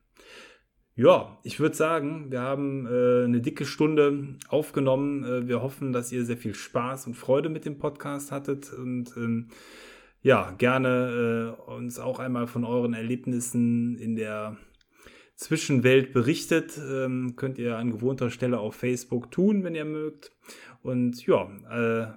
[0.94, 5.24] Ja, ich würde sagen, wir haben äh, eine dicke Stunde aufgenommen.
[5.24, 9.16] Äh, wir hoffen, dass ihr sehr viel Spaß und Freude mit dem Podcast hattet und
[9.16, 9.48] ähm,
[10.20, 14.56] ja, gerne äh, uns auch einmal von euren Erlebnissen in der
[15.42, 16.78] Zwischenwelt berichtet.
[16.78, 20.32] Ähm, könnt ihr an gewohnter Stelle auf Facebook tun, wenn ihr mögt.
[20.82, 22.12] Und ja, äh,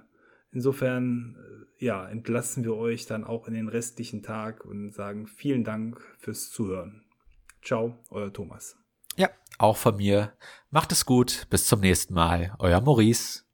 [0.52, 5.64] insofern äh, ja, entlassen wir euch dann auch in den restlichen Tag und sagen vielen
[5.64, 7.04] Dank fürs Zuhören.
[7.62, 8.76] Ciao, euer Thomas.
[9.16, 9.28] Ja,
[9.58, 10.32] auch von mir.
[10.70, 11.46] Macht es gut.
[11.50, 12.54] Bis zum nächsten Mal.
[12.58, 13.44] Euer Maurice.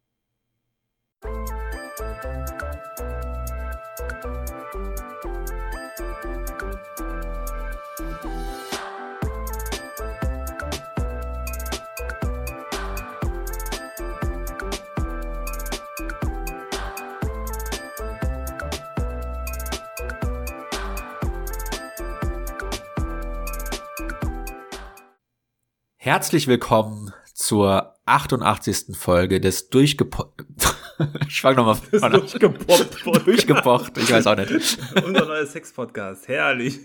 [26.12, 28.94] Herzlich willkommen zur 88.
[28.94, 30.34] Folge des durchgepo
[31.26, 33.06] Ich fange nochmal von durchgepoppt.
[33.26, 34.50] durchgepocht, ich weiß auch nicht.
[35.06, 36.80] Unser neuer Sex-Podcast, herrlich.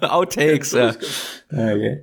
[0.00, 0.94] Outtakes, ja.
[1.52, 2.02] Okay.